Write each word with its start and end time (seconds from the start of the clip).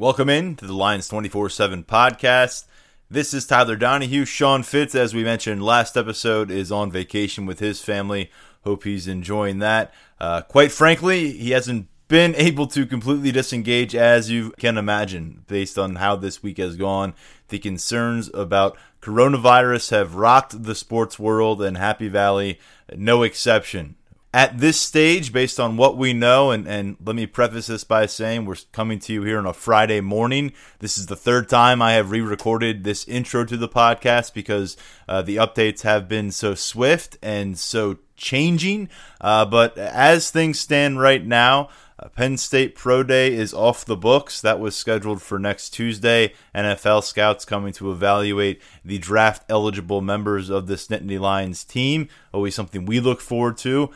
Welcome 0.00 0.30
in 0.30 0.56
to 0.56 0.66
the 0.66 0.72
Lions 0.72 1.08
24 1.08 1.50
7 1.50 1.84
podcast. 1.84 2.64
This 3.10 3.34
is 3.34 3.46
Tyler 3.46 3.76
Donohue. 3.76 4.24
Sean 4.24 4.62
Fitz, 4.62 4.94
as 4.94 5.12
we 5.12 5.22
mentioned 5.22 5.62
last 5.62 5.94
episode, 5.94 6.50
is 6.50 6.72
on 6.72 6.90
vacation 6.90 7.44
with 7.44 7.58
his 7.58 7.82
family. 7.82 8.30
Hope 8.64 8.84
he's 8.84 9.06
enjoying 9.06 9.58
that. 9.58 9.92
Uh, 10.18 10.40
quite 10.40 10.72
frankly, 10.72 11.32
he 11.32 11.50
hasn't 11.50 11.86
been 12.08 12.34
able 12.38 12.66
to 12.68 12.86
completely 12.86 13.30
disengage, 13.30 13.94
as 13.94 14.30
you 14.30 14.52
can 14.52 14.78
imagine, 14.78 15.44
based 15.48 15.76
on 15.76 15.96
how 15.96 16.16
this 16.16 16.42
week 16.42 16.56
has 16.56 16.76
gone. 16.76 17.12
The 17.48 17.58
concerns 17.58 18.30
about 18.32 18.78
coronavirus 19.02 19.90
have 19.90 20.14
rocked 20.14 20.62
the 20.62 20.74
sports 20.74 21.18
world, 21.18 21.60
and 21.60 21.76
Happy 21.76 22.08
Valley, 22.08 22.58
no 22.96 23.22
exception 23.22 23.96
at 24.32 24.58
this 24.58 24.80
stage, 24.80 25.32
based 25.32 25.58
on 25.58 25.76
what 25.76 25.96
we 25.96 26.12
know, 26.12 26.52
and, 26.52 26.68
and 26.68 26.96
let 27.04 27.16
me 27.16 27.26
preface 27.26 27.66
this 27.66 27.82
by 27.82 28.06
saying 28.06 28.44
we're 28.44 28.56
coming 28.70 29.00
to 29.00 29.12
you 29.12 29.22
here 29.24 29.38
on 29.38 29.46
a 29.46 29.52
Friday 29.52 30.00
morning. 30.00 30.52
This 30.78 30.96
is 30.96 31.06
the 31.06 31.16
third 31.16 31.48
time 31.48 31.82
I 31.82 31.92
have 31.92 32.12
re 32.12 32.20
recorded 32.20 32.84
this 32.84 33.08
intro 33.08 33.44
to 33.44 33.56
the 33.56 33.68
podcast 33.68 34.32
because 34.32 34.76
uh, 35.08 35.22
the 35.22 35.36
updates 35.36 35.82
have 35.82 36.08
been 36.08 36.30
so 36.30 36.54
swift 36.54 37.18
and 37.22 37.58
so 37.58 37.98
changing. 38.16 38.88
Uh, 39.20 39.44
but 39.46 39.76
as 39.76 40.30
things 40.30 40.60
stand 40.60 41.00
right 41.00 41.26
now, 41.26 41.68
uh, 41.98 42.08
Penn 42.08 42.36
State 42.36 42.74
Pro 42.74 43.02
Day 43.02 43.34
is 43.34 43.52
off 43.52 43.84
the 43.84 43.96
books. 43.96 44.40
That 44.40 44.60
was 44.60 44.76
scheduled 44.76 45.20
for 45.20 45.38
next 45.38 45.70
Tuesday. 45.70 46.34
NFL 46.54 47.02
scouts 47.02 47.44
coming 47.44 47.72
to 47.74 47.90
evaluate 47.90 48.62
the 48.84 48.98
draft 48.98 49.44
eligible 49.48 50.00
members 50.00 50.50
of 50.50 50.66
this 50.66 50.86
Nittany 50.86 51.18
Lions 51.18 51.64
team. 51.64 52.08
Always 52.32 52.54
something 52.54 52.86
we 52.86 53.00
look 53.00 53.20
forward 53.20 53.58
to. 53.58 53.90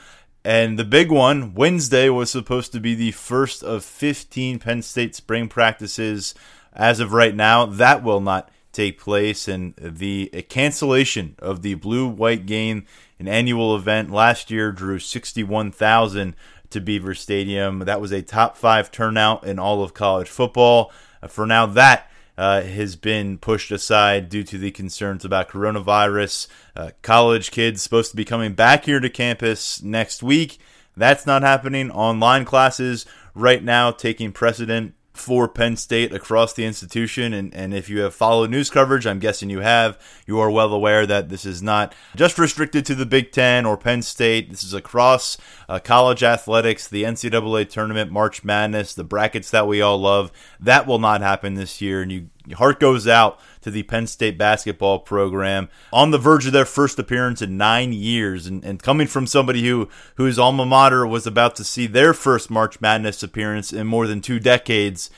And 0.45 0.79
the 0.79 0.85
big 0.85 1.11
one, 1.11 1.55
Wednesday, 1.55 2.11
was 2.11 2.31
supposed 2.31 2.73
to 2.73 2.81
be 2.81 2.95
the 2.95 3.13
first 3.13 3.63
of 3.63 3.83
15 3.83 4.59
Penn 4.59 4.83
State 4.83 5.15
spring 5.15 5.49
practices. 5.49 6.35
As 6.75 7.01
of 7.01 7.13
right 7.13 7.35
now, 7.35 7.65
that 7.65 8.03
will 8.03 8.21
not 8.21 8.51
take 8.73 9.01
place. 9.01 9.49
And 9.49 9.75
the 9.77 10.27
cancellation 10.51 11.37
of 11.39 11.63
the 11.63 11.75
blue 11.75 12.07
white 12.07 12.45
game, 12.45 12.85
an 13.19 13.27
annual 13.27 13.75
event 13.75 14.11
last 14.11 14.51
year, 14.51 14.71
drew 14.71 14.99
61,000 14.99 16.37
to 16.69 16.81
Beaver 16.81 17.15
Stadium. 17.15 17.79
That 17.79 18.01
was 18.01 18.13
a 18.13 18.21
top 18.21 18.59
five 18.59 18.91
turnout 18.91 19.45
in 19.45 19.59
all 19.59 19.83
of 19.83 19.95
college 19.95 20.29
football. 20.29 20.93
For 21.27 21.47
now, 21.47 21.65
that 21.67 22.11
uh, 22.37 22.63
has 22.63 22.97
been 22.97 23.39
pushed 23.39 23.71
aside 23.71 24.29
due 24.29 24.43
to 24.45 24.59
the 24.59 24.71
concerns 24.71 25.25
about 25.25 25.49
coronavirus. 25.49 26.49
Uh, 26.75 26.91
college 27.03 27.51
kids 27.51 27.83
supposed 27.83 28.11
to 28.11 28.17
be 28.17 28.25
coming 28.25 28.55
back 28.55 28.85
here 28.85 29.01
to 29.01 29.09
campus 29.09 29.83
next 29.83 30.23
week. 30.23 30.59
That's 30.97 31.27
not 31.27 31.43
happening. 31.43 31.91
Online 31.91 32.45
classes 32.45 33.07
right 33.35 33.63
now 33.63 33.91
taking 33.91 34.33
precedent 34.33 34.95
for 35.15 35.47
Penn 35.47 35.77
State 35.77 36.13
across 36.13 36.53
the 36.53 36.65
institution. 36.65 37.33
And, 37.33 37.55
and 37.55 37.73
if 37.73 37.89
you 37.89 38.01
have 38.01 38.15
followed 38.15 38.51
news 38.51 38.69
coverage, 38.69 39.07
I'm 39.07 39.21
guessing 39.21 39.49
you 39.49 39.61
have, 39.61 39.97
you 40.27 40.41
are 40.41 40.51
well 40.51 40.73
aware 40.73 41.07
that 41.07 41.29
this 41.29 41.47
is 41.47 41.63
not 41.63 41.95
just 42.17 42.37
restricted 42.37 42.85
to 42.87 42.97
the 42.97 43.07
Big 43.07 43.31
Ten 43.31 43.65
or 43.65 43.77
Penn 43.77 44.03
State. 44.03 44.51
This 44.51 44.65
is 44.65 44.75
across 44.75 45.39
uh, 45.69 45.79
college 45.79 46.25
athletics, 46.25 46.89
the 46.89 47.05
NCAA 47.05 47.71
tournament, 47.71 48.11
March 48.11 48.43
Madness, 48.43 48.93
the 48.93 49.05
brackets 49.05 49.51
that 49.53 49.69
we 49.69 49.81
all 49.81 49.99
love. 49.99 50.33
That 50.59 50.87
will 50.87 50.99
not 50.99 51.21
happen 51.21 51.55
this 51.55 51.81
year. 51.81 52.03
And 52.03 52.11
you, 52.11 52.31
your 52.47 52.59
heart 52.59 52.79
goes 52.79 53.07
out 53.07 53.41
to 53.63 53.71
the 53.71 53.83
Penn 53.85 54.07
State 54.07 54.37
basketball 54.37 54.99
program 54.99 55.69
on 55.93 56.11
the 56.11 56.19
verge 56.19 56.47
of 56.47 56.53
their 56.53 56.67
first 56.67 56.99
appearance 56.99 57.41
in 57.41 57.57
nine 57.57 57.93
years. 57.93 58.47
And, 58.47 58.63
and 58.65 58.83
coming 58.83 59.07
from 59.07 59.27
somebody 59.27 59.67
who 59.67 59.89
whose 60.17 60.39
alma 60.39 60.67
mater 60.67 61.07
was 61.07 61.27
about 61.27 61.57
to 61.57 61.65
see 61.65 61.87
their 61.87 62.13
first 62.13 62.51
March 62.51 62.81
Madness 62.81 63.23
appearance 63.23 63.73
in 63.73 63.87
more 63.87 64.07
than 64.07 64.21
two 64.21 64.39
decades, 64.39 65.09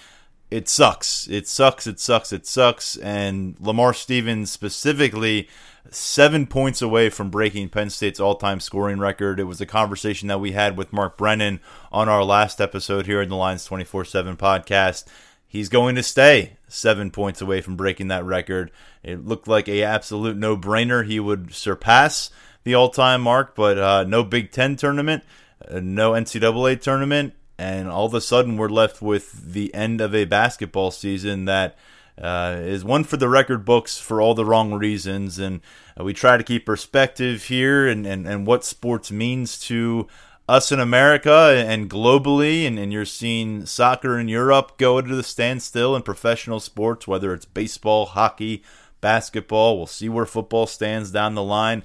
it 0.50 0.68
sucks. 0.68 1.26
It 1.28 1.48
sucks. 1.48 1.86
It 1.86 1.98
sucks. 1.98 2.32
It 2.32 2.46
sucks. 2.46 2.96
And 2.96 3.56
Lamar 3.58 3.92
Stevens 3.92 4.52
specifically, 4.52 5.48
seven 5.90 6.46
points 6.46 6.80
away 6.80 7.10
from 7.10 7.30
breaking 7.30 7.68
Penn 7.70 7.90
State's 7.90 8.20
all 8.20 8.36
time 8.36 8.60
scoring 8.60 8.98
record. 8.98 9.40
It 9.40 9.44
was 9.44 9.60
a 9.60 9.66
conversation 9.66 10.28
that 10.28 10.40
we 10.40 10.52
had 10.52 10.76
with 10.76 10.92
Mark 10.92 11.16
Brennan 11.16 11.60
on 11.90 12.08
our 12.08 12.22
last 12.22 12.60
episode 12.60 13.06
here 13.06 13.20
in 13.20 13.28
the 13.28 13.36
Lions 13.36 13.64
24 13.64 14.04
7 14.04 14.36
podcast. 14.36 15.04
He's 15.48 15.68
going 15.68 15.94
to 15.94 16.02
stay 16.02 16.56
seven 16.68 17.10
points 17.10 17.40
away 17.40 17.60
from 17.60 17.76
breaking 17.76 18.08
that 18.08 18.24
record. 18.24 18.70
It 19.02 19.24
looked 19.24 19.48
like 19.48 19.68
a 19.68 19.82
absolute 19.82 20.36
no 20.36 20.56
brainer. 20.56 21.06
He 21.06 21.20
would 21.20 21.54
surpass 21.54 22.30
the 22.64 22.74
all 22.74 22.88
time 22.88 23.22
mark, 23.22 23.54
but 23.54 23.78
uh, 23.78 24.04
no 24.04 24.24
Big 24.24 24.50
Ten 24.50 24.76
tournament, 24.76 25.22
uh, 25.68 25.80
no 25.80 26.12
NCAA 26.12 26.80
tournament, 26.80 27.34
and 27.58 27.88
all 27.88 28.06
of 28.06 28.14
a 28.14 28.20
sudden 28.20 28.56
we're 28.56 28.68
left 28.68 29.00
with 29.00 29.52
the 29.52 29.72
end 29.74 30.00
of 30.00 30.14
a 30.14 30.24
basketball 30.24 30.90
season 30.90 31.44
that 31.44 31.76
uh, 32.20 32.56
is 32.60 32.84
one 32.84 33.04
for 33.04 33.16
the 33.16 33.28
record 33.28 33.64
books 33.64 33.98
for 33.98 34.20
all 34.20 34.34
the 34.34 34.44
wrong 34.44 34.74
reasons. 34.74 35.38
And 35.38 35.60
uh, 35.98 36.04
we 36.04 36.12
try 36.12 36.36
to 36.36 36.44
keep 36.44 36.66
perspective 36.66 37.44
here 37.44 37.86
and, 37.86 38.06
and, 38.06 38.26
and 38.26 38.46
what 38.46 38.64
sports 38.64 39.10
means 39.10 39.58
to 39.60 40.08
us 40.48 40.70
in 40.70 40.80
America 40.80 41.64
and 41.66 41.90
globally. 41.90 42.66
And, 42.66 42.78
and 42.78 42.92
you're 42.92 43.04
seeing 43.04 43.66
soccer 43.66 44.18
in 44.18 44.28
Europe 44.28 44.78
go 44.78 44.98
into 44.98 45.14
the 45.14 45.22
standstill 45.22 45.96
in 45.96 46.02
professional 46.02 46.60
sports, 46.60 47.06
whether 47.06 47.32
it's 47.32 47.44
baseball, 47.44 48.06
hockey, 48.06 48.62
basketball. 49.00 49.76
We'll 49.76 49.86
see 49.86 50.08
where 50.08 50.26
football 50.26 50.66
stands 50.66 51.10
down 51.10 51.34
the 51.34 51.42
line 51.42 51.82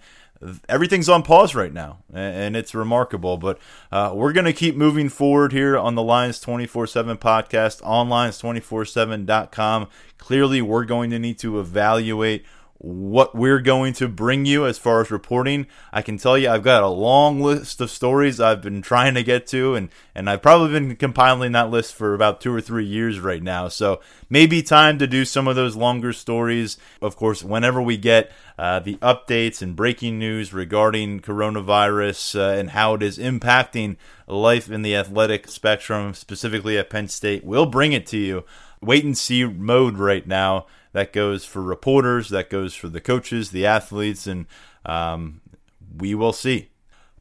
everything's 0.68 1.10
on 1.10 1.24
pause 1.24 1.54
right 1.54 1.74
now, 1.74 2.00
and 2.14 2.56
it's 2.56 2.74
remarkable. 2.74 3.38
But 3.38 3.60
uh, 3.92 4.12
we're 4.14 4.34
going 4.34 4.46
to 4.46 4.54
keep 4.54 4.76
moving 4.76 5.10
forward 5.10 5.52
here 5.52 5.78
on 5.78 5.96
the 5.96 6.04
Lions 6.04 6.40
24 6.40 6.88
7 6.88 7.18
podcast, 7.18 7.86
on 7.86 8.10
Lions247.com. 8.10 9.88
Clearly, 10.18 10.62
we're 10.62 10.86
going 10.86 11.10
to 11.12 11.20
need 11.20 11.40
to 11.40 11.60
evaluate 11.60 12.46
what 12.84 13.36
we're 13.36 13.60
going 13.60 13.94
to 13.94 14.08
bring 14.08 14.44
you 14.44 14.66
as 14.66 14.80
far 14.80 15.02
as 15.02 15.12
reporting. 15.12 15.68
I 15.94 16.02
can 16.02 16.18
tell 16.18 16.36
you 16.36 16.50
I've 16.50 16.64
got 16.64 16.82
a 16.82 16.88
long 16.88 17.40
list 17.40 17.80
of 17.80 17.92
stories 17.92 18.40
I've 18.40 18.62
been 18.62 18.82
trying 18.82 19.14
to 19.14 19.24
get 19.24 19.46
to 19.48 19.76
and 19.76 19.90
and 20.16 20.28
I've 20.28 20.42
probably 20.42 20.72
been 20.72 20.96
compiling 20.96 21.52
that 21.52 21.70
list 21.70 21.94
for 21.94 22.16
about 22.16 22.42
2 22.42 22.52
or 22.52 22.60
3 22.60 22.84
years 22.84 23.20
right 23.20 23.44
now. 23.44 23.68
So, 23.68 24.02
maybe 24.32 24.64
time 24.64 24.98
to 24.98 25.06
do 25.06 25.26
some 25.26 25.48
of 25.48 25.56
those 25.56 25.76
longer 25.76 26.12
stories. 26.12 26.78
Of 27.04 27.16
course, 27.16 27.44
whenever 27.44 27.82
we 27.82 27.98
get 27.98 28.32
uh, 28.58 28.80
the 28.80 28.96
updates 28.98 29.62
and 29.62 29.76
breaking 29.76 30.18
news 30.18 30.52
regarding 30.52 31.20
coronavirus 31.20 32.40
uh, 32.40 32.60
and 32.60 32.72
how 32.72 32.96
it 32.96 33.04
is 33.04 33.20
impacting 33.20 33.98
life 34.26 34.72
in 34.72 34.82
the 34.82 34.96
athletic 34.96 35.48
spectrum, 35.48 36.16
specifically 36.16 36.80
at 36.80 36.90
Penn 36.90 37.08
State, 37.08 37.44
we'll 37.44 37.68
bring 37.68 37.94
it 37.94 38.08
to 38.08 38.18
you. 38.18 38.44
Wait 38.82 39.04
and 39.04 39.16
see 39.16 39.46
mode 39.46 39.98
right 40.00 40.26
now 40.26 40.66
that 40.94 41.14
goes 41.14 41.46
for 41.46 41.62
reporters, 41.62 42.30
that 42.30 42.50
goes 42.50 42.74
for 42.74 42.90
the 42.90 43.02
coaches, 43.02 43.52
the 43.52 43.66
athletes, 43.66 44.28
and 44.28 44.46
um, 44.86 45.42
we 45.98 46.16
will 46.16 46.34
see. 46.34 46.70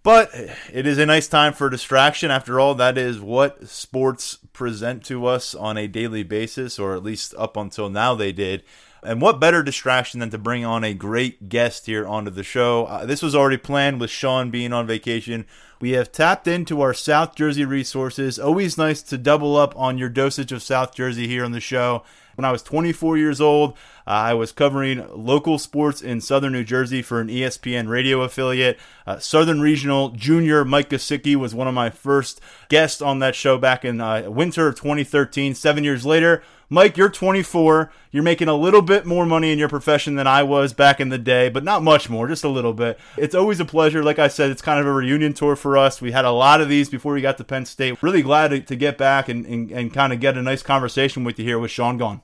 But 0.03 0.31
it 0.73 0.87
is 0.87 0.99
a 0.99 1.05
nice 1.05 1.29
time 1.29 1.53
for 1.53 1.69
distraction. 1.69 2.31
After 2.31 2.59
all, 2.59 2.75
that 2.77 2.97
is 2.97 3.21
what 3.21 3.69
sports 3.69 4.39
present 4.53 5.05
to 5.07 5.27
us 5.27 5.55
on 5.55 5.77
a 5.77 5.87
daily 5.87 6.23
basis, 6.23 6.79
or 6.79 6.95
at 6.95 7.03
least 7.03 7.35
up 7.37 7.57
until 7.57 7.91
now 7.91 8.15
they 8.15 8.33
did. 8.33 8.63
And 9.03 9.21
what 9.21 9.41
better 9.41 9.63
distraction 9.63 10.21
than 10.21 10.31
to 10.31 10.39
bring 10.39 10.65
on 10.65 10.85
a 10.85 10.95
great 10.95 11.49
guest 11.49 11.87
here 11.87 12.07
onto 12.07 12.31
the 12.31 12.43
show? 12.43 12.85
Uh, 12.85 13.07
this 13.07 13.23
was 13.23 13.35
already 13.35 13.57
planned 13.57 14.01
with 14.01 14.11
Sean 14.11 14.51
being 14.51 14.73
on 14.73 14.87
vacation. 14.87 15.47
We 15.81 15.93
have 15.93 16.13
tapped 16.13 16.47
into 16.47 16.83
our 16.83 16.93
South 16.93 17.35
Jersey 17.35 17.65
resources. 17.65 18.39
Always 18.39 18.77
nice 18.77 19.01
to 19.03 19.17
double 19.17 19.57
up 19.57 19.75
on 19.77 19.97
your 19.97 20.11
dosage 20.11 20.53
of 20.53 20.63
South 20.63 20.95
Jersey 20.95 21.27
here 21.27 21.45
on 21.45 21.53
the 21.53 21.61
show. 21.61 22.05
When 22.41 22.47
I 22.47 22.53
was 22.53 22.63
24 22.63 23.19
years 23.19 23.39
old, 23.39 23.73
uh, 24.07 24.13
I 24.13 24.33
was 24.33 24.51
covering 24.51 25.07
local 25.15 25.59
sports 25.59 26.01
in 26.01 26.23
southern 26.23 26.53
New 26.53 26.65
Jersey 26.65 27.03
for 27.03 27.21
an 27.21 27.29
ESPN 27.29 27.87
radio 27.87 28.23
affiliate. 28.23 28.79
Uh, 29.07 29.19
Southern 29.19 29.61
Regional 29.61 30.09
Junior 30.09 30.65
Mike 30.65 30.89
Gesicki 30.89 31.37
was 31.37 31.55
one 31.55 31.69
of 31.69 31.75
my 31.75 31.91
first 31.91 32.41
guests 32.71 33.03
on 33.03 33.19
that 33.19 33.35
show 33.35 33.59
back 33.59 33.85
in 33.85 34.01
uh, 34.01 34.31
winter 34.31 34.69
of 34.69 34.77
2013. 34.77 35.55
Seven 35.55 35.85
years 35.85 36.07
later, 36.07 36.43
Mike, 36.71 36.97
you're 36.97 37.11
24. 37.11 37.93
You're 38.11 38.23
making 38.23 38.49
a 38.49 38.55
little 38.55 38.81
bit 38.81 39.05
more 39.05 39.27
money 39.27 39.53
in 39.53 39.59
your 39.59 39.69
profession 39.69 40.15
than 40.15 40.27
I 40.27 40.45
was 40.45 40.73
back 40.73 40.99
in 41.01 41.11
the 41.11 41.19
day, 41.19 41.49
but 41.51 41.65
not 41.65 41.83
much 41.83 42.09
more, 42.09 42.27
just 42.27 42.45
a 42.45 42.49
little 42.49 42.73
bit. 42.73 42.99
It's 43.19 43.35
always 43.35 43.61
a 43.61 43.65
pleasure. 43.67 44.03
Like 44.03 44.19
I 44.19 44.29
said, 44.29 44.51
it's 44.51 44.63
kind 44.63 44.81
of 44.81 44.87
a 44.87 44.93
reunion 44.93 45.35
tour 45.35 45.57
for 45.57 45.71
for 45.71 45.77
us. 45.77 46.01
We 46.01 46.13
had 46.13 46.25
a 46.25 46.31
lot 46.31 46.61
of 46.61 46.69
these 46.71 46.89
before 46.89 47.13
we 47.13 47.21
got 47.21 47.37
to 47.39 47.45
Penn 47.45 47.67
State. 47.67 48.03
Really 48.03 48.23
glad 48.23 48.49
to, 48.49 48.61
to 48.61 48.77
get 48.77 48.97
back 48.97 49.29
and, 49.29 49.45
and, 49.45 49.71
and 49.71 49.93
kind 49.93 50.13
of 50.13 50.21
get 50.21 50.39
a 50.39 50.43
nice 50.43 50.63
conversation 50.63 51.23
with 51.23 51.39
you 51.39 51.45
here 51.45 51.59
with 51.59 51.71
Sean 51.71 51.99
Gone. 51.99 52.23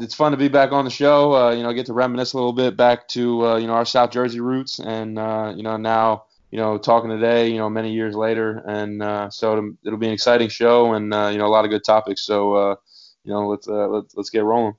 It's 0.00 0.14
fun 0.14 0.32
to 0.32 0.38
be 0.38 0.48
back 0.48 0.72
on 0.72 0.84
the 0.84 0.90
show. 0.90 1.34
Uh, 1.34 1.50
you 1.50 1.62
know, 1.62 1.72
get 1.72 1.86
to 1.86 1.92
reminisce 1.92 2.32
a 2.32 2.36
little 2.36 2.52
bit 2.52 2.76
back 2.76 3.08
to 3.08 3.46
uh, 3.46 3.56
you 3.56 3.66
know 3.66 3.74
our 3.74 3.84
South 3.84 4.10
Jersey 4.10 4.40
roots, 4.40 4.78
and 4.78 5.18
uh, 5.18 5.52
you 5.54 5.62
know 5.62 5.76
now 5.76 6.24
you 6.50 6.58
know 6.58 6.78
talking 6.78 7.10
today, 7.10 7.48
you 7.48 7.58
know 7.58 7.68
many 7.68 7.92
years 7.92 8.14
later, 8.14 8.62
and 8.66 9.02
uh, 9.02 9.30
so 9.30 9.74
it'll, 9.84 9.98
be 9.98 10.06
an 10.06 10.12
exciting 10.12 10.48
show, 10.48 10.94
and 10.94 11.12
uh, 11.12 11.28
you 11.32 11.38
know 11.38 11.46
a 11.46 11.48
lot 11.48 11.64
of 11.64 11.70
good 11.70 11.84
topics. 11.84 12.24
So 12.24 12.54
uh, 12.54 12.76
you 13.24 13.32
know 13.32 13.48
let's 13.48 13.66
let's 13.66 14.14
let's 14.14 14.30
get 14.30 14.44
rolling. 14.44 14.74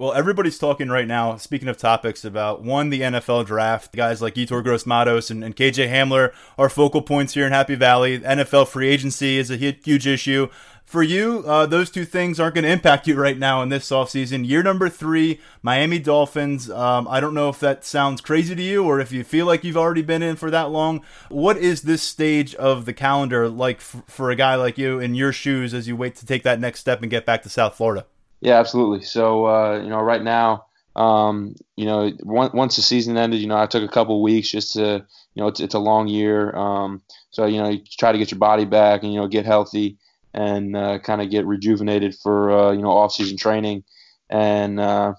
Well, 0.00 0.14
everybody's 0.14 0.56
talking 0.56 0.88
right 0.88 1.06
now, 1.06 1.36
speaking 1.36 1.68
of 1.68 1.76
topics, 1.76 2.24
about 2.24 2.62
one, 2.62 2.88
the 2.88 3.02
NFL 3.02 3.44
draft. 3.44 3.94
Guys 3.94 4.22
like 4.22 4.34
Yetur 4.34 4.64
Gross-Matos 4.64 5.30
and, 5.30 5.44
and 5.44 5.54
KJ 5.54 5.90
Hamler 5.90 6.32
are 6.56 6.70
focal 6.70 7.02
points 7.02 7.34
here 7.34 7.44
in 7.44 7.52
Happy 7.52 7.74
Valley. 7.74 8.18
NFL 8.18 8.68
free 8.68 8.88
agency 8.88 9.36
is 9.36 9.50
a 9.50 9.58
huge 9.58 10.06
issue. 10.06 10.48
For 10.90 11.04
you, 11.04 11.44
uh, 11.46 11.66
those 11.66 11.88
two 11.88 12.04
things 12.04 12.40
aren't 12.40 12.56
going 12.56 12.64
to 12.64 12.70
impact 12.72 13.06
you 13.06 13.14
right 13.14 13.38
now 13.38 13.62
in 13.62 13.68
this 13.68 13.88
offseason. 13.90 14.44
Year 14.44 14.64
number 14.64 14.88
three, 14.88 15.38
Miami 15.62 16.00
Dolphins. 16.00 16.68
Um, 16.68 17.06
I 17.06 17.20
don't 17.20 17.32
know 17.32 17.48
if 17.48 17.60
that 17.60 17.84
sounds 17.84 18.20
crazy 18.20 18.56
to 18.56 18.60
you 18.60 18.82
or 18.82 18.98
if 18.98 19.12
you 19.12 19.22
feel 19.22 19.46
like 19.46 19.62
you've 19.62 19.76
already 19.76 20.02
been 20.02 20.20
in 20.20 20.34
for 20.34 20.50
that 20.50 20.70
long. 20.70 21.02
What 21.28 21.58
is 21.58 21.82
this 21.82 22.02
stage 22.02 22.56
of 22.56 22.86
the 22.86 22.92
calendar 22.92 23.48
like 23.48 23.76
f- 23.76 24.02
for 24.08 24.32
a 24.32 24.34
guy 24.34 24.56
like 24.56 24.78
you 24.78 24.98
in 24.98 25.14
your 25.14 25.32
shoes 25.32 25.74
as 25.74 25.86
you 25.86 25.94
wait 25.94 26.16
to 26.16 26.26
take 26.26 26.42
that 26.42 26.58
next 26.58 26.80
step 26.80 27.02
and 27.02 27.08
get 27.08 27.24
back 27.24 27.44
to 27.44 27.48
South 27.48 27.76
Florida? 27.76 28.04
Yeah, 28.40 28.58
absolutely. 28.58 29.04
So 29.04 29.46
uh, 29.46 29.80
you 29.80 29.90
know, 29.90 30.00
right 30.00 30.24
now, 30.24 30.64
um, 30.96 31.54
you 31.76 31.84
know, 31.84 32.10
once 32.24 32.74
the 32.74 32.82
season 32.82 33.16
ended, 33.16 33.38
you 33.38 33.46
know, 33.46 33.58
I 33.58 33.66
took 33.66 33.84
a 33.84 33.92
couple 33.94 34.20
weeks 34.24 34.50
just 34.50 34.72
to, 34.72 35.06
you 35.34 35.40
know, 35.40 35.46
it's, 35.46 35.60
it's 35.60 35.74
a 35.74 35.78
long 35.78 36.08
year. 36.08 36.50
Um, 36.56 37.00
so 37.30 37.46
you 37.46 37.62
know, 37.62 37.68
you 37.68 37.80
try 37.96 38.10
to 38.10 38.18
get 38.18 38.32
your 38.32 38.40
body 38.40 38.64
back 38.64 39.04
and 39.04 39.12
you 39.12 39.20
know 39.20 39.28
get 39.28 39.46
healthy 39.46 39.96
and 40.34 40.76
uh, 40.76 40.98
kind 41.00 41.20
of 41.20 41.30
get 41.30 41.46
rejuvenated 41.46 42.14
for 42.14 42.50
uh, 42.50 42.72
you 42.72 42.82
know 42.82 42.90
off 42.90 43.12
season 43.12 43.36
training, 43.36 43.84
and 44.28 44.78
uh, 44.80 45.14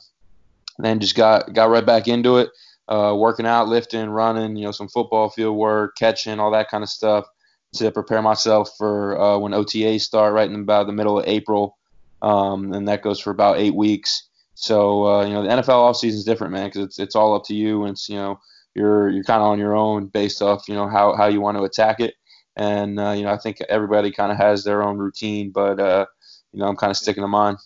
then 0.79 0.99
just 0.99 1.15
got 1.15 1.53
got 1.53 1.69
right 1.69 1.85
back 1.85 2.07
into 2.07 2.37
it, 2.37 2.49
uh, 2.87 3.15
working 3.17 3.45
out, 3.45 3.67
lifting, 3.67 4.09
running, 4.09 4.55
you 4.55 4.65
know, 4.65 4.71
some 4.71 4.89
football 4.89 5.29
field 5.29 5.57
work, 5.57 5.95
catching, 5.97 6.39
all 6.39 6.51
that 6.51 6.69
kind 6.69 6.83
of 6.83 6.89
stuff 6.89 7.25
to 7.73 7.91
prepare 7.91 8.21
myself 8.21 8.69
for 8.77 9.19
uh, 9.19 9.37
when 9.37 9.53
OTAs 9.53 10.01
start 10.01 10.33
right 10.33 10.49
in 10.49 10.61
about 10.61 10.87
the 10.87 10.93
middle 10.93 11.19
of 11.19 11.25
April. 11.27 11.77
Um, 12.21 12.73
and 12.73 12.87
that 12.87 13.01
goes 13.01 13.19
for 13.19 13.31
about 13.31 13.57
eight 13.57 13.73
weeks. 13.73 14.27
So 14.53 15.07
uh, 15.07 15.25
you 15.25 15.33
know 15.33 15.41
the 15.43 15.49
NFL 15.49 15.67
offseason 15.67 16.15
is 16.15 16.23
different, 16.23 16.53
man, 16.53 16.67
because 16.67 16.83
it's 16.83 16.99
it's 16.99 17.15
all 17.15 17.33
up 17.33 17.45
to 17.45 17.55
you, 17.55 17.83
and 17.83 17.93
it's 17.93 18.07
you 18.09 18.15
know 18.15 18.39
you're 18.75 19.09
you're 19.09 19.23
kind 19.23 19.41
of 19.41 19.47
on 19.47 19.57
your 19.57 19.75
own 19.75 20.07
based 20.07 20.41
off 20.41 20.67
you 20.67 20.75
know 20.75 20.87
how 20.87 21.15
how 21.15 21.27
you 21.27 21.41
want 21.41 21.57
to 21.57 21.63
attack 21.63 21.99
it, 21.99 22.13
and 22.55 22.99
uh, 22.99 23.11
you 23.11 23.23
know 23.23 23.31
I 23.31 23.37
think 23.37 23.61
everybody 23.69 24.11
kind 24.11 24.31
of 24.31 24.37
has 24.37 24.63
their 24.63 24.83
own 24.83 24.97
routine, 24.97 25.51
but 25.51 25.79
uh, 25.79 26.05
you 26.51 26.59
know 26.59 26.67
I'm 26.67 26.75
kind 26.75 26.91
of 26.91 26.97
sticking 26.97 27.23
to 27.23 27.27
mine. 27.27 27.57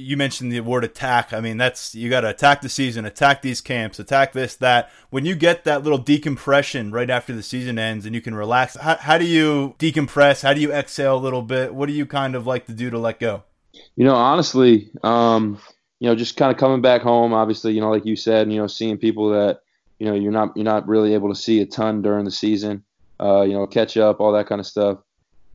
You 0.00 0.16
mentioned 0.16 0.52
the 0.52 0.60
word 0.60 0.84
attack. 0.84 1.32
I 1.32 1.40
mean, 1.40 1.56
that's 1.56 1.92
you 1.92 2.08
got 2.08 2.20
to 2.20 2.28
attack 2.28 2.62
the 2.62 2.68
season, 2.68 3.04
attack 3.04 3.42
these 3.42 3.60
camps, 3.60 3.98
attack 3.98 4.32
this, 4.32 4.54
that. 4.56 4.90
When 5.10 5.24
you 5.24 5.34
get 5.34 5.64
that 5.64 5.82
little 5.82 5.98
decompression 5.98 6.92
right 6.92 7.10
after 7.10 7.34
the 7.34 7.42
season 7.42 7.80
ends 7.80 8.06
and 8.06 8.14
you 8.14 8.20
can 8.20 8.36
relax, 8.36 8.76
how, 8.76 8.94
how 8.94 9.18
do 9.18 9.24
you 9.24 9.74
decompress? 9.80 10.42
How 10.42 10.54
do 10.54 10.60
you 10.60 10.72
exhale 10.72 11.16
a 11.16 11.18
little 11.18 11.42
bit? 11.42 11.74
What 11.74 11.86
do 11.86 11.92
you 11.94 12.06
kind 12.06 12.36
of 12.36 12.46
like 12.46 12.66
to 12.66 12.72
do 12.72 12.90
to 12.90 12.98
let 12.98 13.18
go? 13.18 13.42
You 13.96 14.04
know, 14.04 14.14
honestly, 14.14 14.88
um, 15.02 15.58
you 15.98 16.08
know, 16.08 16.14
just 16.14 16.36
kind 16.36 16.52
of 16.52 16.58
coming 16.58 16.80
back 16.80 17.02
home. 17.02 17.32
Obviously, 17.32 17.72
you 17.72 17.80
know, 17.80 17.90
like 17.90 18.06
you 18.06 18.14
said, 18.14 18.52
you 18.52 18.58
know, 18.58 18.68
seeing 18.68 18.98
people 18.98 19.30
that 19.30 19.62
you 19.98 20.06
know 20.06 20.14
you're 20.14 20.32
not 20.32 20.56
you're 20.56 20.64
not 20.64 20.86
really 20.86 21.14
able 21.14 21.28
to 21.28 21.34
see 21.34 21.60
a 21.60 21.66
ton 21.66 22.02
during 22.02 22.24
the 22.24 22.30
season. 22.30 22.84
Uh, 23.20 23.42
you 23.42 23.52
know, 23.52 23.66
catch 23.66 23.96
up, 23.96 24.20
all 24.20 24.32
that 24.32 24.46
kind 24.46 24.60
of 24.60 24.66
stuff, 24.66 24.98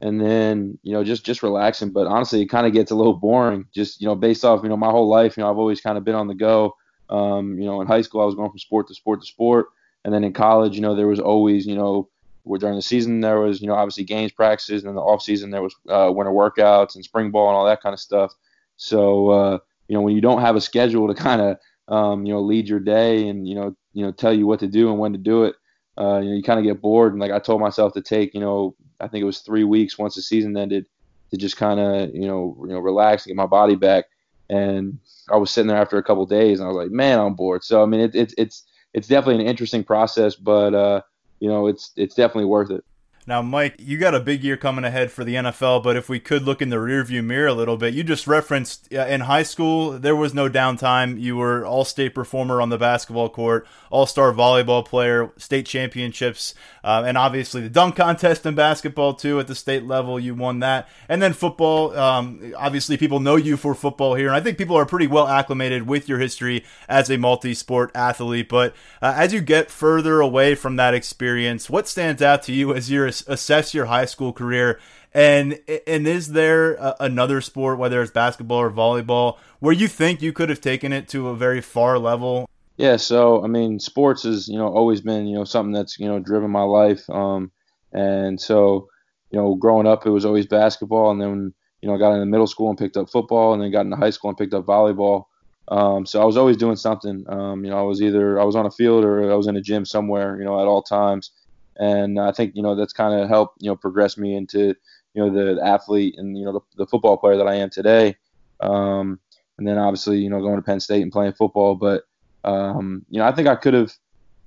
and 0.02 0.20
then 0.20 0.78
you 0.84 0.92
know 0.92 1.04
just 1.04 1.26
just 1.26 1.44
relaxing. 1.44 1.92
But 1.92 2.08
honestly, 2.08 2.42
it 2.42 2.48
kind 2.48 2.68
of 2.68 2.74
gets 2.74 2.92
a 2.92 2.96
little 2.96 3.14
boring. 3.14 3.66
Just 3.74 4.02
you 4.02 4.08
know, 4.08 4.16
based 4.16 4.44
off 4.44 4.64
you 4.64 4.70
know 4.70 4.78
my 4.78 4.90
whole 4.90 5.08
life, 5.08 5.38
you 5.38 5.44
know, 5.44 5.50
I've 5.50 5.58
always 5.58 5.82
kind 5.82 5.98
of 5.98 6.04
been 6.04 6.16
on 6.16 6.28
the 6.28 6.36
go. 6.36 6.76
Um, 7.10 7.60
you 7.60 7.66
know, 7.66 7.82
in 7.82 7.88
high 7.88 8.02
school, 8.02 8.22
I 8.22 8.26
was 8.26 8.36
going 8.36 8.50
from 8.50 8.60
sport 8.60 8.88
to 8.88 8.96
sport 8.96 9.22
to 9.22 9.28
sport, 9.28 9.68
and 10.04 10.14
then 10.14 10.24
in 10.24 10.34
college, 10.34 10.76
you 10.76 10.82
know, 10.82 10.96
there 10.96 11.08
was 11.08 11.20
always 11.20 11.66
you 11.66 11.76
know 11.76 12.10
where 12.44 12.60
during 12.60 12.76
the 12.76 12.82
season 12.82 13.22
there 13.22 13.40
was, 13.40 13.62
you 13.62 13.68
know, 13.68 13.74
obviously 13.74 14.04
games 14.04 14.32
practices, 14.32 14.84
and 14.84 14.90
in 14.90 14.96
the 14.96 15.02
off 15.02 15.22
season 15.22 15.50
there 15.50 15.62
was 15.62 15.76
uh, 15.90 16.12
winter 16.14 16.32
workouts 16.32 16.96
and 16.96 17.04
spring 17.04 17.32
ball 17.32 17.48
and 17.48 17.56
all 17.56 17.66
that 17.66 17.82
kind 17.82 17.94
of 17.94 18.00
stuff. 18.00 18.34
So 18.76 19.30
uh, 19.30 19.58
you 19.88 19.96
know, 19.96 20.02
when 20.02 20.16
you 20.16 20.22
don't 20.22 20.42
have 20.42 20.56
a 20.56 20.62
schedule 20.62 21.08
to 21.08 21.14
kind 21.14 21.42
of 21.42 21.58
um, 21.88 22.26
you 22.26 22.34
know 22.34 22.42
lead 22.42 22.68
your 22.68 22.80
day 22.80 23.28
and 23.28 23.48
you 23.48 23.56
know 23.56 23.76
you 23.94 24.06
know 24.06 24.12
tell 24.12 24.34
you 24.34 24.46
what 24.46 24.60
to 24.60 24.68
do 24.68 24.90
and 24.90 25.00
when 25.00 25.14
to 25.14 25.18
do 25.18 25.44
it, 25.44 25.56
uh, 25.98 26.20
you 26.20 26.30
know, 26.30 26.36
you 26.36 26.44
kind 26.44 26.60
of 26.60 26.66
get 26.66 26.82
bored. 26.82 27.14
And 27.14 27.22
like 27.22 27.32
I 27.32 27.40
told 27.40 27.62
myself 27.62 27.94
to 27.94 28.02
take, 28.02 28.34
you 28.34 28.40
know, 28.40 28.76
I 29.00 29.08
think 29.08 29.22
it 29.22 29.26
was 29.26 29.40
three 29.40 29.64
weeks 29.64 29.98
once 29.98 30.16
the 30.16 30.22
season 30.22 30.56
ended 30.58 30.86
to 31.32 31.38
just 31.38 31.58
kind 31.58 31.80
of 31.80 32.14
you 32.14 32.28
know 32.28 32.56
you 32.62 32.74
know 32.74 32.80
relax 32.80 33.26
and 33.26 33.32
get 33.32 33.36
my 33.36 33.48
body 33.48 33.76
back. 33.76 34.06
And 34.50 35.00
I 35.32 35.38
was 35.38 35.52
sitting 35.52 35.68
there 35.68 35.78
after 35.78 35.98
a 35.98 36.04
couple 36.04 36.26
days, 36.26 36.60
and 36.60 36.68
I 36.68 36.72
was 36.72 36.84
like, 36.84 36.92
man, 36.92 37.20
I'm 37.20 37.34
bored. 37.34 37.64
So 37.64 37.82
I 37.82 37.86
mean, 37.86 38.02
it, 38.02 38.16
it, 38.16 38.34
it's 38.38 38.64
it's 38.94 39.08
definitely 39.08 39.44
an 39.44 39.50
interesting 39.50 39.84
process, 39.84 40.36
but 40.36 40.74
uh, 40.74 41.02
you 41.40 41.50
know, 41.50 41.68
it's 41.68 41.92
it's 41.96 42.16
definitely 42.16 42.46
worth 42.46 42.72
it. 42.72 42.84
Now, 43.26 43.42
Mike, 43.42 43.76
you 43.80 43.98
got 43.98 44.14
a 44.14 44.20
big 44.20 44.44
year 44.44 44.58
coming 44.58 44.84
ahead 44.84 45.10
for 45.10 45.24
the 45.24 45.36
NFL, 45.36 45.82
but 45.82 45.96
if 45.96 46.10
we 46.10 46.20
could 46.20 46.44
look 46.44 46.62
in 46.62 46.70
the 46.70 46.76
rearview 46.76 47.24
mirror 47.24 47.48
a 47.48 47.54
little 47.54 47.78
bit, 47.78 47.94
you 47.94 48.04
just 48.04 48.28
referenced 48.28 48.92
in 48.92 49.22
high 49.22 49.44
school 49.44 49.92
there 49.92 50.16
was 50.16 50.34
no 50.34 50.50
downtime. 50.50 51.22
You 51.22 51.38
were 51.38 51.66
all-state 51.66 52.14
performer 52.14 52.62
on 52.62 52.68
the 52.68 52.78
basketball 52.78 53.30
court, 53.30 53.66
all-star 53.90 54.34
volleyball 54.34 54.86
player, 54.86 55.32
state 55.38 55.66
championships, 55.66 56.54
uh, 56.84 57.04
and 57.06 57.18
obviously 57.18 57.62
the 57.62 57.70
dunk 57.70 57.96
contest 57.96 58.46
in 58.46 58.56
basketball 58.56 59.14
too 59.14 59.40
at 59.40 59.48
the 59.48 59.56
state 59.56 59.86
level. 59.86 60.20
You 60.20 60.36
won 60.36 60.60
that, 60.60 60.90
and 61.08 61.22
then 61.22 61.32
football. 61.32 61.98
Um, 61.98 62.54
obviously, 62.58 62.98
people 62.98 63.22
know 63.22 63.38
you 63.38 63.56
for 63.56 63.74
football 63.74 64.16
here, 64.16 64.28
and 64.28 64.36
I 64.36 64.42
think 64.42 64.58
people 64.58 64.76
are 64.76 64.86
pretty 64.86 65.08
well 65.08 65.30
acclimated 65.30 65.88
with 65.88 66.10
your 66.10 66.20
history 66.20 66.66
as 66.90 67.10
a 67.10 67.18
multi-sport 67.18 67.92
athlete. 67.96 68.50
But 68.50 68.76
uh, 69.02 69.14
as 69.16 69.32
you 69.32 69.40
get 69.40 69.72
further 69.72 70.20
away 70.20 70.56
from 70.56 70.76
that 70.76 70.94
experience, 70.94 71.70
what 71.70 71.88
stands 71.88 72.22
out 72.22 72.44
to 72.44 72.52
you 72.52 72.74
as 72.74 72.92
you're 72.92 73.13
assess 73.22 73.74
your 73.74 73.86
high 73.86 74.06
school 74.06 74.34
career 74.34 74.80
and 75.14 75.60
and 75.88 76.08
is 76.08 76.30
there 76.30 76.74
a, 76.76 76.96
another 77.00 77.42
sport 77.42 77.78
whether 77.78 78.02
it's 78.02 78.12
basketball 78.12 78.60
or 78.60 78.72
volleyball 78.72 79.38
where 79.60 79.74
you 79.74 79.88
think 79.88 80.22
you 80.22 80.34
could 80.34 80.50
have 80.50 80.62
taken 80.62 80.92
it 80.92 81.08
to 81.08 81.30
a 81.30 81.36
very 81.36 81.62
far 81.62 82.00
level 82.00 82.50
yeah 82.78 82.96
so 82.96 83.44
i 83.44 83.48
mean 83.48 83.80
sports 83.80 84.24
has 84.24 84.48
you 84.48 84.58
know 84.58 84.68
always 84.68 85.02
been 85.02 85.28
you 85.28 85.36
know 85.36 85.44
something 85.44 85.74
that's 85.74 86.00
you 86.00 86.08
know 86.08 86.20
driven 86.20 86.50
my 86.50 86.64
life 86.64 87.08
um 87.10 87.52
and 87.92 88.40
so 88.40 88.88
you 89.32 89.40
know 89.40 89.56
growing 89.56 89.88
up 89.88 90.06
it 90.06 90.10
was 90.10 90.26
always 90.26 90.48
basketball 90.48 91.12
and 91.12 91.22
then 91.22 91.54
you 91.82 91.88
know 91.88 91.96
I 91.96 92.00
got 92.00 92.14
into 92.14 92.26
middle 92.26 92.48
school 92.48 92.70
and 92.70 92.78
picked 92.78 92.98
up 92.98 93.10
football 93.10 93.54
and 93.54 93.62
then 93.62 93.72
got 93.72 93.86
into 93.86 93.98
high 93.98 94.10
school 94.10 94.30
and 94.30 94.38
picked 94.38 94.54
up 94.54 94.66
volleyball 94.66 95.26
um, 95.70 96.06
so 96.06 96.22
I 96.22 96.26
was 96.26 96.38
always 96.38 96.58
doing 96.58 96.76
something. 96.76 97.24
Um, 97.30 97.64
you 97.64 97.72
know, 97.72 97.80
I 97.80 97.84
was 97.84 98.02
either 98.02 98.40
I 98.40 98.44
was 98.44 98.56
on 98.56 98.66
a 98.66 98.72
field 98.72 99.06
or 99.06 99.32
I 99.32 99.36
was 99.36 99.48
in 99.48 99.56
a 99.56 99.62
gym 99.62 99.86
somewhere. 99.86 100.38
You 100.38 100.44
know, 100.44 100.60
at 100.60 100.68
all 100.68 100.82
times 100.82 101.32
and 101.78 102.20
I 102.20 102.32
think 102.32 102.56
you 102.56 102.62
know 102.62 102.76
that's 102.76 102.94
kind 102.94 103.20
of 103.20 103.28
helped 103.28 103.62
you 103.62 103.70
know 103.70 103.76
progress 103.76 104.18
me 104.18 104.36
into 104.36 104.76
you 105.14 105.24
know 105.24 105.30
the, 105.30 105.62
athlete 105.64 106.16
and 106.18 106.38
you 106.38 106.46
know 106.46 106.54
the, 106.54 106.60
the, 106.78 106.88
football 106.88 107.18
player 107.18 107.38
that 107.38 107.48
I 107.48 107.56
am 107.56 107.70
today. 107.70 108.16
Um, 108.60 109.20
and 109.58 109.68
then 109.68 109.78
obviously 109.78 110.18
you 110.20 110.30
know 110.30 110.42
going 110.42 110.56
to 110.56 110.62
Penn 110.62 110.80
State 110.80 111.02
and 111.02 111.12
playing 111.12 111.34
football, 111.34 111.76
but 111.76 112.04
um, 112.44 113.06
you 113.10 113.20
know 113.20 113.26
I 113.26 113.32
think 113.32 113.48
I 113.48 113.56
could 113.56 113.74
have 113.74 113.94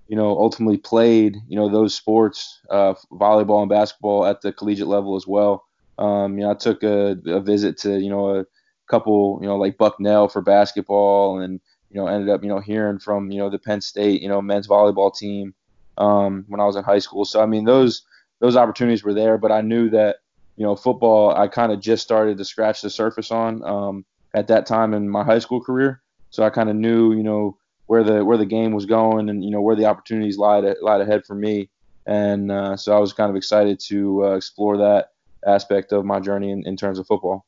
you 0.08 0.16
know 0.16 0.38
ultimately 0.38 0.78
played 0.78 1.36
you 1.48 1.56
know 1.56 1.68
those 1.68 1.94
sports, 1.94 2.60
uh, 2.70 2.94
volleyball 3.12 3.60
and 3.60 3.70
basketball 3.70 4.26
at 4.26 4.40
the 4.42 4.52
collegiate 4.52 4.88
level 4.88 5.16
as 5.16 5.26
well. 5.26 5.64
Um, 5.98 6.38
you 6.38 6.44
know 6.44 6.50
I 6.50 6.54
took 6.54 6.82
a, 6.82 7.16
a 7.26 7.40
visit 7.40 7.78
to 7.78 7.98
you 7.98 8.10
know 8.10 8.40
a 8.40 8.46
couple 8.88 9.38
you 9.42 9.48
know 9.48 9.56
like 9.56 9.78
Bucknell 9.78 10.28
for 10.28 10.42
basketball 10.42 11.40
and 11.40 11.60
you 11.90 12.00
know 12.00 12.06
ended 12.06 12.28
up 12.28 12.42
you 12.42 12.48
know 12.48 12.60
hearing 12.60 12.98
from 12.98 13.30
you 13.30 13.38
know 13.38 13.50
the 13.50 13.58
Penn 13.58 13.80
State 13.80 14.22
you 14.22 14.28
know 14.28 14.42
men's 14.42 14.68
volleyball 14.68 15.14
team 15.14 15.54
um, 15.98 16.44
when 16.48 16.60
I 16.60 16.64
was 16.64 16.76
in 16.76 16.84
high 16.84 16.98
school. 16.98 17.24
So 17.24 17.42
I 17.42 17.46
mean, 17.46 17.64
those 17.64 18.02
those 18.40 18.56
opportunities 18.56 19.04
were 19.04 19.14
there, 19.14 19.38
but 19.38 19.52
I 19.52 19.60
knew 19.60 19.90
that 19.90 20.16
you 20.56 20.64
know 20.64 20.76
football 20.76 21.34
I 21.36 21.48
kind 21.48 21.72
of 21.72 21.80
just 21.80 22.02
started 22.02 22.38
to 22.38 22.44
scratch 22.44 22.82
the 22.82 22.90
surface 22.90 23.30
on 23.30 23.64
um, 23.64 24.04
at 24.34 24.48
that 24.48 24.66
time 24.66 24.94
in 24.94 25.08
my 25.08 25.24
high 25.24 25.38
school 25.38 25.60
career. 25.60 26.02
So 26.30 26.42
I 26.42 26.50
kind 26.50 26.68
of 26.68 26.76
knew 26.76 27.12
you 27.12 27.22
know 27.22 27.56
where 27.86 28.02
the 28.02 28.24
where 28.24 28.36
the 28.36 28.46
game 28.46 28.72
was 28.72 28.86
going 28.86 29.28
and 29.28 29.44
you 29.44 29.50
know 29.50 29.60
where 29.60 29.76
the 29.76 29.86
opportunities 29.86 30.38
lied 30.38 30.64
lied 30.82 31.00
ahead 31.00 31.24
for 31.24 31.34
me. 31.34 31.70
And 32.06 32.52
uh, 32.52 32.76
so 32.76 32.96
I 32.96 33.00
was 33.00 33.12
kind 33.12 33.30
of 33.30 33.36
excited 33.36 33.80
to 33.88 34.26
uh, 34.26 34.36
explore 34.36 34.76
that 34.76 35.10
aspect 35.44 35.92
of 35.92 36.04
my 36.04 36.20
journey 36.20 36.50
in, 36.50 36.64
in 36.64 36.76
terms 36.76 37.00
of 37.00 37.06
football 37.06 37.44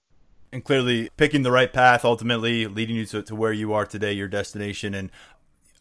and 0.53 0.65
clearly 0.65 1.11
picking 1.17 1.43
the 1.43 1.51
right 1.51 1.73
path 1.73 2.05
ultimately 2.05 2.67
leading 2.67 2.97
you 2.97 3.07
to, 3.07 3.23
to 3.23 3.35
where 3.35 3.53
you 3.53 3.73
are 3.73 3.85
today 3.85 4.13
your 4.13 4.29
destination 4.29 4.95
and 4.95 5.11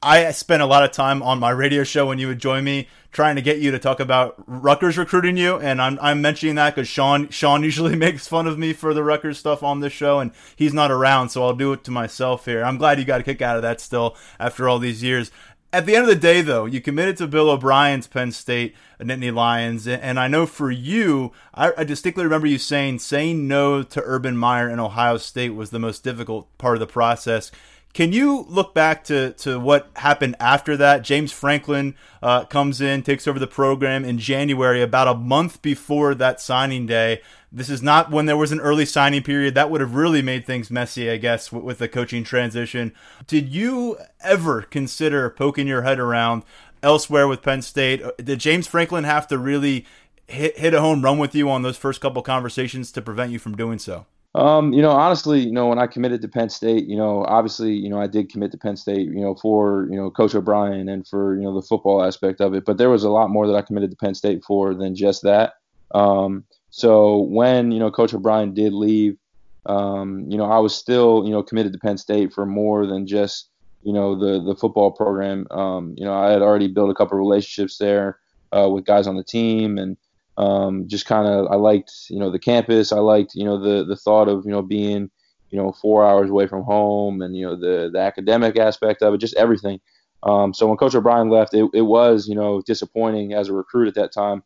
I 0.01 0.29
spent 0.31 0.61
a 0.61 0.67
lot 0.67 0.83
of 0.83 0.91
time 0.91 1.23
on 1.23 1.39
my 1.39 1.49
radio 1.49 1.83
show 1.83 2.05
when 2.05 2.19
you 2.19 2.27
would 2.27 2.39
join 2.39 2.63
me 2.63 2.87
trying 3.11 3.35
to 3.35 3.41
get 3.41 3.57
you 3.57 3.71
to 3.71 3.79
talk 3.79 3.99
about 3.99 4.35
Rutgers 4.45 4.95
recruiting 4.95 5.37
you, 5.37 5.57
and 5.57 5.81
I'm, 5.81 5.97
I'm 5.99 6.21
mentioning 6.21 6.55
that 6.55 6.75
because 6.75 6.87
Sean 6.87 7.29
Sean 7.29 7.63
usually 7.63 7.95
makes 7.95 8.27
fun 8.27 8.45
of 8.45 8.59
me 8.59 8.73
for 8.73 8.93
the 8.93 9.03
Rutgers 9.03 9.39
stuff 9.39 9.63
on 9.63 9.79
this 9.79 9.93
show, 9.93 10.19
and 10.19 10.31
he's 10.55 10.73
not 10.73 10.91
around, 10.91 11.29
so 11.29 11.43
I'll 11.43 11.55
do 11.55 11.73
it 11.73 11.83
to 11.85 11.91
myself 11.91 12.45
here. 12.45 12.63
I'm 12.63 12.77
glad 12.77 12.99
you 12.99 13.05
got 13.05 13.21
a 13.21 13.23
kick 13.23 13.41
out 13.41 13.55
of 13.55 13.63
that 13.63 13.81
still 13.81 14.15
after 14.39 14.69
all 14.69 14.77
these 14.77 15.01
years. 15.01 15.31
At 15.73 15.85
the 15.85 15.95
end 15.95 16.03
of 16.03 16.09
the 16.09 16.15
day, 16.15 16.41
though, 16.41 16.65
you 16.65 16.79
committed 16.79 17.17
to 17.17 17.27
Bill 17.27 17.49
O'Brien's 17.49 18.07
Penn 18.07 18.31
State 18.31 18.75
Nittany 19.01 19.33
Lions, 19.33 19.87
and 19.87 20.19
I 20.19 20.27
know 20.27 20.45
for 20.45 20.71
you, 20.71 21.33
I, 21.53 21.73
I 21.77 21.83
distinctly 21.83 22.23
remember 22.23 22.47
you 22.47 22.57
saying 22.57 22.99
saying 22.99 23.47
no 23.47 23.83
to 23.83 24.01
Urban 24.05 24.37
Meyer 24.37 24.69
and 24.69 24.79
Ohio 24.79 25.17
State 25.17 25.55
was 25.55 25.71
the 25.71 25.79
most 25.79 26.03
difficult 26.03 26.55
part 26.57 26.75
of 26.75 26.79
the 26.79 26.87
process. 26.87 27.51
Can 27.97 28.13
you 28.13 28.45
look 28.47 28.75
back 28.75 29.05
to, 29.05 29.31
to 29.39 29.59
what 29.59 29.89
happened 29.95 30.35
after 30.39 30.77
that? 30.77 31.01
James 31.01 31.31
Franklin 31.31 31.95
uh, 32.21 32.45
comes 32.45 32.79
in, 32.79 33.01
takes 33.01 33.27
over 33.27 33.39
the 33.39 33.47
program 33.47 34.05
in 34.05 34.19
January, 34.19 34.83
about 34.83 35.07
a 35.07 35.15
month 35.15 35.63
before 35.63 36.13
that 36.13 36.39
signing 36.39 36.85
day. 36.85 37.23
This 37.51 37.71
is 37.71 37.81
not 37.81 38.11
when 38.11 38.27
there 38.27 38.37
was 38.37 38.51
an 38.51 38.59
early 38.59 38.85
signing 38.85 39.23
period. 39.23 39.55
That 39.55 39.71
would 39.71 39.81
have 39.81 39.95
really 39.95 40.21
made 40.21 40.45
things 40.45 40.69
messy, 40.69 41.09
I 41.09 41.17
guess, 41.17 41.51
with, 41.51 41.63
with 41.63 41.77
the 41.79 41.87
coaching 41.87 42.23
transition. 42.23 42.93
Did 43.25 43.49
you 43.49 43.97
ever 44.21 44.61
consider 44.61 45.31
poking 45.31 45.65
your 45.65 45.81
head 45.81 45.99
around 45.99 46.43
elsewhere 46.83 47.27
with 47.27 47.41
Penn 47.41 47.63
State? 47.63 48.03
Did 48.23 48.39
James 48.39 48.67
Franklin 48.67 49.05
have 49.05 49.27
to 49.29 49.39
really 49.39 49.87
hit, 50.27 50.55
hit 50.59 50.75
a 50.75 50.81
home 50.81 51.01
run 51.01 51.17
with 51.17 51.33
you 51.33 51.49
on 51.49 51.63
those 51.63 51.77
first 51.77 51.99
couple 51.99 52.21
conversations 52.21 52.91
to 52.91 53.01
prevent 53.01 53.31
you 53.31 53.39
from 53.39 53.57
doing 53.57 53.79
so? 53.79 54.05
Um, 54.37 54.71
you 54.71 54.83
know, 54.83 54.91
honestly, 54.91 55.39
you 55.39 55.51
know, 55.51 55.65
when 55.67 55.79
I 55.79 55.87
committed 55.87 56.21
to 56.21 56.27
Penn 56.27 56.49
State, 56.49 56.85
you 56.85 56.95
know, 56.95 57.25
obviously, 57.25 57.73
you 57.73 57.89
know, 57.89 57.99
I 57.99 58.05
did 58.05 58.29
commit 58.31 58.51
to 58.51 58.57
Penn 58.57 58.77
State, 58.77 59.07
you 59.07 59.19
know, 59.19 59.33
for, 59.33 59.87
you 59.89 59.97
know, 59.97 60.11
Coach 60.11 60.35
O'Brien 60.35 60.87
and 60.87 61.07
for, 61.07 61.35
you 61.35 61.41
know, 61.41 61.55
the 61.55 61.65
football 61.65 62.03
aspect 62.03 62.39
of 62.39 62.53
it. 62.53 62.63
But 62.63 62.77
there 62.77 62.91
was 62.91 63.03
a 63.03 63.09
lot 63.09 63.31
more 63.31 63.47
that 63.47 63.55
I 63.55 63.63
committed 63.63 63.89
to 63.89 63.97
Penn 63.97 64.13
State 64.13 64.43
for 64.43 64.75
than 64.75 64.93
just 64.93 65.23
that. 65.23 65.55
Um, 65.95 66.43
so 66.69 67.21
when, 67.21 67.71
you 67.71 67.79
know, 67.79 67.89
Coach 67.89 68.13
O'Brien 68.13 68.53
did 68.53 68.73
leave, 68.73 69.17
um, 69.65 70.29
you 70.29 70.37
know, 70.37 70.45
I 70.45 70.59
was 70.59 70.75
still, 70.75 71.23
you 71.25 71.31
know, 71.31 71.41
committed 71.41 71.73
to 71.73 71.79
Penn 71.79 71.97
State 71.97 72.31
for 72.31 72.45
more 72.45 72.85
than 72.85 73.07
just, 73.07 73.49
you 73.81 73.91
know, 73.91 74.15
the 74.15 74.39
the 74.43 74.55
football 74.55 74.91
program. 74.91 75.47
Um, 75.49 75.95
you 75.97 76.05
know, 76.05 76.13
I 76.13 76.29
had 76.29 76.43
already 76.43 76.67
built 76.67 76.91
a 76.91 76.93
couple 76.93 77.17
of 77.17 77.19
relationships 77.19 77.79
there 77.79 78.19
uh, 78.55 78.69
with 78.69 78.85
guys 78.85 79.07
on 79.07 79.17
the 79.17 79.23
team 79.23 79.79
and 79.79 79.97
um, 80.37 80.87
just 80.87 81.05
kind 81.05 81.27
of 81.27 81.47
I 81.51 81.55
liked 81.55 81.91
you 82.09 82.19
know 82.19 82.29
the 82.29 82.39
campus. 82.39 82.91
I 82.91 82.99
liked 82.99 83.33
you 83.35 83.43
know 83.43 83.57
the 83.57 83.83
the 83.83 83.95
thought 83.95 84.27
of 84.27 84.45
you 84.45 84.51
know 84.51 84.61
being 84.61 85.09
you 85.49 85.57
know 85.57 85.71
four 85.71 86.05
hours 86.05 86.29
away 86.29 86.47
from 86.47 86.63
home 86.63 87.21
and 87.21 87.35
you 87.35 87.45
know 87.45 87.55
the 87.55 87.89
the 87.91 87.99
academic 87.99 88.57
aspect 88.57 89.01
of 89.01 89.13
it, 89.13 89.17
just 89.17 89.35
everything. 89.35 89.79
Um, 90.23 90.53
so 90.53 90.67
when 90.67 90.77
Coach 90.77 90.95
O'Brien 90.95 91.29
left, 91.29 91.53
it, 91.53 91.69
it 91.73 91.81
was 91.81 92.27
you 92.27 92.35
know 92.35 92.61
disappointing 92.61 93.33
as 93.33 93.49
a 93.49 93.53
recruit 93.53 93.87
at 93.87 93.95
that 93.95 94.13
time. 94.13 94.43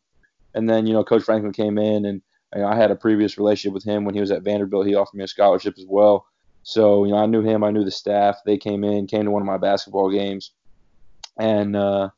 And 0.54 0.68
then 0.68 0.86
you 0.86 0.94
know 0.94 1.04
Coach 1.04 1.24
Franklin 1.24 1.52
came 1.52 1.78
in 1.78 2.06
and 2.06 2.22
you 2.54 2.62
know, 2.62 2.68
I 2.68 2.76
had 2.76 2.90
a 2.90 2.96
previous 2.96 3.36
relationship 3.36 3.74
with 3.74 3.84
him 3.84 4.04
when 4.04 4.14
he 4.14 4.20
was 4.20 4.30
at 4.30 4.42
Vanderbilt. 4.42 4.86
He 4.86 4.94
offered 4.94 5.16
me 5.16 5.24
a 5.24 5.28
scholarship 5.28 5.74
as 5.78 5.86
well. 5.88 6.26
So 6.62 7.04
you 7.04 7.12
know 7.12 7.18
I 7.18 7.26
knew 7.26 7.42
him, 7.42 7.64
I 7.64 7.70
knew 7.70 7.84
the 7.84 7.90
staff. 7.90 8.38
They 8.46 8.56
came 8.56 8.82
in, 8.82 9.06
came 9.06 9.24
to 9.24 9.30
one 9.30 9.42
of 9.42 9.46
my 9.46 9.58
basketball 9.58 10.10
games, 10.10 10.52
and 11.38 11.76
uh, 11.76 12.08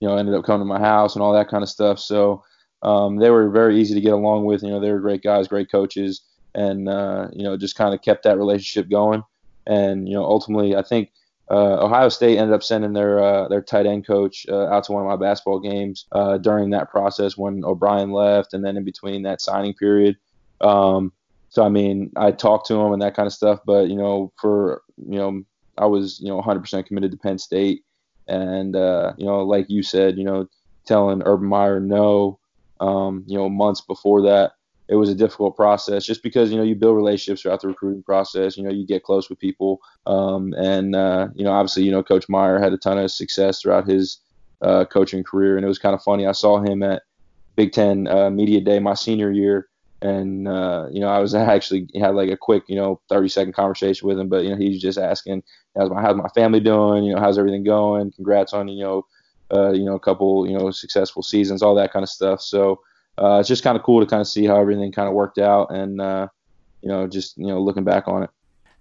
you 0.00 0.08
know 0.08 0.16
ended 0.16 0.34
up 0.34 0.44
coming 0.44 0.62
to 0.62 0.72
my 0.72 0.80
house 0.80 1.14
and 1.14 1.22
all 1.22 1.34
that 1.34 1.48
kind 1.48 1.62
of 1.62 1.68
stuff. 1.68 2.00
So 2.00 2.42
um, 2.82 3.16
they 3.16 3.30
were 3.30 3.50
very 3.50 3.80
easy 3.80 3.94
to 3.94 4.00
get 4.00 4.12
along 4.12 4.44
with. 4.44 4.62
You 4.62 4.70
know, 4.70 4.80
they 4.80 4.90
were 4.90 5.00
great 5.00 5.22
guys, 5.22 5.48
great 5.48 5.70
coaches, 5.70 6.22
and 6.54 6.88
uh, 6.88 7.28
you 7.32 7.42
know, 7.42 7.56
just 7.56 7.76
kind 7.76 7.94
of 7.94 8.02
kept 8.02 8.24
that 8.24 8.38
relationship 8.38 8.90
going. 8.90 9.22
And 9.66 10.08
you 10.08 10.14
know, 10.14 10.24
ultimately, 10.24 10.74
I 10.74 10.82
think 10.82 11.12
uh, 11.50 11.84
Ohio 11.84 12.08
State 12.08 12.38
ended 12.38 12.54
up 12.54 12.62
sending 12.62 12.92
their 12.92 13.22
uh, 13.22 13.48
their 13.48 13.62
tight 13.62 13.86
end 13.86 14.06
coach 14.06 14.46
uh, 14.48 14.66
out 14.66 14.84
to 14.84 14.92
one 14.92 15.02
of 15.02 15.08
my 15.08 15.16
basketball 15.16 15.60
games 15.60 16.06
uh, 16.12 16.38
during 16.38 16.70
that 16.70 16.90
process 16.90 17.36
when 17.36 17.64
O'Brien 17.64 18.12
left, 18.12 18.54
and 18.54 18.64
then 18.64 18.76
in 18.76 18.84
between 18.84 19.22
that 19.22 19.40
signing 19.40 19.74
period. 19.74 20.16
Um, 20.60 21.12
so 21.50 21.64
I 21.64 21.68
mean, 21.68 22.12
I 22.16 22.30
talked 22.30 22.66
to 22.68 22.80
him 22.80 22.92
and 22.92 23.02
that 23.02 23.14
kind 23.14 23.26
of 23.26 23.32
stuff, 23.32 23.60
but 23.66 23.88
you 23.88 23.96
know, 23.96 24.32
for 24.40 24.82
you 24.96 25.18
know, 25.18 25.42
I 25.76 25.86
was 25.86 26.20
you 26.20 26.28
know 26.28 26.40
100% 26.40 26.86
committed 26.86 27.10
to 27.10 27.18
Penn 27.18 27.38
State, 27.38 27.84
and 28.26 28.74
uh, 28.74 29.12
you 29.18 29.26
know, 29.26 29.42
like 29.42 29.68
you 29.68 29.82
said, 29.82 30.16
you 30.16 30.24
know, 30.24 30.48
telling 30.86 31.22
Urban 31.24 31.48
Meyer 31.48 31.80
no 31.80 32.39
um, 32.80 33.24
you 33.26 33.38
know, 33.38 33.48
months 33.48 33.80
before 33.80 34.22
that, 34.22 34.52
it 34.90 34.96
was 34.96 35.08
a 35.08 35.14
difficult 35.14 35.54
process 35.54 36.04
just 36.04 36.20
because, 36.20 36.50
you 36.50 36.56
know, 36.56 36.64
you 36.64 36.74
build 36.74 36.96
relationships 36.96 37.42
throughout 37.42 37.60
the 37.60 37.68
recruiting 37.68 38.02
process. 38.02 38.56
You 38.56 38.64
know, 38.64 38.70
you 38.70 38.84
get 38.84 39.04
close 39.04 39.30
with 39.30 39.38
people. 39.38 39.80
Um, 40.06 40.52
and, 40.54 40.96
uh, 40.96 41.28
you 41.36 41.44
know, 41.44 41.52
obviously, 41.52 41.84
you 41.84 41.92
know, 41.92 42.02
Coach 42.02 42.28
Meyer 42.28 42.58
had 42.58 42.72
a 42.72 42.76
ton 42.76 42.98
of 42.98 43.12
success 43.12 43.62
throughout 43.62 43.86
his 43.86 44.18
uh, 44.62 44.84
coaching 44.86 45.22
career. 45.22 45.56
And 45.56 45.64
it 45.64 45.68
was 45.68 45.78
kind 45.78 45.94
of 45.94 46.02
funny. 46.02 46.26
I 46.26 46.32
saw 46.32 46.60
him 46.60 46.82
at 46.82 47.02
Big 47.54 47.70
Ten 47.70 48.08
uh, 48.08 48.30
Media 48.30 48.60
Day 48.60 48.80
my 48.80 48.94
senior 48.94 49.30
year. 49.30 49.68
And, 50.02 50.48
uh, 50.48 50.88
you 50.90 50.98
know, 50.98 51.08
I 51.08 51.20
was 51.20 51.34
actually 51.36 51.88
had 51.94 52.16
like 52.16 52.30
a 52.30 52.36
quick, 52.36 52.64
you 52.66 52.74
know, 52.74 53.00
30 53.08 53.28
second 53.28 53.52
conversation 53.52 54.08
with 54.08 54.18
him. 54.18 54.28
But, 54.28 54.42
you 54.42 54.50
know, 54.50 54.56
he's 54.56 54.82
just 54.82 54.98
asking, 54.98 55.44
how's 55.76 55.90
my, 55.90 56.02
how's 56.02 56.16
my 56.16 56.28
family 56.34 56.58
doing? 56.58 57.04
You 57.04 57.14
know, 57.14 57.20
how's 57.20 57.38
everything 57.38 57.62
going? 57.62 58.10
Congrats 58.10 58.52
on, 58.52 58.66
you 58.66 58.82
know, 58.82 59.06
uh, 59.52 59.70
you 59.70 59.84
know, 59.84 59.94
a 59.94 60.00
couple, 60.00 60.46
you 60.48 60.56
know, 60.56 60.70
successful 60.70 61.22
seasons, 61.22 61.62
all 61.62 61.74
that 61.74 61.92
kind 61.92 62.02
of 62.02 62.08
stuff. 62.08 62.40
So 62.40 62.80
uh, 63.18 63.38
it's 63.40 63.48
just 63.48 63.62
kind 63.62 63.76
of 63.76 63.82
cool 63.82 64.00
to 64.00 64.06
kind 64.06 64.20
of 64.20 64.28
see 64.28 64.46
how 64.46 64.60
everything 64.60 64.92
kind 64.92 65.08
of 65.08 65.14
worked 65.14 65.38
out, 65.38 65.72
and 65.72 66.00
uh, 66.00 66.28
you 66.82 66.88
know, 66.88 67.06
just 67.06 67.36
you 67.36 67.46
know, 67.46 67.60
looking 67.60 67.84
back 67.84 68.08
on 68.08 68.22
it 68.22 68.30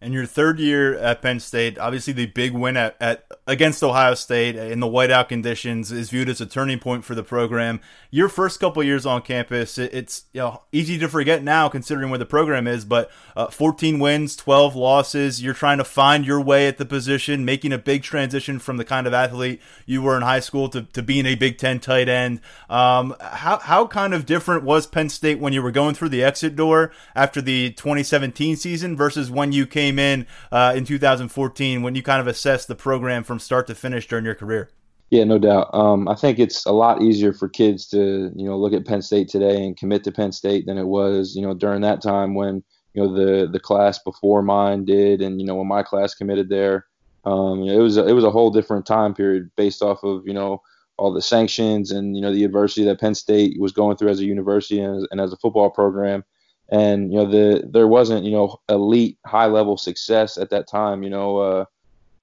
and 0.01 0.13
your 0.13 0.25
third 0.25 0.59
year 0.59 0.97
at 0.97 1.21
Penn 1.21 1.39
State, 1.39 1.77
obviously 1.77 2.13
the 2.13 2.27
big 2.27 2.53
win 2.53 2.77
at, 2.77 2.95
at, 3.01 3.25
against 3.47 3.83
Ohio 3.83 4.13
State 4.13 4.55
in 4.55 4.79
the 4.79 4.87
whiteout 4.87 5.27
conditions 5.27 5.91
is 5.91 6.09
viewed 6.09 6.29
as 6.29 6.39
a 6.39 6.45
turning 6.45 6.79
point 6.79 7.03
for 7.03 7.15
the 7.15 7.23
program. 7.23 7.81
Your 8.09 8.29
first 8.29 8.59
couple 8.59 8.81
years 8.81 9.05
on 9.05 9.21
campus, 9.23 9.77
it, 9.77 9.93
it's 9.93 10.23
you 10.31 10.39
know 10.39 10.61
easy 10.71 10.97
to 10.99 11.09
forget 11.09 11.43
now 11.43 11.67
considering 11.67 12.09
where 12.09 12.19
the 12.19 12.25
program 12.25 12.65
is, 12.65 12.85
but 12.85 13.11
uh, 13.35 13.47
14 13.47 13.99
wins, 13.99 14.35
12 14.37 14.75
losses. 14.75 15.41
You're 15.41 15.53
trying 15.53 15.79
to 15.79 15.83
find 15.83 16.25
your 16.25 16.39
way 16.39 16.67
at 16.67 16.77
the 16.77 16.85
position, 16.85 17.43
making 17.43 17.73
a 17.73 17.77
big 17.77 18.03
transition 18.03 18.59
from 18.59 18.77
the 18.77 18.85
kind 18.85 19.05
of 19.05 19.13
athlete 19.13 19.61
you 19.85 20.01
were 20.01 20.15
in 20.15 20.21
high 20.21 20.39
school 20.39 20.69
to, 20.69 20.83
to 20.83 21.01
being 21.01 21.25
a 21.25 21.35
Big 21.35 21.57
Ten 21.57 21.79
tight 21.79 22.07
end. 22.07 22.39
Um, 22.69 23.15
how 23.19 23.57
how 23.57 23.87
kind 23.87 24.13
of 24.13 24.25
different 24.25 24.63
was 24.63 24.87
Penn 24.87 25.09
State 25.09 25.39
when 25.39 25.51
you 25.51 25.61
were 25.61 25.71
going 25.71 25.95
through 25.95 26.09
the 26.09 26.23
exit 26.23 26.55
door 26.55 26.91
after 27.15 27.41
the 27.41 27.71
2017 27.71 28.55
season 28.55 28.95
versus 28.95 29.29
when 29.29 29.51
you 29.51 29.65
came 29.65 29.88
came 29.89 29.99
in 29.99 30.27
uh, 30.51 30.73
in 30.75 30.85
2014 30.85 31.81
when 31.81 31.95
you 31.95 32.03
kind 32.03 32.21
of 32.21 32.27
assessed 32.27 32.67
the 32.67 32.75
program 32.75 33.23
from 33.23 33.39
start 33.39 33.67
to 33.67 33.75
finish 33.75 34.07
during 34.07 34.25
your 34.25 34.35
career? 34.35 34.69
Yeah, 35.09 35.23
no 35.23 35.39
doubt. 35.39 35.73
Um, 35.73 36.07
I 36.07 36.13
think 36.13 36.37
it's 36.37 36.65
a 36.67 36.71
lot 36.71 37.01
easier 37.01 37.33
for 37.33 37.49
kids 37.49 37.87
to, 37.89 38.31
you 38.35 38.45
know, 38.45 38.57
look 38.57 38.73
at 38.73 38.85
Penn 38.85 39.01
State 39.01 39.27
today 39.27 39.65
and 39.65 39.75
commit 39.75 40.03
to 40.03 40.11
Penn 40.11 40.31
State 40.31 40.67
than 40.67 40.77
it 40.77 40.85
was, 40.85 41.35
you 41.35 41.41
know, 41.41 41.55
during 41.55 41.81
that 41.81 42.03
time 42.03 42.35
when, 42.35 42.63
you 42.93 43.03
know, 43.03 43.13
the 43.13 43.47
the 43.51 43.59
class 43.59 43.97
before 43.99 44.43
mine 44.43 44.85
did, 44.85 45.21
and 45.21 45.39
you 45.39 45.47
know, 45.47 45.55
when 45.55 45.67
my 45.67 45.81
class 45.81 46.13
committed 46.13 46.49
there, 46.49 46.85
um, 47.25 47.63
it 47.63 47.77
was 47.77 47.97
it 47.97 48.13
was 48.13 48.23
a 48.23 48.31
whole 48.31 48.51
different 48.51 48.85
time 48.85 49.13
period 49.15 49.49
based 49.55 49.81
off 49.81 50.03
of, 50.03 50.27
you 50.27 50.33
know, 50.33 50.61
all 50.97 51.13
the 51.13 51.21
sanctions 51.21 51.91
and 51.91 52.15
you 52.15 52.21
know 52.21 52.33
the 52.33 52.43
adversity 52.43 52.83
that 52.85 52.99
Penn 52.99 53.15
State 53.15 53.59
was 53.59 53.71
going 53.71 53.97
through 53.97 54.09
as 54.09 54.19
a 54.19 54.25
university 54.25 54.79
and, 54.79 55.07
and 55.11 55.21
as 55.21 55.33
a 55.33 55.37
football 55.37 55.69
program 55.69 56.23
and 56.71 57.11
you 57.11 57.17
know 57.17 57.25
the 57.25 57.67
there 57.67 57.87
wasn't 57.87 58.25
you 58.25 58.31
know 58.31 58.59
elite 58.69 59.17
high 59.25 59.47
level 59.47 59.77
success 59.77 60.37
at 60.37 60.49
that 60.51 60.67
time. 60.67 61.03
You 61.03 61.09
know, 61.09 61.37
uh, 61.37 61.65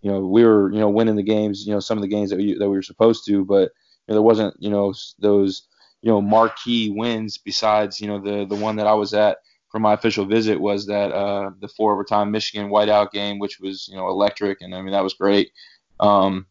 you 0.02 0.10
know 0.10 0.20
we 0.20 0.44
were 0.44 0.72
you 0.72 0.78
know 0.78 0.88
winning 0.88 1.16
the 1.16 1.22
games. 1.22 1.66
You 1.66 1.74
know 1.74 1.80
some 1.80 1.98
of 1.98 2.02
the 2.02 2.08
games 2.08 2.30
that 2.30 2.36
we 2.36 2.54
that 2.54 2.68
we 2.68 2.76
were 2.76 2.82
supposed 2.82 3.26
to, 3.26 3.44
but 3.44 3.72
you 4.06 4.08
know, 4.08 4.14
there 4.14 4.22
wasn't 4.22 4.54
you 4.58 4.70
know 4.70 4.94
those 5.18 5.62
you 6.02 6.10
know 6.10 6.20
marquee 6.20 6.90
wins 6.90 7.38
besides 7.38 8.00
you 8.00 8.06
know 8.06 8.20
the 8.20 8.46
the 8.46 8.60
one 8.60 8.76
that 8.76 8.86
I 8.86 8.94
was 8.94 9.14
at 9.14 9.38
for 9.68 9.80
my 9.80 9.94
official 9.94 10.24
visit 10.24 10.60
was 10.60 10.86
that 10.86 11.12
uh, 11.12 11.50
the 11.60 11.68
four 11.68 11.92
overtime 11.92 12.30
Michigan 12.30 12.70
whiteout 12.70 13.10
game, 13.10 13.38
which 13.38 13.58
was 13.60 13.88
you 13.88 13.96
know 13.96 14.08
electric, 14.08 14.60
and 14.60 14.74
I 14.74 14.82
mean 14.82 14.92
that 14.92 15.04
was 15.04 15.14
great. 15.14 15.50
Um, 15.98 16.46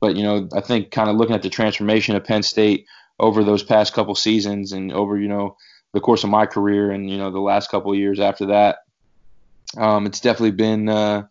but 0.00 0.14
you 0.14 0.22
know 0.22 0.48
I 0.54 0.60
think 0.60 0.92
kind 0.92 1.10
of 1.10 1.16
looking 1.16 1.34
at 1.34 1.42
the 1.42 1.50
transformation 1.50 2.14
of 2.14 2.24
Penn 2.24 2.44
State 2.44 2.86
over 3.18 3.42
those 3.42 3.62
past 3.62 3.92
couple 3.92 4.14
seasons 4.14 4.72
and 4.72 4.92
over 4.92 5.18
you 5.18 5.28
know 5.28 5.56
the 5.92 6.00
course 6.00 6.24
of 6.24 6.30
my 6.30 6.46
career 6.46 6.90
and 6.90 7.10
you 7.10 7.18
know 7.18 7.30
the 7.30 7.40
last 7.40 7.70
couple 7.70 7.92
of 7.92 7.98
years 7.98 8.20
after 8.20 8.46
that. 8.46 8.78
Um, 9.76 10.06
it's 10.06 10.20
definitely 10.20 10.52
been 10.52 10.88
uh, 10.88 11.26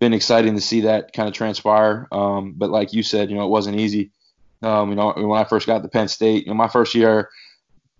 been 0.00 0.14
exciting 0.14 0.54
to 0.54 0.60
see 0.60 0.82
that 0.82 1.12
kind 1.12 1.28
of 1.28 1.34
transpire. 1.34 2.08
Um, 2.10 2.54
but 2.56 2.70
like 2.70 2.92
you 2.92 3.02
said, 3.02 3.30
you 3.30 3.36
know, 3.36 3.44
it 3.44 3.50
wasn't 3.50 3.78
easy. 3.78 4.10
Um, 4.62 4.90
you 4.90 4.96
know, 4.96 5.12
when 5.16 5.40
I 5.40 5.44
first 5.44 5.66
got 5.66 5.82
to 5.82 5.88
Penn 5.88 6.08
State, 6.08 6.44
you 6.44 6.50
know, 6.50 6.56
my 6.56 6.68
first 6.68 6.94
year 6.94 7.30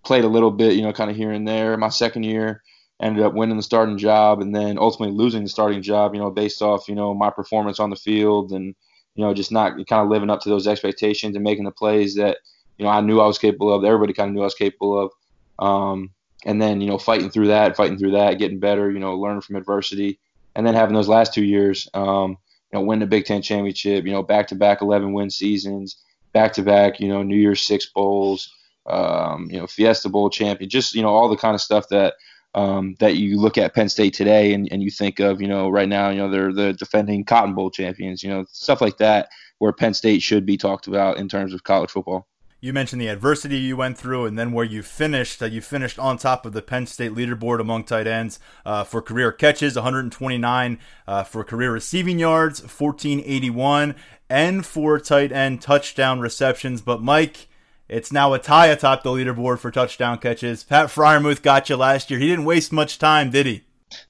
played 0.04 0.24
a 0.24 0.28
little 0.28 0.50
bit, 0.50 0.74
you 0.74 0.82
know, 0.82 0.92
kind 0.92 1.10
of 1.10 1.16
here 1.16 1.30
and 1.30 1.46
there. 1.46 1.76
My 1.76 1.88
second 1.88 2.24
year 2.24 2.62
ended 3.00 3.24
up 3.24 3.34
winning 3.34 3.56
the 3.56 3.62
starting 3.62 3.98
job 3.98 4.40
and 4.40 4.54
then 4.54 4.78
ultimately 4.78 5.16
losing 5.16 5.42
the 5.42 5.48
starting 5.48 5.82
job, 5.82 6.14
you 6.14 6.20
know, 6.20 6.30
based 6.30 6.60
off, 6.60 6.88
you 6.88 6.94
know, 6.94 7.14
my 7.14 7.30
performance 7.30 7.80
on 7.80 7.90
the 7.90 7.96
field 7.96 8.52
and, 8.52 8.74
you 9.14 9.24
know, 9.24 9.32
just 9.32 9.52
not 9.52 9.72
kind 9.86 10.02
of 10.02 10.08
living 10.08 10.30
up 10.30 10.40
to 10.40 10.48
those 10.48 10.66
expectations 10.66 11.34
and 11.34 11.44
making 11.44 11.64
the 11.64 11.70
plays 11.70 12.14
that, 12.16 12.38
you 12.78 12.84
know, 12.84 12.90
I 12.90 13.00
knew 13.00 13.20
I 13.20 13.26
was 13.26 13.38
capable 13.38 13.72
of. 13.72 13.84
Everybody 13.84 14.12
kind 14.12 14.28
of 14.28 14.34
knew 14.34 14.42
I 14.42 14.44
was 14.44 14.54
capable 14.54 14.98
of. 14.98 15.12
Um, 15.60 16.10
and 16.44 16.60
then, 16.60 16.80
you 16.80 16.88
know, 16.88 16.98
fighting 16.98 17.30
through 17.30 17.48
that, 17.48 17.76
fighting 17.76 17.98
through 17.98 18.12
that, 18.12 18.38
getting 18.38 18.58
better, 18.58 18.90
you 18.90 18.98
know, 18.98 19.14
learning 19.14 19.42
from 19.42 19.56
adversity. 19.56 20.18
And 20.56 20.66
then 20.66 20.74
having 20.74 20.94
those 20.94 21.08
last 21.08 21.34
two 21.34 21.44
years, 21.44 21.88
um, 21.94 22.38
you 22.72 22.78
know, 22.78 22.80
win 22.80 22.98
the 22.98 23.06
Big 23.06 23.24
Ten 23.24 23.42
championship, 23.42 24.04
you 24.04 24.12
know, 24.12 24.22
back 24.22 24.48
to 24.48 24.54
back 24.54 24.80
11 24.80 25.12
win 25.12 25.30
seasons, 25.30 26.02
back 26.32 26.52
to 26.54 26.62
back, 26.62 26.98
you 26.98 27.08
know, 27.08 27.22
New 27.22 27.36
Year's 27.36 27.60
Six 27.60 27.86
Bowls, 27.86 28.52
um, 28.86 29.48
you 29.50 29.58
know, 29.58 29.66
Fiesta 29.66 30.08
Bowl 30.08 30.30
champion, 30.30 30.70
just, 30.70 30.94
you 30.94 31.02
know, 31.02 31.08
all 31.08 31.28
the 31.28 31.36
kind 31.36 31.54
of 31.54 31.60
stuff 31.60 31.88
that, 31.90 32.14
um, 32.54 32.96
that 32.98 33.16
you 33.16 33.38
look 33.38 33.58
at 33.58 33.74
Penn 33.74 33.88
State 33.88 34.14
today 34.14 34.54
and, 34.54 34.68
and 34.72 34.82
you 34.82 34.90
think 34.90 35.20
of, 35.20 35.40
you 35.40 35.46
know, 35.46 35.68
right 35.68 35.88
now, 35.88 36.10
you 36.10 36.16
know, 36.16 36.30
they're 36.30 36.52
the 36.52 36.72
defending 36.72 37.24
Cotton 37.24 37.54
Bowl 37.54 37.70
champions, 37.70 38.22
you 38.22 38.30
know, 38.30 38.44
stuff 38.50 38.80
like 38.80 38.96
that 38.96 39.28
where 39.58 39.72
Penn 39.72 39.94
State 39.94 40.22
should 40.22 40.46
be 40.46 40.56
talked 40.56 40.86
about 40.86 41.18
in 41.18 41.28
terms 41.28 41.52
of 41.52 41.62
college 41.62 41.90
football. 41.90 42.26
You 42.62 42.74
mentioned 42.74 43.00
the 43.00 43.08
adversity 43.08 43.56
you 43.56 43.76
went 43.76 43.96
through, 43.96 44.26
and 44.26 44.38
then 44.38 44.52
where 44.52 44.66
you 44.66 44.82
finished. 44.82 45.40
Uh, 45.42 45.46
you 45.46 45.62
finished 45.62 45.98
on 45.98 46.18
top 46.18 46.44
of 46.44 46.52
the 46.52 46.60
Penn 46.60 46.86
State 46.86 47.12
leaderboard 47.12 47.58
among 47.58 47.84
tight 47.84 48.06
ends 48.06 48.38
uh, 48.66 48.84
for 48.84 49.00
career 49.00 49.32
catches, 49.32 49.76
129 49.76 50.78
uh, 51.06 51.22
for 51.24 51.42
career 51.42 51.72
receiving 51.72 52.18
yards, 52.18 52.60
1481, 52.60 53.94
and 54.28 54.66
for 54.66 54.98
tight 54.98 55.32
end 55.32 55.62
touchdown 55.62 56.20
receptions. 56.20 56.82
But 56.82 57.02
Mike, 57.02 57.48
it's 57.88 58.12
now 58.12 58.34
a 58.34 58.38
tie 58.38 58.66
atop 58.66 59.04
the 59.04 59.10
leaderboard 59.10 59.58
for 59.58 59.70
touchdown 59.70 60.18
catches. 60.18 60.62
Pat 60.62 60.88
Freiermuth 60.88 61.40
got 61.40 61.70
you 61.70 61.76
last 61.76 62.10
year. 62.10 62.20
He 62.20 62.28
didn't 62.28 62.44
waste 62.44 62.72
much 62.72 62.98
time, 62.98 63.30
did 63.30 63.46
he? 63.46 63.64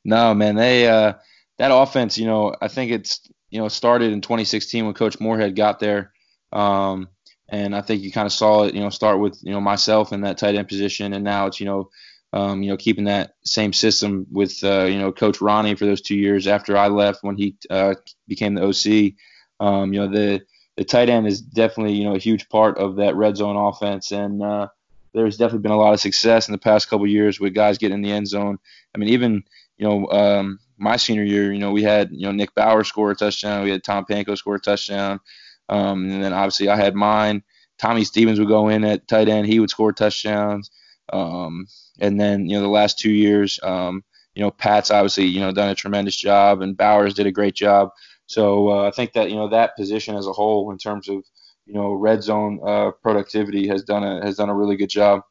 No, 0.05 0.35
man. 0.35 0.57
They 0.57 0.89
uh, 0.89 1.15
that 1.59 1.73
offense, 1.73 2.19
you 2.19 2.27
know, 2.27 2.57
I 2.61 2.67
think 2.67 2.91
it's 2.91 3.31
you 3.49 3.61
know 3.61 3.69
started 3.69 4.13
in 4.13 4.21
2016 4.21 4.85
when 4.85 4.95
Coach 4.95 5.21
Moorhead 5.21 5.55
got 5.55 5.79
there. 5.79 6.13
Um, 6.53 7.09
and 7.51 7.75
I 7.75 7.81
think 7.83 8.03
you 8.03 8.13
kind 8.13 8.27
of 8.27 8.33
saw 8.33 8.65
it, 8.65 8.75
you 8.75 8.81
know, 8.81 8.91
start 8.91 9.19
with 9.19 9.39
you 9.43 9.53
know 9.53 9.61
myself 9.61 10.13
in 10.13 10.23
that 10.23 10.39
tight 10.39 10.55
end 10.55 10.69
position, 10.69 11.13
and 11.13 11.25
now 11.25 11.47
it's 11.47 11.61
you 11.61 11.67
know, 11.67 11.91
um, 12.33 12.63
you 12.63 12.71
know, 12.71 12.77
keeping 12.77 13.05
that 13.05 13.35
same 13.45 13.73
system 13.73 14.27
with 14.31 14.63
uh, 14.63 14.85
you 14.85 14.99
know 14.99 15.13
Coach 15.13 15.39
Rahne 15.41 15.77
for 15.77 15.85
those 15.85 16.01
two 16.01 16.15
years 16.15 16.47
after 16.47 16.77
I 16.77 16.89
left 16.89 17.23
when 17.23 17.37
he 17.37 17.57
uh, 17.69 17.95
became 18.29 18.55
the 18.55 18.63
OC. 18.63 19.15
Um, 19.59 19.93
you 19.93 20.01
know, 20.01 20.09
the 20.09 20.43
the 20.77 20.85
tight 20.85 21.09
end 21.09 21.27
is 21.27 21.41
definitely 21.41 21.95
you 21.95 22.05
know 22.05 22.15
a 22.15 22.21
huge 22.21 22.49
part 22.49 22.79
of 22.79 22.97
that 22.97 23.17
red 23.17 23.37
zone 23.37 23.57
offense, 23.57 24.13
and 24.13 24.43
uh, 24.43 24.69
there's 25.13 25.37
definitely 25.37 25.63
been 25.63 25.73
a 25.73 25.79
lot 25.79 25.93
of 25.93 26.01
success 26.01 26.47
in 26.49 26.53
the 26.53 26.59
past 26.59 26.89
couple 26.89 27.07
years 27.07 27.41
with 27.41 27.55
guys 27.55 27.79
getting 27.79 27.97
in 27.97 28.03
the 28.03 28.13
end 28.13 28.29
zone. 28.29 28.59
I 28.95 28.99
mean, 28.99 29.11
even 29.11 29.45
you 29.77 29.89
know. 29.89 30.07
Um, 30.11 30.61
my 30.83 30.97
senior 30.97 31.25
year, 31.25 31.53
you 31.53 31.59
know, 31.59 31.73
we 31.73 31.83
had, 31.83 32.09
you 32.11 32.23
know, 32.23 32.33
Nick 32.33 32.55
Bowers 32.55 32.89
score 32.89 33.11
a 33.11 33.15
touchdown. 33.15 33.65
We 33.65 33.71
had 33.71 33.85
Tom 33.85 34.07
Panko 34.07 34.35
score 34.35 34.55
a 34.55 34.59
touchdown. 34.59 35.21
Um, 35.71 36.11
and 36.11 36.23
then 36.23 36.35
obviously 36.35 36.69
I 36.69 36.77
had 36.77 36.95
mine. 36.95 37.43
Tommy 37.79 38.05
Stevens 38.05 38.39
would 38.39 38.49
go 38.49 38.69
in 38.69 38.85
at 38.85 39.09
tight 39.09 39.29
end. 39.29 39.47
He 39.47 39.59
would 39.59 39.71
score 39.71 39.93
touchdowns. 39.93 40.71
Um, 41.13 41.67
and 41.99 42.21
then, 42.21 42.47
you 42.47 42.57
know, 42.57 42.63
the 42.63 42.69
last 42.69 42.99
two 42.99 43.11
years, 43.11 43.59
um, 43.63 44.05
you 44.35 44.43
know, 44.43 44.51
Pat's 44.51 44.91
obviously, 44.91 45.25
you 45.25 45.41
know, 45.41 45.53
done 45.53 45.71
a 45.71 45.75
tremendous 45.75 46.17
job 46.17 46.61
and 46.61 46.77
Bowers 46.77 47.15
did 47.15 47.27
a 47.27 47.33
great 47.33 47.55
job. 47.55 47.89
So 48.27 48.69
uh, 48.69 48.87
I 48.87 48.91
think 48.91 49.15
that, 49.15 49.31
you 49.31 49.37
know, 49.37 49.49
that 49.49 49.77
position 49.77 50.17
as 50.17 50.27
a 50.27 50.33
whole 50.33 50.71
in 50.71 50.79
terms 50.79 51.09
of, 51.09 51.25
you 51.67 51.75
know, 51.75 51.93
red 51.93 52.23
zone 52.23 52.61
uh, 52.67 52.91
productivity 53.03 53.67
has 53.69 53.83
done 53.83 54.05
a, 54.05 54.25
has 54.25 54.37
done 54.37 54.51
a 54.51 54.55
really 54.55 54.77
good 54.77 54.91
job 54.91 55.23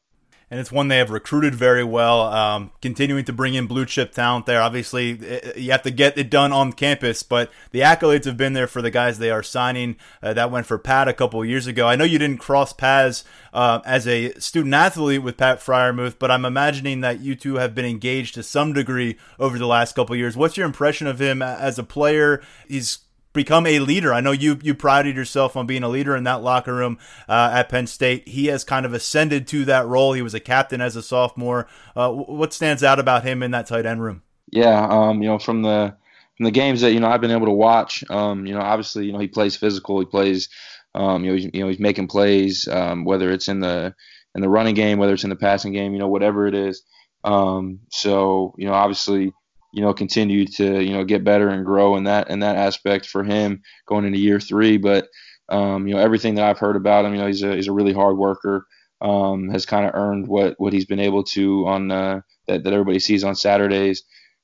and 0.51 0.59
it's 0.59 0.71
one 0.71 0.87
they 0.87 0.97
have 0.97 1.11
recruited 1.11 1.53
very 1.53 1.83
well. 1.83 2.21
Um, 2.21 2.71
continuing 2.81 3.25
to 3.25 3.33
bring 3.33 3.53
in 3.53 3.67
blue 3.67 3.85
chip 3.85 4.11
talent 4.11 4.45
there. 4.45 4.61
Obviously, 4.61 5.19
you 5.55 5.71
have 5.71 5.83
to 5.83 5.91
get 5.91 6.17
it 6.17 6.29
done 6.29 6.51
on 6.51 6.73
campus, 6.73 7.23
but 7.23 7.51
the 7.71 7.81
accolades 7.81 8.25
have 8.25 8.37
been 8.37 8.53
there 8.53 8.67
for 8.67 8.81
the 8.81 8.91
guys 8.91 9.19
they 9.19 9.31
are 9.31 9.43
signing. 9.43 9.95
Uh, 10.23 10.33
that 10.33 10.51
went 10.51 10.65
for 10.65 10.77
Pat 10.77 11.07
a 11.07 11.13
couple 11.13 11.43
years 11.45 11.67
ago. 11.67 11.87
I 11.87 11.95
know 11.95 12.03
you 12.03 12.19
didn't 12.19 12.39
cross 12.39 12.73
paths 12.73 13.23
uh, 13.53 13.79
as 13.85 14.07
a 14.07 14.33
student 14.39 14.73
athlete 14.73 15.23
with 15.23 15.37
Pat 15.37 15.59
Freiermuth, 15.59 16.17
but 16.19 16.31
I'm 16.31 16.45
imagining 16.45 17.01
that 17.01 17.19
you 17.19 17.35
two 17.35 17.55
have 17.55 17.75
been 17.75 17.85
engaged 17.85 18.35
to 18.35 18.43
some 18.43 18.73
degree 18.73 19.17
over 19.39 19.59
the 19.59 19.67
last 19.67 19.95
couple 19.95 20.15
years. 20.15 20.35
What's 20.35 20.57
your 20.57 20.65
impression 20.65 21.07
of 21.07 21.19
him 21.19 21.41
as 21.41 21.77
a 21.77 21.83
player? 21.83 22.41
He's 22.67 22.99
become 23.33 23.65
a 23.67 23.79
leader. 23.79 24.13
I 24.13 24.21
know 24.21 24.31
you 24.31 24.59
you 24.61 24.73
prided 24.73 25.15
yourself 25.15 25.55
on 25.55 25.67
being 25.67 25.83
a 25.83 25.89
leader 25.89 26.15
in 26.15 26.23
that 26.23 26.41
locker 26.41 26.73
room 26.73 26.97
uh, 27.27 27.51
at 27.53 27.69
Penn 27.69 27.87
State. 27.87 28.27
He 28.27 28.47
has 28.47 28.63
kind 28.63 28.85
of 28.85 28.93
ascended 28.93 29.47
to 29.49 29.65
that 29.65 29.87
role. 29.87 30.13
He 30.13 30.21
was 30.21 30.33
a 30.33 30.39
captain 30.39 30.81
as 30.81 30.95
a 30.95 31.03
sophomore. 31.03 31.67
Uh, 31.95 32.11
what 32.11 32.53
stands 32.53 32.83
out 32.83 32.99
about 32.99 33.23
him 33.23 33.43
in 33.43 33.51
that 33.51 33.67
tight 33.67 33.85
end 33.85 34.01
room? 34.01 34.23
Yeah, 34.51 34.87
um, 34.87 35.21
you 35.21 35.29
know, 35.29 35.39
from 35.39 35.61
the 35.61 35.95
from 36.37 36.45
the 36.45 36.51
games 36.51 36.81
that 36.81 36.93
you 36.93 36.99
know 36.99 37.07
I've 37.07 37.21
been 37.21 37.31
able 37.31 37.47
to 37.47 37.51
watch, 37.51 38.03
um, 38.09 38.45
you 38.45 38.53
know, 38.53 38.61
obviously, 38.61 39.05
you 39.05 39.11
know, 39.11 39.19
he 39.19 39.27
plays 39.27 39.55
physical. 39.55 39.99
He 39.99 40.05
plays, 40.05 40.49
um, 40.95 41.23
you 41.23 41.31
know, 41.31 41.35
he's, 41.35 41.49
you 41.53 41.61
know, 41.61 41.67
he's 41.67 41.79
making 41.79 42.07
plays, 42.07 42.67
um, 42.67 43.05
whether 43.05 43.29
it's 43.31 43.47
in 43.47 43.59
the 43.59 43.93
in 44.35 44.41
the 44.41 44.49
running 44.49 44.75
game, 44.75 44.99
whether 44.99 45.13
it's 45.13 45.23
in 45.23 45.29
the 45.29 45.35
passing 45.35 45.73
game, 45.73 45.93
you 45.93 45.99
know, 45.99 46.07
whatever 46.07 46.47
it 46.47 46.55
is. 46.55 46.83
Um, 47.23 47.81
so, 47.91 48.55
you 48.57 48.67
know, 48.67 48.73
obviously, 48.73 49.33
you 49.71 49.81
know, 49.81 49.93
continue 49.93 50.45
to, 50.45 50.81
you 50.81 50.91
know, 50.91 51.03
get 51.03 51.23
better 51.23 51.49
and 51.49 51.65
grow 51.65 51.95
in 51.95 52.05
that 52.05 52.29
in 52.29 52.39
that 52.39 52.55
aspect 52.55 53.05
for 53.05 53.23
him 53.23 53.61
going 53.85 54.05
into 54.05 54.17
year 54.17 54.39
three. 54.39 54.77
But 54.77 55.07
um, 55.49 55.87
you 55.87 55.95
know, 55.95 55.99
everything 55.99 56.35
that 56.35 56.45
I've 56.45 56.59
heard 56.59 56.75
about 56.75 57.05
him, 57.05 57.13
you 57.13 57.19
know, 57.19 57.27
he's 57.27 57.43
a 57.43 57.55
he's 57.55 57.67
a 57.67 57.73
really 57.73 57.93
hard 57.93 58.17
worker. 58.17 58.65
Um, 59.01 59.47
has 59.49 59.65
kind 59.65 59.85
of 59.85 59.95
earned 59.95 60.27
what 60.27 60.55
what 60.57 60.73
he's 60.73 60.85
been 60.85 60.99
able 60.99 61.23
to 61.23 61.65
on 61.67 61.91
uh, 61.91 62.21
that 62.47 62.63
that 62.63 62.73
everybody 62.73 62.99
sees 62.99 63.23
on 63.23 63.35
Saturdays, 63.35 64.03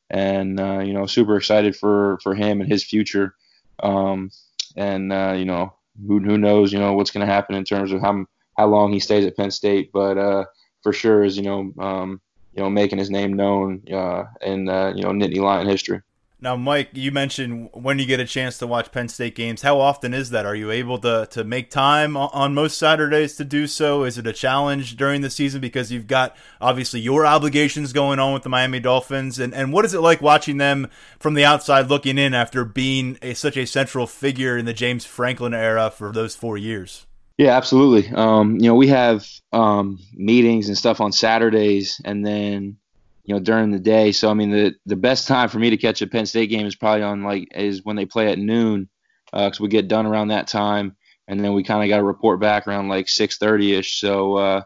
and 0.09 0.59
uh, 0.59 0.79
you 0.79 0.93
know, 0.93 1.05
super 1.05 1.35
excited 1.37 1.75
for 1.75 2.19
for 2.23 2.35
him 2.35 2.61
and 2.61 2.71
his 2.71 2.83
future. 2.83 3.35
Um, 3.83 4.31
and 4.75 5.11
uh, 5.11 5.33
you 5.37 5.45
know, 5.45 5.73
who 6.07 6.19
who 6.19 6.37
knows, 6.37 6.71
you 6.71 6.79
know, 6.79 6.93
what's 6.93 7.11
going 7.11 7.25
to 7.25 7.31
happen 7.31 7.55
in 7.55 7.65
terms 7.65 7.91
of 7.91 8.01
how 8.01 8.25
how 8.57 8.67
long 8.67 8.93
he 8.93 8.99
stays 8.99 9.25
at 9.25 9.35
Penn 9.35 9.51
State, 9.51 9.91
but 9.91 10.17
uh, 10.17 10.45
for 10.83 10.93
sure 10.93 11.23
is 11.23 11.37
you 11.37 11.43
know 11.43 11.73
um, 11.79 12.21
you 12.55 12.63
know, 12.63 12.69
making 12.69 12.97
his 12.97 13.09
name 13.09 13.33
known 13.33 13.83
uh, 13.91 14.23
in 14.41 14.69
uh, 14.69 14.93
you 14.95 15.03
know 15.03 15.09
Nittany 15.09 15.41
Lion 15.41 15.67
history. 15.67 16.01
Now, 16.41 16.55
Mike, 16.55 16.89
you 16.93 17.11
mentioned 17.11 17.69
when 17.73 17.97
you 17.97 18.05
get 18.05 18.19
a 18.19 18.25
chance 18.25 18.57
to 18.57 18.67
watch 18.67 18.91
Penn 18.91 19.07
State 19.07 19.35
games. 19.35 19.61
How 19.61 19.79
often 19.79 20.13
is 20.13 20.29
that? 20.29 20.45
Are 20.45 20.55
you 20.55 20.69
able 20.69 20.97
to 20.99 21.27
to 21.31 21.43
make 21.43 21.69
time 21.69 22.15
on 22.15 22.53
most 22.53 22.77
Saturdays 22.77 23.35
to 23.37 23.43
do 23.43 23.67
so? 23.67 24.03
Is 24.03 24.17
it 24.17 24.27
a 24.27 24.33
challenge 24.33 24.95
during 24.95 25.21
the 25.21 25.29
season 25.29 25.59
because 25.59 25.91
you've 25.91 26.07
got 26.07 26.35
obviously 26.61 26.99
your 26.99 27.25
obligations 27.25 27.93
going 27.93 28.19
on 28.19 28.33
with 28.33 28.43
the 28.43 28.49
Miami 28.49 28.79
Dolphins? 28.79 29.39
And 29.39 29.53
and 29.53 29.73
what 29.73 29.85
is 29.85 29.93
it 29.93 30.01
like 30.01 30.21
watching 30.21 30.57
them 30.57 30.87
from 31.19 31.33
the 31.33 31.45
outside 31.45 31.87
looking 31.87 32.17
in 32.17 32.33
after 32.33 32.63
being 32.63 33.17
a, 33.21 33.33
such 33.33 33.57
a 33.57 33.65
central 33.65 34.05
figure 34.05 34.57
in 34.57 34.65
the 34.65 34.73
James 34.73 35.03
Franklin 35.03 35.53
era 35.53 35.89
for 35.89 36.11
those 36.11 36.35
four 36.35 36.57
years? 36.57 37.04
Yeah, 37.37 37.57
absolutely. 37.57 38.09
Um, 38.15 38.55
you 38.55 38.67
know, 38.67 38.75
we 38.75 38.87
have 38.87 39.27
um, 39.51 39.99
meetings 40.13 40.69
and 40.69 40.77
stuff 40.77 41.01
on 41.01 41.11
Saturdays, 41.11 41.99
and 42.05 42.25
then 42.25 42.77
you 43.25 43.33
know 43.33 43.41
during 43.41 43.71
the 43.71 43.79
day. 43.79 44.13
So 44.13 44.29
I 44.29 44.33
mean, 44.33 44.51
the 44.51 44.75
the 44.85 44.95
best 44.95 45.27
time 45.27 45.49
for 45.49 45.59
me 45.59 45.69
to 45.71 45.77
catch 45.77 46.01
a 46.01 46.07
Penn 46.07 46.25
State 46.25 46.49
game 46.49 46.65
is 46.65 46.75
probably 46.75 47.03
on 47.03 47.23
like 47.23 47.49
is 47.53 47.83
when 47.83 47.97
they 47.97 48.05
play 48.05 48.31
at 48.31 48.39
noon, 48.39 48.87
because 49.33 49.59
uh, 49.59 49.63
we 49.63 49.67
get 49.67 49.89
done 49.89 50.05
around 50.05 50.29
that 50.29 50.47
time, 50.47 50.95
and 51.27 51.43
then 51.43 51.53
we 51.53 51.63
kind 51.63 51.83
of 51.83 51.89
got 51.89 51.97
to 51.97 52.03
report 52.03 52.39
back 52.39 52.67
around 52.67 52.87
like 52.87 53.07
6:30 53.07 53.79
ish. 53.79 53.99
So 53.99 54.35
uh, 54.35 54.61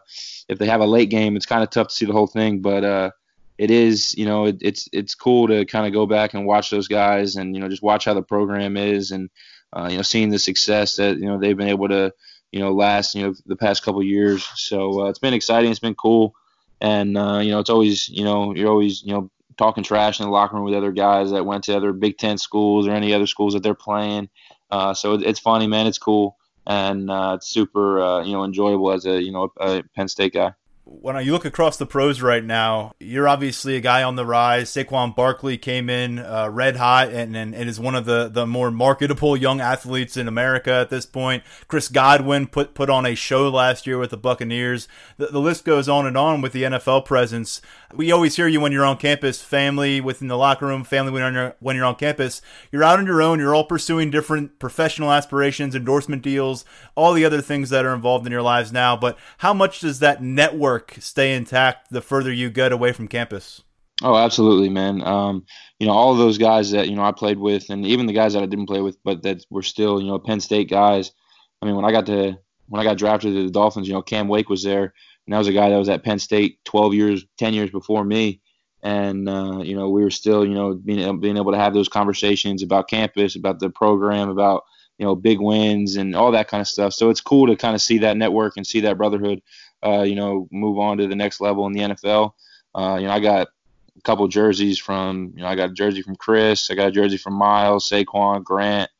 if 0.48 0.58
they 0.58 0.66
have 0.66 0.80
a 0.80 0.86
late 0.86 1.10
game, 1.10 1.36
it's 1.36 1.46
kind 1.46 1.64
of 1.64 1.70
tough 1.70 1.88
to 1.88 1.94
see 1.94 2.06
the 2.06 2.12
whole 2.12 2.28
thing, 2.28 2.60
but 2.60 2.84
uh, 2.84 3.10
it 3.58 3.72
is 3.72 4.14
you 4.16 4.26
know 4.26 4.44
it, 4.44 4.58
it's 4.60 4.88
it's 4.92 5.16
cool 5.16 5.48
to 5.48 5.64
kind 5.64 5.88
of 5.88 5.92
go 5.92 6.06
back 6.06 6.34
and 6.34 6.46
watch 6.46 6.70
those 6.70 6.86
guys 6.86 7.34
and 7.34 7.56
you 7.56 7.60
know 7.60 7.68
just 7.68 7.82
watch 7.82 8.04
how 8.04 8.14
the 8.14 8.22
program 8.22 8.76
is 8.76 9.10
and 9.10 9.28
uh, 9.72 9.88
you 9.90 9.96
know 9.96 10.02
seeing 10.02 10.30
the 10.30 10.38
success 10.38 10.96
that 10.96 11.18
you 11.18 11.26
know 11.26 11.36
they've 11.36 11.56
been 11.56 11.68
able 11.68 11.88
to 11.88 12.12
you 12.52 12.60
know, 12.60 12.72
last 12.72 13.14
you 13.14 13.22
know 13.22 13.34
the 13.46 13.56
past 13.56 13.82
couple 13.82 14.02
years. 14.02 14.46
So 14.54 15.02
uh, 15.02 15.08
it's 15.08 15.18
been 15.18 15.34
exciting. 15.34 15.70
It's 15.70 15.80
been 15.80 15.94
cool, 15.94 16.34
and 16.80 17.16
uh, 17.16 17.38
you 17.38 17.50
know, 17.50 17.60
it's 17.60 17.70
always 17.70 18.08
you 18.08 18.24
know 18.24 18.54
you're 18.54 18.70
always 18.70 19.02
you 19.02 19.12
know 19.12 19.30
talking 19.56 19.84
trash 19.84 20.20
in 20.20 20.26
the 20.26 20.32
locker 20.32 20.56
room 20.56 20.64
with 20.64 20.74
other 20.74 20.92
guys 20.92 21.30
that 21.30 21.44
went 21.44 21.64
to 21.64 21.76
other 21.76 21.92
Big 21.92 22.18
Ten 22.18 22.38
schools 22.38 22.86
or 22.86 22.92
any 22.92 23.12
other 23.12 23.26
schools 23.26 23.54
that 23.54 23.62
they're 23.62 23.74
playing. 23.74 24.28
Uh, 24.70 24.94
so 24.94 25.14
it's 25.14 25.40
funny, 25.40 25.66
man. 25.66 25.86
It's 25.86 25.98
cool, 25.98 26.36
and 26.66 27.10
uh, 27.10 27.34
it's 27.36 27.48
super 27.48 28.00
uh, 28.00 28.24
you 28.24 28.32
know 28.32 28.44
enjoyable 28.44 28.92
as 28.92 29.06
a 29.06 29.22
you 29.22 29.32
know 29.32 29.52
a 29.58 29.82
Penn 29.94 30.08
State 30.08 30.34
guy 30.34 30.54
when 30.90 31.24
you 31.24 31.30
look 31.30 31.44
across 31.44 31.76
the 31.76 31.86
pros 31.86 32.20
right 32.20 32.44
now, 32.44 32.92
you're 32.98 33.28
obviously 33.28 33.76
a 33.76 33.80
guy 33.80 34.02
on 34.02 34.16
the 34.16 34.26
rise. 34.26 34.70
Saquon 34.70 35.14
Barkley 35.14 35.56
came 35.56 35.88
in 35.88 36.18
uh, 36.18 36.48
red 36.50 36.74
hot 36.76 37.10
and, 37.10 37.36
and, 37.36 37.54
and, 37.54 37.68
is 37.68 37.78
one 37.78 37.94
of 37.94 38.06
the, 38.06 38.28
the 38.28 38.44
more 38.44 38.72
marketable 38.72 39.36
young 39.36 39.60
athletes 39.60 40.16
in 40.16 40.26
America 40.26 40.72
at 40.72 40.90
this 40.90 41.06
point. 41.06 41.44
Chris 41.68 41.88
Godwin 41.88 42.48
put, 42.48 42.74
put 42.74 42.90
on 42.90 43.06
a 43.06 43.14
show 43.14 43.48
last 43.48 43.86
year 43.86 43.98
with 43.98 44.10
the 44.10 44.16
Buccaneers. 44.16 44.88
The, 45.16 45.28
the 45.28 45.38
list 45.38 45.64
goes 45.64 45.88
on 45.88 46.06
and 46.06 46.16
on 46.16 46.40
with 46.40 46.52
the 46.52 46.64
NFL 46.64 47.04
presence. 47.04 47.62
We 47.94 48.10
always 48.10 48.34
hear 48.34 48.48
you 48.48 48.60
when 48.60 48.72
you're 48.72 48.84
on 48.84 48.96
campus, 48.96 49.40
family 49.40 50.00
within 50.00 50.26
the 50.26 50.36
locker 50.36 50.66
room, 50.66 50.82
family 50.82 51.12
when 51.12 51.32
you're, 51.32 51.54
when 51.60 51.76
you're 51.76 51.84
on 51.84 51.96
campus. 51.96 52.42
You're 52.72 52.84
out 52.84 52.98
on 52.98 53.06
your 53.06 53.22
own. 53.22 53.38
You're 53.38 53.54
all 53.54 53.64
pursuing 53.64 54.10
different 54.10 54.58
professional 54.58 55.12
aspirations, 55.12 55.76
endorsement 55.76 56.22
deals, 56.22 56.64
all 56.96 57.12
the 57.12 57.24
other 57.24 57.40
things 57.40 57.70
that 57.70 57.84
are 57.84 57.94
involved 57.94 58.26
in 58.26 58.32
your 58.32 58.42
lives 58.42 58.72
now. 58.72 58.96
But 58.96 59.16
how 59.38 59.54
much 59.54 59.80
does 59.80 60.00
that 60.00 60.20
network 60.20 60.79
stay 60.98 61.34
intact 61.34 61.90
the 61.90 62.00
further 62.00 62.32
you 62.32 62.50
get 62.50 62.72
away 62.72 62.92
from 62.92 63.08
campus? 63.08 63.62
Oh, 64.02 64.16
absolutely, 64.16 64.70
man. 64.70 65.02
Um, 65.02 65.44
you 65.78 65.86
know, 65.86 65.92
all 65.92 66.12
of 66.12 66.18
those 66.18 66.38
guys 66.38 66.70
that 66.70 66.88
you 66.88 66.96
know 66.96 67.02
I 67.02 67.12
played 67.12 67.38
with, 67.38 67.68
and 67.68 67.84
even 67.84 68.06
the 68.06 68.14
guys 68.14 68.32
that 68.32 68.42
I 68.42 68.46
didn't 68.46 68.66
play 68.66 68.80
with, 68.80 68.96
but 69.04 69.22
that 69.22 69.44
were 69.50 69.62
still 69.62 70.00
you 70.00 70.08
know 70.08 70.18
Penn 70.18 70.40
State 70.40 70.70
guys. 70.70 71.12
I 71.60 71.66
mean, 71.66 71.76
when 71.76 71.84
I 71.84 71.92
got 71.92 72.06
to 72.06 72.38
when 72.68 72.80
I 72.80 72.84
got 72.84 72.96
drafted 72.96 73.34
to 73.34 73.44
the 73.44 73.50
Dolphins, 73.50 73.88
you 73.88 73.94
know, 73.94 74.02
Cam 74.02 74.28
Wake 74.28 74.48
was 74.48 74.62
there, 74.62 74.94
and 75.26 75.34
that 75.34 75.38
was 75.38 75.48
a 75.48 75.52
guy 75.52 75.68
that 75.68 75.76
was 75.76 75.88
at 75.88 76.04
Penn 76.04 76.18
State 76.18 76.64
12 76.64 76.94
years, 76.94 77.26
10 77.38 77.52
years 77.52 77.70
before 77.70 78.04
me, 78.04 78.40
and 78.82 79.28
uh, 79.28 79.60
you 79.62 79.76
know 79.76 79.90
we 79.90 80.02
were 80.02 80.10
still 80.10 80.46
you 80.46 80.54
know 80.54 80.74
being 80.74 81.20
being 81.20 81.36
able 81.36 81.52
to 81.52 81.58
have 81.58 81.74
those 81.74 81.88
conversations 81.88 82.62
about 82.62 82.88
campus, 82.88 83.36
about 83.36 83.60
the 83.60 83.68
program, 83.68 84.30
about 84.30 84.64
you 84.98 85.04
know 85.04 85.14
big 85.14 85.40
wins 85.40 85.96
and 85.96 86.16
all 86.16 86.32
that 86.32 86.48
kind 86.48 86.62
of 86.62 86.68
stuff. 86.68 86.94
So 86.94 87.10
it's 87.10 87.20
cool 87.20 87.46
to 87.48 87.56
kind 87.56 87.74
of 87.74 87.82
see 87.82 87.98
that 87.98 88.16
network 88.16 88.56
and 88.56 88.66
see 88.66 88.80
that 88.80 88.96
brotherhood 88.96 89.42
uh, 89.84 90.02
you 90.02 90.14
know, 90.14 90.48
move 90.50 90.78
on 90.78 90.98
to 90.98 91.06
the 91.06 91.16
next 91.16 91.40
level 91.40 91.66
in 91.66 91.72
the 91.72 91.80
NFL. 91.80 92.32
Uh, 92.74 92.98
you 93.00 93.06
know, 93.06 93.12
I 93.12 93.20
got 93.20 93.48
a 93.96 94.00
couple 94.02 94.26
jerseys 94.28 94.78
from, 94.78 95.32
you 95.36 95.42
know, 95.42 95.48
I 95.48 95.54
got 95.56 95.70
a 95.70 95.74
jersey 95.74 96.02
from 96.02 96.16
Chris, 96.16 96.70
I 96.70 96.74
got 96.74 96.88
a 96.88 96.92
jersey 96.92 97.16
from 97.16 97.34
Miles, 97.34 97.88
Saquon, 97.88 98.44
Grant, 98.44 98.90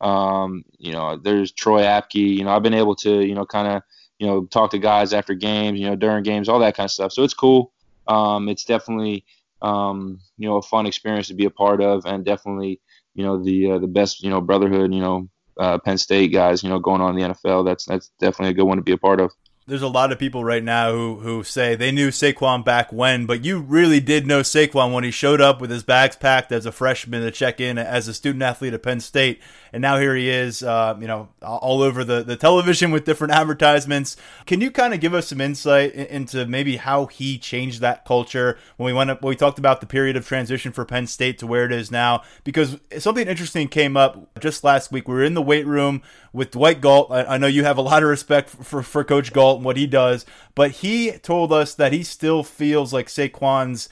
Um, 0.00 0.64
you 0.78 0.92
know, 0.92 1.16
there's 1.16 1.52
Troy 1.52 1.82
Apke. 1.82 2.14
You 2.36 2.44
know, 2.44 2.50
I've 2.50 2.62
been 2.62 2.74
able 2.74 2.96
to, 2.96 3.22
you 3.24 3.34
know, 3.34 3.46
kind 3.46 3.68
of, 3.68 3.82
you 4.18 4.26
know, 4.26 4.44
talk 4.46 4.70
to 4.70 4.78
guys 4.78 5.12
after 5.12 5.34
games, 5.34 5.78
you 5.80 5.86
know, 5.86 5.96
during 5.96 6.22
games, 6.22 6.48
all 6.48 6.58
that 6.60 6.76
kind 6.76 6.86
of 6.86 6.90
stuff. 6.90 7.12
So 7.12 7.22
it's 7.22 7.34
cool. 7.34 7.72
Um, 8.06 8.48
it's 8.48 8.64
definitely, 8.64 9.24
um, 9.62 10.20
you 10.38 10.48
know, 10.48 10.56
a 10.56 10.62
fun 10.62 10.86
experience 10.86 11.28
to 11.28 11.34
be 11.34 11.46
a 11.46 11.50
part 11.50 11.80
of, 11.82 12.04
and 12.06 12.24
definitely, 12.24 12.80
you 13.14 13.24
know, 13.24 13.42
the 13.42 13.72
uh, 13.72 13.78
the 13.78 13.86
best, 13.86 14.22
you 14.22 14.30
know, 14.30 14.40
brotherhood, 14.40 14.94
you 14.94 15.00
know, 15.00 15.28
uh, 15.58 15.78
Penn 15.78 15.98
State 15.98 16.32
guys, 16.32 16.62
you 16.62 16.68
know, 16.68 16.78
going 16.78 17.00
on 17.00 17.18
in 17.18 17.28
the 17.28 17.34
NFL. 17.34 17.64
That's 17.64 17.84
that's 17.86 18.10
definitely 18.20 18.50
a 18.50 18.54
good 18.54 18.64
one 18.64 18.76
to 18.78 18.82
be 18.82 18.92
a 18.92 18.98
part 18.98 19.20
of 19.20 19.32
there's 19.68 19.82
a 19.82 19.88
lot 19.88 20.12
of 20.12 20.18
people 20.18 20.44
right 20.44 20.62
now 20.62 20.92
who 20.92 21.16
who 21.16 21.42
say 21.42 21.74
they 21.74 21.90
knew 21.90 22.10
Saquon 22.10 22.64
back 22.64 22.92
when, 22.92 23.26
but 23.26 23.44
you 23.44 23.58
really 23.58 23.98
did 23.98 24.26
know 24.26 24.40
Saquon 24.40 24.92
when 24.92 25.02
he 25.02 25.10
showed 25.10 25.40
up 25.40 25.60
with 25.60 25.70
his 25.70 25.82
bags 25.82 26.14
packed 26.14 26.52
as 26.52 26.66
a 26.66 26.72
freshman 26.72 27.22
to 27.22 27.32
check 27.32 27.60
in 27.60 27.76
as 27.76 28.06
a 28.06 28.14
student 28.14 28.42
athlete 28.42 28.74
at 28.74 28.82
Penn 28.84 29.00
State, 29.00 29.40
and 29.72 29.82
now 29.82 29.98
here 29.98 30.14
he 30.14 30.30
is, 30.30 30.62
uh, 30.62 30.96
you 31.00 31.08
know, 31.08 31.28
all 31.42 31.82
over 31.82 32.04
the 32.04 32.22
the 32.22 32.36
television 32.36 32.92
with 32.92 33.04
different 33.04 33.32
advertisements. 33.34 34.16
Can 34.46 34.60
you 34.60 34.70
kind 34.70 34.94
of 34.94 35.00
give 35.00 35.14
us 35.14 35.28
some 35.28 35.40
insight 35.40 35.94
into 35.94 36.46
maybe 36.46 36.76
how 36.76 37.06
he 37.06 37.36
changed 37.36 37.80
that 37.80 38.04
culture 38.04 38.58
when 38.76 38.86
we 38.86 38.92
went 38.92 39.10
up, 39.10 39.22
when 39.22 39.30
we 39.30 39.36
talked 39.36 39.58
about 39.58 39.80
the 39.80 39.86
period 39.86 40.16
of 40.16 40.26
transition 40.26 40.70
for 40.70 40.84
Penn 40.84 41.08
State 41.08 41.38
to 41.38 41.46
where 41.46 41.64
it 41.64 41.72
is 41.72 41.90
now? 41.90 42.22
Because 42.44 42.78
something 42.98 43.26
interesting 43.26 43.66
came 43.66 43.96
up 43.96 44.38
just 44.38 44.62
last 44.62 44.92
week. 44.92 45.08
We 45.08 45.14
were 45.14 45.24
in 45.24 45.34
the 45.34 45.42
weight 45.42 45.66
room 45.66 46.02
with 46.32 46.52
Dwight 46.52 46.80
Galt. 46.80 47.10
I, 47.10 47.24
I 47.24 47.38
know 47.38 47.48
you 47.48 47.64
have 47.64 47.78
a 47.78 47.82
lot 47.82 48.04
of 48.04 48.08
respect 48.08 48.50
for, 48.50 48.62
for, 48.62 48.82
for 48.82 49.04
Coach 49.04 49.32
Galt 49.32 49.55
and 49.56 49.64
what 49.64 49.76
he 49.76 49.86
does, 49.86 50.24
but 50.54 50.70
he 50.70 51.12
told 51.12 51.52
us 51.52 51.74
that 51.74 51.92
he 51.92 52.02
still 52.02 52.42
feels 52.42 52.92
like 52.92 53.08
Saquon's 53.08 53.88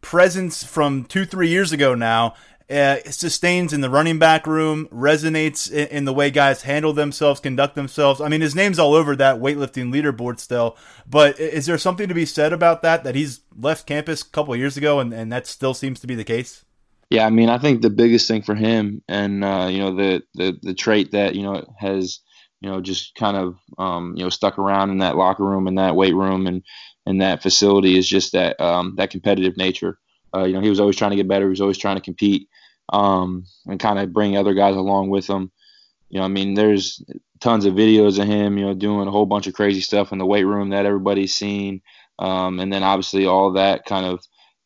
presence 0.00 0.64
from 0.64 1.04
two, 1.04 1.24
three 1.24 1.48
years 1.48 1.72
ago 1.72 1.94
now 1.94 2.34
uh, 2.70 2.98
sustains 3.10 3.72
in 3.72 3.80
the 3.80 3.88
running 3.88 4.18
back 4.18 4.46
room, 4.46 4.88
resonates 4.92 5.70
in, 5.70 5.88
in, 5.88 6.04
the 6.04 6.12
way 6.12 6.30
guys 6.30 6.62
handle 6.62 6.92
themselves, 6.92 7.40
conduct 7.40 7.74
themselves. 7.74 8.20
I 8.20 8.28
mean, 8.28 8.42
his 8.42 8.54
name's 8.54 8.78
all 8.78 8.94
over 8.94 9.16
that 9.16 9.36
weightlifting 9.36 9.92
leaderboard 9.92 10.38
still. 10.38 10.76
But 11.08 11.40
is 11.40 11.66
there 11.66 11.78
something 11.78 12.08
to 12.08 12.14
be 12.14 12.26
said 12.26 12.52
about 12.52 12.82
that? 12.82 13.04
That 13.04 13.14
he's 13.14 13.40
left 13.56 13.86
campus 13.86 14.22
a 14.22 14.28
couple 14.28 14.54
years 14.54 14.76
ago, 14.76 15.00
and, 15.00 15.14
and 15.14 15.32
that 15.32 15.46
still 15.46 15.72
seems 15.72 15.98
to 16.00 16.06
be 16.06 16.14
the 16.14 16.24
case. 16.24 16.64
Yeah, 17.10 17.24
I 17.24 17.30
mean, 17.30 17.48
I 17.48 17.56
think 17.56 17.80
the 17.80 17.88
biggest 17.88 18.28
thing 18.28 18.42
for 18.42 18.54
him, 18.54 19.02
and 19.08 19.42
uh, 19.42 19.68
you 19.70 19.78
know, 19.78 19.94
the, 19.94 20.22
the 20.34 20.58
the 20.62 20.74
trait 20.74 21.12
that 21.12 21.34
you 21.34 21.42
know 21.42 21.64
has 21.78 22.20
you 22.60 22.68
know, 22.68 22.80
just 22.80 23.14
kind 23.14 23.36
of, 23.36 23.56
um, 23.78 24.14
you 24.16 24.24
know, 24.24 24.30
stuck 24.30 24.58
around 24.58 24.90
in 24.90 24.98
that 24.98 25.16
locker 25.16 25.44
room 25.44 25.66
and 25.66 25.78
that 25.78 25.96
weight 25.96 26.14
room 26.14 26.46
and, 26.46 26.62
and 27.06 27.22
that 27.22 27.42
facility 27.42 27.96
is 27.96 28.08
just 28.08 28.32
that, 28.32 28.60
um, 28.60 28.94
that 28.96 29.10
competitive 29.10 29.56
nature. 29.56 29.98
Uh, 30.34 30.44
you 30.44 30.54
know, 30.54 30.60
he 30.60 30.70
was 30.70 30.80
always 30.80 30.96
trying 30.96 31.12
to 31.12 31.16
get 31.16 31.28
better. 31.28 31.46
He 31.46 31.50
was 31.50 31.60
always 31.60 31.78
trying 31.78 31.96
to 31.96 32.02
compete, 32.02 32.48
um, 32.92 33.44
and 33.66 33.80
kind 33.80 33.98
of 33.98 34.12
bring 34.12 34.36
other 34.36 34.54
guys 34.54 34.76
along 34.76 35.10
with 35.10 35.26
him. 35.26 35.50
You 36.10 36.18
know, 36.18 36.24
I 36.24 36.28
mean, 36.28 36.54
there's 36.54 37.02
tons 37.40 37.64
of 37.64 37.74
videos 37.74 38.18
of 38.18 38.26
him, 38.26 38.58
you 38.58 38.66
know, 38.66 38.74
doing 38.74 39.06
a 39.08 39.10
whole 39.10 39.26
bunch 39.26 39.46
of 39.46 39.54
crazy 39.54 39.80
stuff 39.80 40.10
in 40.12 40.18
the 40.18 40.26
weight 40.26 40.44
room 40.44 40.70
that 40.70 40.86
everybody's 40.86 41.34
seen. 41.34 41.82
Um, 42.18 42.58
and 42.60 42.72
then 42.72 42.82
obviously 42.82 43.26
all 43.26 43.52
that 43.52 43.84
kind 43.84 44.06
of, 44.06 44.24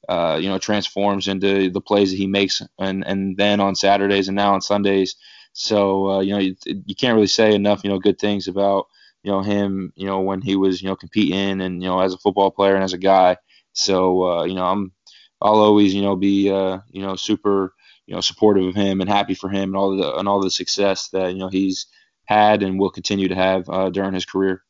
uh, 0.08 0.38
you 0.40 0.48
know, 0.48 0.58
transforms 0.58 1.28
into 1.28 1.70
the 1.70 1.80
plays 1.80 2.10
that 2.10 2.16
he 2.16 2.26
makes. 2.26 2.62
And, 2.78 3.06
and 3.06 3.36
then 3.36 3.60
on 3.60 3.74
Saturdays 3.74 4.28
and 4.28 4.36
now 4.36 4.54
on 4.54 4.62
Sundays, 4.62 5.16
so 5.52 6.10
uh, 6.10 6.20
you 6.20 6.32
know 6.32 6.38
you, 6.38 6.56
you, 6.64 6.94
can't 6.94 7.14
really 7.14 7.26
say 7.26 7.54
enough 7.54 7.84
you 7.84 7.90
know 7.90 7.98
good 7.98 8.18
things 8.18 8.48
about 8.48 8.86
you 9.22 9.30
know 9.30 9.42
him 9.42 9.92
you 9.96 10.06
know 10.06 10.20
when 10.20 10.40
he 10.40 10.56
was 10.56 10.82
you 10.82 10.88
know 10.88 10.96
competing 10.96 11.60
and 11.60 11.82
you 11.82 11.88
know 11.88 12.00
as 12.00 12.14
a 12.14 12.18
football 12.18 12.50
player 12.50 12.74
and 12.74 12.84
as 12.84 12.92
a 12.92 12.98
guy. 12.98 13.36
So 13.74 14.24
uh, 14.24 14.44
you 14.44 14.54
know 14.54 14.66
I'm 14.66 14.92
I'll 15.40 15.56
always 15.56 15.94
you 15.94 16.02
know 16.02 16.16
be 16.16 16.50
uh, 16.50 16.78
you 16.90 17.02
know 17.02 17.16
super 17.16 17.74
you 18.06 18.14
know 18.14 18.20
supportive 18.20 18.66
of 18.66 18.74
him 18.74 19.00
and 19.00 19.10
happy 19.10 19.34
for 19.34 19.48
him 19.48 19.70
and 19.70 19.76
all 19.76 19.96
the 19.96 20.14
and 20.16 20.28
all 20.28 20.40
the 20.40 20.50
success 20.50 21.08
that 21.08 21.32
you 21.32 21.38
know 21.38 21.48
he's 21.48 21.86
had 22.24 22.62
and 22.62 22.78
will 22.78 22.90
continue 22.90 23.28
to 23.28 23.34
have 23.34 23.68
uh, 23.68 23.90
during 23.90 24.14
his 24.14 24.24
career. 24.24 24.62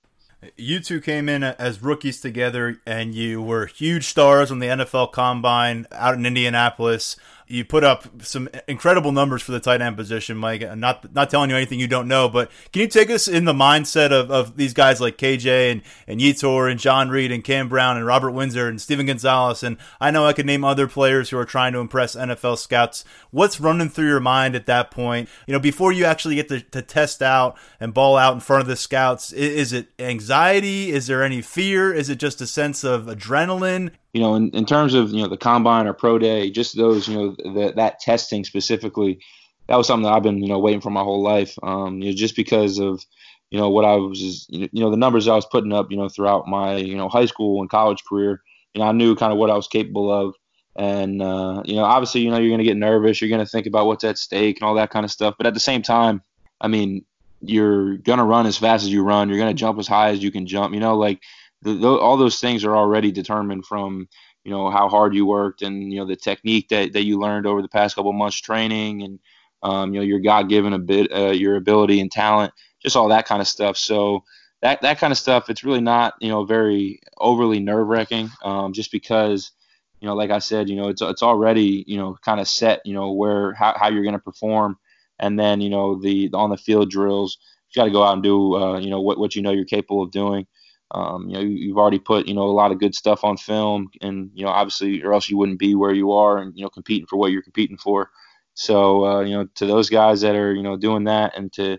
You 0.56 0.80
two 0.80 1.00
came 1.00 1.28
in 1.28 1.44
as 1.44 1.82
rookies 1.82 2.20
together, 2.20 2.80
and 2.84 3.14
you 3.14 3.40
were 3.40 3.66
huge 3.66 4.06
stars 4.06 4.50
on 4.50 4.58
the 4.58 4.66
NFL 4.66 5.12
Combine 5.12 5.86
out 5.92 6.14
in 6.14 6.26
Indianapolis 6.26 7.16
you 7.46 7.64
put 7.64 7.84
up 7.84 8.22
some 8.22 8.48
incredible 8.68 9.12
numbers 9.12 9.42
for 9.42 9.52
the 9.52 9.60
tight 9.60 9.82
end 9.82 9.96
position, 9.96 10.36
Mike. 10.36 10.62
I'm 10.62 10.80
not 10.80 11.14
not 11.14 11.30
telling 11.30 11.50
you 11.50 11.56
anything 11.56 11.80
you 11.80 11.86
don't 11.86 12.08
know, 12.08 12.28
but 12.28 12.50
can 12.72 12.82
you 12.82 12.88
take 12.88 13.10
us 13.10 13.28
in 13.28 13.44
the 13.44 13.52
mindset 13.52 14.10
of, 14.10 14.30
of 14.30 14.56
these 14.56 14.72
guys 14.72 15.00
like 15.00 15.18
KJ 15.18 15.72
and 15.72 15.82
and 16.06 16.20
Yetur 16.20 16.70
and 16.70 16.80
John 16.80 17.08
Reid 17.08 17.32
and 17.32 17.44
Cam 17.44 17.68
Brown 17.68 17.96
and 17.96 18.06
Robert 18.06 18.30
Windsor 18.30 18.68
and 18.68 18.80
Steven 18.80 19.06
Gonzalez 19.06 19.62
and 19.62 19.76
I 20.00 20.10
know 20.10 20.26
I 20.26 20.32
could 20.32 20.46
name 20.46 20.64
other 20.64 20.86
players 20.86 21.30
who 21.30 21.38
are 21.38 21.44
trying 21.44 21.72
to 21.72 21.78
impress 21.78 22.16
NFL 22.16 22.58
scouts. 22.58 23.04
What's 23.30 23.60
running 23.60 23.88
through 23.88 24.08
your 24.08 24.20
mind 24.20 24.56
at 24.56 24.66
that 24.66 24.90
point? 24.90 25.28
You 25.46 25.52
know, 25.52 25.60
before 25.60 25.92
you 25.92 26.04
actually 26.04 26.36
get 26.36 26.48
to, 26.48 26.60
to 26.60 26.82
test 26.82 27.22
out 27.22 27.58
and 27.80 27.94
ball 27.94 28.16
out 28.16 28.34
in 28.34 28.40
front 28.40 28.62
of 28.62 28.68
the 28.68 28.76
scouts, 28.76 29.32
is, 29.32 29.52
is 29.52 29.72
it 29.72 29.88
anxiety? 29.98 30.90
Is 30.90 31.06
there 31.06 31.22
any 31.22 31.42
fear? 31.42 31.92
Is 31.92 32.08
it 32.08 32.18
just 32.18 32.40
a 32.40 32.46
sense 32.46 32.84
of 32.84 33.04
adrenaline? 33.06 33.92
You 34.12 34.20
know, 34.20 34.34
in, 34.34 34.50
in 34.50 34.66
terms 34.66 34.94
of, 34.94 35.10
you 35.10 35.22
know, 35.22 35.28
the 35.28 35.36
combine 35.36 35.86
or 35.86 35.94
pro 35.94 36.18
day, 36.18 36.50
just 36.50 36.76
those, 36.76 37.08
you 37.08 37.16
know, 37.16 37.36
the, 37.38 37.72
that 37.76 38.00
testing 38.00 38.44
specifically, 38.44 39.20
that 39.68 39.76
was 39.76 39.86
something 39.86 40.04
that 40.04 40.12
I've 40.12 40.22
been, 40.22 40.42
you 40.42 40.48
know, 40.48 40.58
waiting 40.58 40.80
for 40.80 40.90
my 40.90 41.02
whole 41.02 41.22
life. 41.22 41.58
Um, 41.62 42.00
you 42.00 42.10
know, 42.10 42.16
just 42.16 42.36
because 42.36 42.78
of, 42.78 43.04
you 43.50 43.58
know, 43.58 43.70
what 43.70 43.84
I 43.84 43.96
was, 43.96 44.46
you 44.48 44.68
know, 44.72 44.90
the 44.90 44.96
numbers 44.96 45.28
I 45.28 45.34
was 45.34 45.46
putting 45.46 45.72
up, 45.72 45.90
you 45.90 45.96
know, 45.96 46.08
throughout 46.08 46.46
my, 46.46 46.76
you 46.76 46.96
know, 46.96 47.08
high 47.08 47.26
school 47.26 47.60
and 47.60 47.70
college 47.70 48.02
career, 48.04 48.42
you 48.74 48.80
know, 48.80 48.88
I 48.88 48.92
knew 48.92 49.14
kind 49.14 49.32
of 49.32 49.38
what 49.38 49.50
I 49.50 49.56
was 49.56 49.68
capable 49.68 50.10
of. 50.10 50.34
And, 50.74 51.20
uh, 51.20 51.62
you 51.66 51.76
know, 51.76 51.84
obviously, 51.84 52.22
you 52.22 52.30
know, 52.30 52.38
you're 52.38 52.48
to 52.58 52.64
get 52.64 52.78
nervous. 52.78 53.20
You're 53.20 53.28
to 53.44 53.50
think 53.50 53.66
about 53.66 53.86
what's 53.86 54.04
at 54.04 54.16
stake 54.16 54.58
and 54.58 54.66
all 54.66 54.74
that 54.76 54.90
kind 54.90 55.04
of 55.04 55.10
stuff. 55.10 55.34
But 55.36 55.46
at 55.46 55.54
the 55.54 55.60
same 55.60 55.82
time, 55.82 56.22
I 56.60 56.68
mean, 56.68 57.04
you're 57.42 57.98
to 58.18 58.24
run 58.24 58.46
as 58.46 58.56
fast 58.56 58.84
as 58.84 58.90
you 58.90 59.02
run. 59.02 59.28
You're 59.28 59.38
to 59.48 59.54
jump 59.54 59.78
as 59.78 59.88
high 59.88 60.10
as 60.10 60.22
you 60.22 60.30
can 60.30 60.46
jump. 60.46 60.72
You 60.72 60.80
know, 60.80 60.96
like 60.96 61.20
the, 61.62 61.74
the, 61.74 61.88
all 61.88 62.16
those 62.16 62.40
things 62.40 62.64
are 62.64 62.76
already 62.76 63.12
determined 63.12 63.66
from 63.66 64.08
you 64.44 64.50
know 64.50 64.70
how 64.70 64.88
hard 64.88 65.14
you 65.14 65.24
worked 65.24 65.62
and 65.62 65.92
you 65.92 65.98
know 65.98 66.06
the 66.06 66.16
technique 66.16 66.68
that, 66.68 66.92
that 66.92 67.04
you 67.04 67.18
learned 67.18 67.46
over 67.46 67.62
the 67.62 67.68
past 67.68 67.94
couple 67.94 68.12
months 68.12 68.40
training 68.40 69.02
and 69.02 69.20
um, 69.62 69.94
you 69.94 70.00
know 70.00 70.04
your 70.04 70.20
God 70.20 70.48
given 70.48 70.72
a 70.72 70.78
bit 70.78 71.12
uh, 71.12 71.30
your 71.30 71.56
ability 71.56 72.00
and 72.00 72.10
talent, 72.10 72.52
just 72.82 72.96
all 72.96 73.08
that 73.08 73.26
kind 73.26 73.40
of 73.40 73.48
stuff. 73.48 73.76
So 73.76 74.24
that 74.60 74.80
that 74.82 74.98
kind 74.98 75.12
of 75.12 75.18
stuff, 75.18 75.50
it's 75.50 75.64
really 75.64 75.80
not 75.80 76.14
you 76.20 76.28
know 76.28 76.44
very 76.44 77.00
overly 77.18 77.60
nerve 77.60 77.86
wracking, 77.86 78.28
um, 78.42 78.72
just 78.72 78.90
because 78.90 79.52
you 80.00 80.08
know 80.08 80.14
like 80.14 80.30
I 80.30 80.40
said, 80.40 80.68
you 80.68 80.76
know 80.76 80.88
it's 80.88 81.02
it's 81.02 81.22
already 81.22 81.84
you 81.86 81.96
know 81.96 82.16
kind 82.24 82.40
of 82.40 82.48
set 82.48 82.80
you 82.84 82.94
know 82.94 83.12
where 83.12 83.54
how, 83.54 83.74
how 83.76 83.88
you're 83.88 84.02
going 84.02 84.14
to 84.14 84.18
perform, 84.18 84.78
and 85.20 85.38
then 85.38 85.60
you 85.60 85.70
know 85.70 86.00
the, 86.00 86.30
on 86.34 86.50
the 86.50 86.56
field 86.56 86.90
drills, 86.90 87.38
you 87.70 87.80
got 87.80 87.84
to 87.86 87.92
go 87.92 88.02
out 88.02 88.14
and 88.14 88.22
do 88.22 88.56
uh, 88.56 88.78
you 88.80 88.90
know 88.90 89.00
what 89.00 89.18
what 89.18 89.36
you 89.36 89.42
know 89.42 89.52
you're 89.52 89.64
capable 89.64 90.02
of 90.02 90.10
doing. 90.10 90.46
Um, 90.92 91.28
you 91.28 91.34
know, 91.34 91.40
you've 91.40 91.78
already 91.78 91.98
put 91.98 92.28
you 92.28 92.34
know 92.34 92.42
a 92.44 92.52
lot 92.52 92.70
of 92.70 92.78
good 92.78 92.94
stuff 92.94 93.24
on 93.24 93.36
film, 93.36 93.88
and 94.00 94.30
you 94.34 94.44
know 94.44 94.50
obviously, 94.50 95.02
or 95.02 95.14
else 95.14 95.28
you 95.30 95.38
wouldn't 95.38 95.58
be 95.58 95.74
where 95.74 95.94
you 95.94 96.12
are, 96.12 96.38
and 96.38 96.52
you 96.56 96.62
know 96.62 96.68
competing 96.68 97.06
for 97.06 97.16
what 97.16 97.32
you're 97.32 97.42
competing 97.42 97.78
for. 97.78 98.10
So 98.54 99.04
uh, 99.06 99.20
you 99.22 99.34
know, 99.34 99.48
to 99.56 99.66
those 99.66 99.88
guys 99.88 100.20
that 100.20 100.36
are 100.36 100.54
you 100.54 100.62
know 100.62 100.76
doing 100.76 101.04
that, 101.04 101.36
and 101.36 101.52
to 101.54 101.78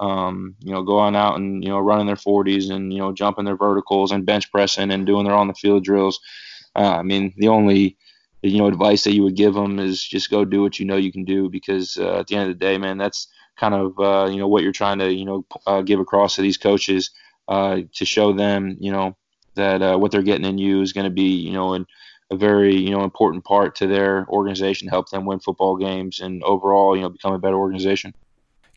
um, 0.00 0.56
you 0.60 0.72
know 0.72 0.82
going 0.82 1.14
out 1.14 1.36
and 1.36 1.62
you 1.62 1.70
know 1.70 1.78
running 1.78 2.06
their 2.06 2.16
40s 2.16 2.70
and 2.70 2.92
you 2.92 2.98
know 2.98 3.12
jumping 3.12 3.44
their 3.44 3.56
verticals 3.56 4.12
and 4.12 4.26
bench 4.26 4.50
pressing 4.50 4.90
and 4.90 5.06
doing 5.06 5.24
their 5.24 5.34
on 5.34 5.48
the 5.48 5.54
field 5.54 5.84
drills. 5.84 6.20
Uh, 6.74 6.96
I 6.98 7.02
mean, 7.02 7.34
the 7.36 7.48
only 7.48 7.98
you 8.42 8.58
know 8.58 8.66
advice 8.66 9.04
that 9.04 9.14
you 9.14 9.22
would 9.24 9.36
give 9.36 9.54
them 9.54 9.78
is 9.78 10.02
just 10.02 10.30
go 10.30 10.44
do 10.44 10.62
what 10.62 10.78
you 10.78 10.86
know 10.86 10.96
you 10.96 11.12
can 11.12 11.24
do 11.24 11.50
because 11.50 11.96
uh, 11.98 12.20
at 12.20 12.28
the 12.28 12.36
end 12.36 12.50
of 12.50 12.58
the 12.58 12.64
day, 12.64 12.78
man, 12.78 12.98
that's 12.98 13.28
kind 13.56 13.74
of 13.74 13.98
uh, 13.98 14.28
you 14.30 14.38
know 14.38 14.48
what 14.48 14.62
you're 14.62 14.72
trying 14.72 14.98
to 15.00 15.12
you 15.12 15.24
know 15.26 15.46
uh, 15.66 15.82
give 15.82 16.00
across 16.00 16.36
to 16.36 16.42
these 16.42 16.56
coaches 16.56 17.10
uh, 17.48 17.80
to 17.94 18.04
show 18.04 18.32
them, 18.32 18.76
you 18.80 18.92
know, 18.92 19.16
that 19.54 19.82
uh, 19.82 19.96
what 19.96 20.10
they're 20.10 20.22
getting 20.22 20.46
in 20.46 20.58
you 20.58 20.82
is 20.82 20.92
going 20.92 21.04
to 21.04 21.10
be, 21.10 21.36
you 21.36 21.52
know, 21.52 21.74
an, 21.74 21.86
a 22.30 22.36
very, 22.36 22.74
you 22.74 22.90
know, 22.90 23.04
important 23.04 23.44
part 23.44 23.76
to 23.76 23.86
their 23.86 24.26
organization, 24.28 24.88
help 24.88 25.10
them 25.10 25.26
win 25.26 25.38
football 25.38 25.76
games 25.76 26.20
and 26.20 26.42
overall, 26.42 26.96
you 26.96 27.02
know, 27.02 27.08
become 27.08 27.34
a 27.34 27.38
better 27.38 27.56
organization. 27.56 28.14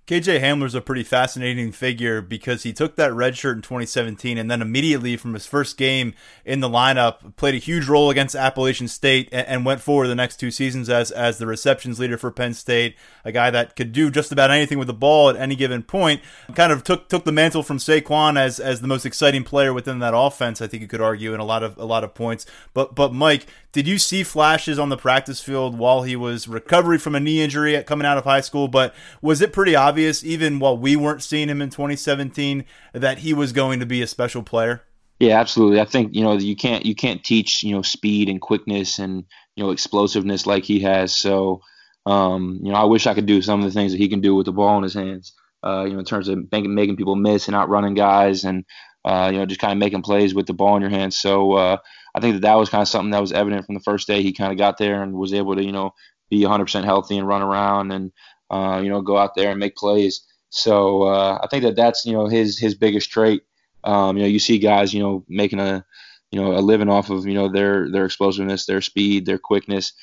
KJ 0.07 0.39
Hamler's 0.39 0.73
a 0.73 0.79
pretty 0.79 1.03
fascinating 1.03 1.73
figure 1.73 2.21
because 2.21 2.63
he 2.63 2.71
took 2.71 2.95
that 2.95 3.13
red 3.13 3.35
shirt 3.35 3.57
in 3.57 3.61
2017 3.61 4.37
and 4.37 4.49
then 4.49 4.61
immediately 4.61 5.17
from 5.17 5.33
his 5.33 5.45
first 5.45 5.77
game 5.77 6.13
in 6.45 6.61
the 6.61 6.69
lineup 6.69 7.35
played 7.35 7.55
a 7.55 7.57
huge 7.57 7.89
role 7.89 8.09
against 8.09 8.33
Appalachian 8.33 8.87
State 8.87 9.27
and, 9.33 9.65
went 9.65 9.81
forward 9.81 10.07
the 10.07 10.15
next 10.15 10.37
two 10.37 10.49
seasons 10.49 10.89
as 10.89 11.11
as 11.11 11.39
the 11.39 11.45
receptions 11.45 11.99
leader 11.99 12.17
for 12.17 12.31
Penn 12.31 12.53
State, 12.53 12.95
a 13.25 13.33
guy 13.33 13.49
that 13.49 13.75
could 13.75 13.91
do 13.91 14.09
just 14.09 14.31
about 14.31 14.49
anything 14.49 14.77
with 14.77 14.87
the 14.87 14.93
ball 14.93 15.29
at 15.29 15.35
any 15.35 15.57
given 15.57 15.83
point. 15.83 16.21
Kind 16.55 16.71
of 16.71 16.85
took 16.85 17.09
took 17.09 17.25
the 17.25 17.33
mantle 17.33 17.61
from 17.61 17.77
Saquon 17.77 18.39
as 18.39 18.61
as 18.61 18.79
the 18.79 18.87
most 18.87 19.05
exciting 19.05 19.43
player 19.43 19.73
within 19.73 19.99
that 19.99 20.13
offense. 20.15 20.61
I 20.61 20.67
think 20.67 20.79
you 20.81 20.87
could 20.87 21.01
argue 21.01 21.33
in 21.33 21.41
a 21.41 21.45
lot 21.45 21.63
of 21.63 21.77
a 21.77 21.83
lot 21.83 22.05
of 22.05 22.13
points. 22.13 22.45
But 22.73 22.95
but 22.95 23.13
Mike, 23.13 23.45
did 23.77 23.87
you 23.87 23.99
see 23.99 24.23
flashes 24.23 24.79
on 24.79 24.89
the 24.89 24.97
practice 24.97 25.39
field 25.39 25.77
while 25.77 26.01
he 26.01 26.15
was 26.15 26.47
recovery 26.47 26.97
from 26.97 27.13
a 27.13 27.19
knee 27.19 27.41
injury 27.41 27.83
coming 27.83 28.07
out 28.07 28.17
of 28.17 28.23
high 28.23 28.41
school? 28.41 28.67
But 28.67 28.95
was 29.21 29.39
it 29.39 29.53
pretty 29.53 29.75
obvious, 29.75 29.96
even 29.99 30.59
while 30.59 30.77
we 30.77 30.95
weren't 30.95 31.23
seeing 31.23 31.49
him 31.49 31.61
in 31.61 31.69
2017, 31.69 32.65
that 32.93 33.19
he 33.19 33.33
was 33.33 33.51
going 33.51 33.79
to 33.79 33.85
be 33.85 34.01
a 34.01 34.07
special 34.07 34.43
player? 34.43 34.83
Yeah, 35.19 35.39
absolutely. 35.39 35.79
I 35.81 35.85
think 35.85 36.13
you 36.13 36.23
know 36.23 36.33
you 36.33 36.55
can't 36.55 36.85
you 36.85 36.95
can't 36.95 37.23
teach 37.23 37.63
you 37.63 37.75
know 37.75 37.81
speed 37.81 38.29
and 38.29 38.39
quickness 38.39 38.99
and 38.99 39.25
you 39.55 39.63
know 39.63 39.71
explosiveness 39.71 40.45
like 40.45 40.63
he 40.63 40.79
has. 40.81 41.15
So 41.15 41.61
Um, 42.07 42.59
you 42.63 42.71
know, 42.71 42.77
I 42.77 42.85
wish 42.85 43.05
I 43.05 43.13
could 43.13 43.25
do 43.25 43.41
some 43.41 43.59
of 43.59 43.65
the 43.65 43.71
things 43.71 43.91
that 43.91 43.97
he 43.97 44.07
can 44.07 44.21
do 44.21 44.33
with 44.33 44.45
the 44.45 44.53
ball 44.53 44.77
in 44.77 44.83
his 44.83 44.93
hands. 44.93 45.33
Uh, 45.61 45.83
you 45.85 45.93
know, 45.93 45.99
in 45.99 46.05
terms 46.05 46.29
of 46.29 46.39
making 46.51 46.73
making 46.73 46.95
people 46.95 47.15
miss 47.17 47.47
and 47.47 47.55
outrunning 47.55 47.95
guys, 47.95 48.45
and 48.45 48.63
uh, 49.03 49.29
you 49.31 49.39
know, 49.39 49.45
just 49.45 49.59
kind 49.59 49.73
of 49.73 49.79
making 49.79 50.03
plays 50.03 50.33
with 50.33 50.45
the 50.47 50.53
ball 50.53 50.75
in 50.77 50.81
your 50.81 50.91
hands. 50.91 51.17
So 51.17 51.53
uh, 51.53 51.77
I 52.15 52.19
think 52.21 52.35
that 52.35 52.41
that 52.43 52.55
was 52.57 52.69
kind 52.69 52.81
of 52.81 52.87
something 52.87 53.11
that 53.11 53.21
was 53.21 53.33
evident 53.33 53.65
from 53.65 53.75
the 53.75 53.81
first 53.81 54.07
day 54.07 54.21
he 54.21 54.31
kind 54.31 54.51
of 54.51 54.57
got 54.57 54.77
there 54.77 55.03
and 55.03 55.13
was 55.13 55.33
able 55.33 55.55
to, 55.55 55.63
you 55.63 55.73
know, 55.73 55.91
be 56.29 56.43
100% 56.43 56.83
healthy 56.85 57.17
and 57.17 57.27
run 57.27 57.41
around 57.41 57.91
and 57.91 58.11
uh, 58.49 58.79
you 58.83 58.89
know 58.89 59.01
go 59.01 59.17
out 59.17 59.35
there 59.35 59.51
and 59.51 59.59
make 59.59 59.75
plays. 59.75 60.25
So 60.49 61.03
uh, 61.03 61.39
I 61.43 61.47
think 61.47 61.63
that 61.63 61.75
that's 61.75 62.05
you 62.05 62.13
know 62.13 62.27
his 62.27 62.57
his 62.57 62.75
biggest 62.75 63.11
trait. 63.11 63.43
Um, 63.83 64.17
you 64.17 64.23
know, 64.23 64.29
you 64.29 64.39
see 64.39 64.59
guys 64.59 64.93
you 64.93 65.01
know 65.01 65.25
making 65.27 65.59
a 65.59 65.85
you 66.31 66.41
know 66.41 66.53
a 66.53 66.59
living 66.59 66.89
off 66.89 67.09
of 67.09 67.25
you 67.25 67.33
know 67.33 67.49
their 67.49 67.89
their 67.89 68.05
explosiveness, 68.05 68.65
their 68.65 68.81
speed, 68.81 69.25
their 69.25 69.37
quickness, 69.37 69.93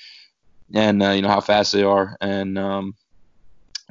and 0.72 1.02
uh, 1.02 1.10
you 1.10 1.22
know 1.22 1.28
how 1.28 1.40
fast 1.40 1.72
they 1.72 1.82
are. 1.82 2.16
And 2.20 2.58
um, 2.58 2.94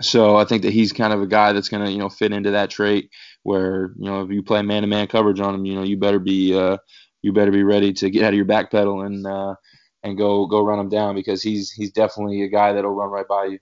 so 0.01 0.37
I 0.37 0.45
think 0.45 0.63
that 0.63 0.73
he's 0.73 0.91
kind 0.91 1.13
of 1.13 1.21
a 1.21 1.27
guy 1.27 1.53
that's 1.53 1.69
to 1.69 1.91
you 1.91 1.97
know 1.97 2.09
fit 2.09 2.33
into 2.33 2.51
that 2.51 2.69
trait 2.69 3.09
where 3.43 3.91
you 3.97 4.05
know 4.05 4.23
if 4.23 4.31
you 4.31 4.41
play 4.43 4.61
man-to-man 4.61 5.07
coverage 5.07 5.39
on 5.39 5.55
him, 5.55 5.65
you 5.65 5.75
know 5.75 5.83
you 5.83 5.97
better 5.97 6.19
be 6.19 6.57
uh, 6.57 6.77
you 7.21 7.33
better 7.33 7.51
be 7.51 7.63
ready 7.63 7.93
to 7.93 8.09
get 8.09 8.23
out 8.23 8.33
of 8.33 8.35
your 8.35 8.45
back 8.45 8.71
pedal 8.71 9.01
and 9.01 9.25
uh, 9.25 9.55
and 10.03 10.17
go 10.17 10.45
go 10.45 10.63
run 10.63 10.79
him 10.79 10.89
down 10.89 11.15
because 11.15 11.41
he's 11.41 11.71
he's 11.71 11.91
definitely 11.91 12.43
a 12.43 12.49
guy 12.49 12.73
that'll 12.73 12.91
run 12.91 13.09
right 13.09 13.27
by 13.27 13.45
you 13.45 13.59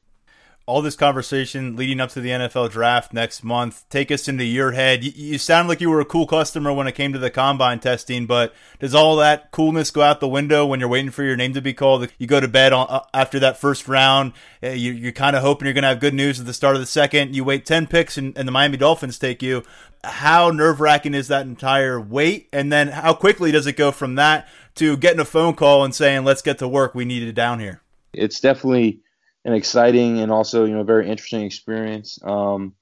all 0.72 0.82
this 0.82 0.96
conversation 0.96 1.76
leading 1.76 2.00
up 2.00 2.10
to 2.12 2.22
the 2.22 2.30
NFL 2.30 2.72
draft 2.72 3.12
next 3.12 3.44
month. 3.44 3.84
Take 3.90 4.10
us 4.10 4.30
into 4.30 4.46
your 4.46 4.72
head. 4.72 5.04
You, 5.04 5.12
you 5.14 5.38
sound 5.38 5.68
like 5.68 5.82
you 5.82 5.90
were 5.90 6.00
a 6.00 6.06
cool 6.06 6.26
customer 6.26 6.72
when 6.72 6.88
it 6.88 6.96
came 6.96 7.12
to 7.12 7.20
the 7.20 7.30
combine 7.30 7.82
testing, 7.82 8.26
but 8.26 8.54
does 8.80 8.96
all 8.96 9.18
that 9.18 9.52
coolness 9.52 9.92
go 9.92 10.02
out 10.02 10.22
the 10.22 10.30
window 10.30 10.66
when 10.66 10.80
you're 10.80 10.88
waiting 10.88 11.12
for 11.12 11.24
your 11.24 11.36
name 11.36 11.54
to 11.56 11.62
be 11.62 11.74
called? 11.74 12.08
You 12.18 12.26
go 12.26 12.40
to 12.40 12.48
bed 12.48 12.72
on, 12.72 12.88
uh, 12.90 13.02
after 13.14 13.38
that 13.40 13.58
first 13.58 13.90
round. 13.90 14.32
Uh, 14.64 14.70
you, 14.70 14.94
you're 14.94 15.12
kind 15.12 15.36
of 15.36 15.42
hoping 15.42 15.66
you're 15.66 15.74
going 15.74 15.82
to 15.82 15.90
have 15.90 16.00
good 16.00 16.14
news 16.14 16.40
at 16.40 16.46
the 16.46 16.54
start 16.54 16.76
of 16.76 16.82
the 16.82 16.86
second. 16.86 17.36
You 17.36 17.44
wait 17.44 17.66
10 17.66 17.88
picks 17.88 18.18
and, 18.18 18.38
and 18.38 18.48
the 18.48 18.54
Miami 18.54 18.78
Dolphins 18.78 19.20
take 19.20 19.44
you. 19.44 19.64
How 20.06 20.52
nerve 20.52 20.80
wracking 20.80 21.14
is 21.14 21.28
that 21.28 21.46
entire 21.46 22.00
wait? 22.00 22.48
And 22.54 22.72
then 22.72 22.88
how 22.88 23.14
quickly 23.14 23.52
does 23.52 23.68
it 23.68 23.76
go 23.76 23.92
from 23.92 24.16
that 24.16 24.48
to 24.76 24.96
getting 24.96 25.20
a 25.20 25.26
phone 25.26 25.54
call 25.54 25.84
and 25.84 25.94
saying, 25.94 26.24
let's 26.24 26.42
get 26.42 26.60
to 26.60 26.68
work? 26.70 26.96
We 26.96 27.04
need 27.04 27.24
it 27.24 27.34
down 27.34 27.60
here. 27.60 27.82
It's 28.14 28.40
definitely 28.40 29.02
an 29.46 29.54
exciting 29.54 30.20
and 30.20 30.32
also 30.32 30.66
you 30.66 30.74
know 30.74 30.84
very 30.84 31.10
interesting 31.10 31.44
experience. 31.44 32.20
Um, 32.24 32.74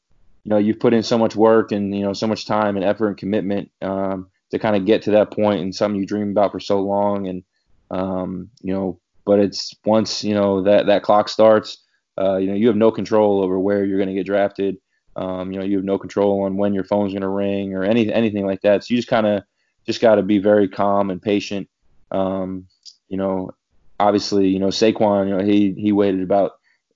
you 0.43 0.49
know, 0.49 0.57
you've 0.57 0.79
put 0.79 0.93
in 0.93 1.03
so 1.03 1.17
much 1.17 1.35
work 1.35 1.71
and 1.71 1.93
you 1.95 2.01
know 2.01 2.13
so 2.13 2.27
much 2.27 2.45
time 2.45 2.75
and 2.75 2.85
effort 2.85 3.07
and 3.07 3.17
commitment 3.17 3.71
um, 3.81 4.29
to 4.51 4.59
kind 4.59 4.75
of 4.75 4.85
get 4.85 5.03
to 5.03 5.11
that 5.11 5.31
point 5.31 5.61
and 5.61 5.75
something 5.75 5.99
you 5.99 6.05
dream 6.05 6.31
about 6.31 6.51
for 6.51 6.59
so 6.59 6.79
long. 6.79 7.27
And 7.27 7.43
um, 7.91 8.49
you 8.61 8.73
know, 8.73 8.99
but 9.25 9.39
it's 9.39 9.73
once 9.85 10.23
you 10.23 10.33
know 10.33 10.63
that 10.63 10.87
that 10.87 11.03
clock 11.03 11.29
starts, 11.29 11.83
uh, 12.19 12.37
you 12.37 12.47
know, 12.47 12.55
you 12.55 12.67
have 12.67 12.75
no 12.75 12.91
control 12.91 13.43
over 13.43 13.59
where 13.59 13.85
you're 13.85 13.97
going 13.97 14.09
to 14.09 14.15
get 14.15 14.25
drafted. 14.25 14.77
Um, 15.15 15.51
you 15.51 15.59
know, 15.59 15.65
you 15.65 15.77
have 15.77 15.85
no 15.85 15.97
control 15.97 16.43
on 16.43 16.57
when 16.57 16.73
your 16.73 16.83
phone's 16.83 17.11
going 17.11 17.23
to 17.23 17.27
ring 17.27 17.73
or 17.73 17.83
any 17.83 18.11
anything 18.11 18.45
like 18.45 18.61
that. 18.61 18.83
So 18.83 18.93
you 18.93 18.97
just 18.97 19.09
kind 19.09 19.27
of 19.27 19.43
just 19.85 20.01
got 20.01 20.15
to 20.15 20.21
be 20.21 20.37
very 20.37 20.67
calm 20.67 21.09
and 21.09 21.21
patient. 21.21 21.69
Um, 22.11 22.67
you 23.07 23.17
know, 23.17 23.51
obviously, 23.99 24.47
you 24.47 24.59
know, 24.59 24.67
Saquon, 24.67 25.27
you 25.27 25.37
know, 25.37 25.43
he 25.43 25.73
he 25.77 25.91
waited 25.91 26.21
about 26.21 26.51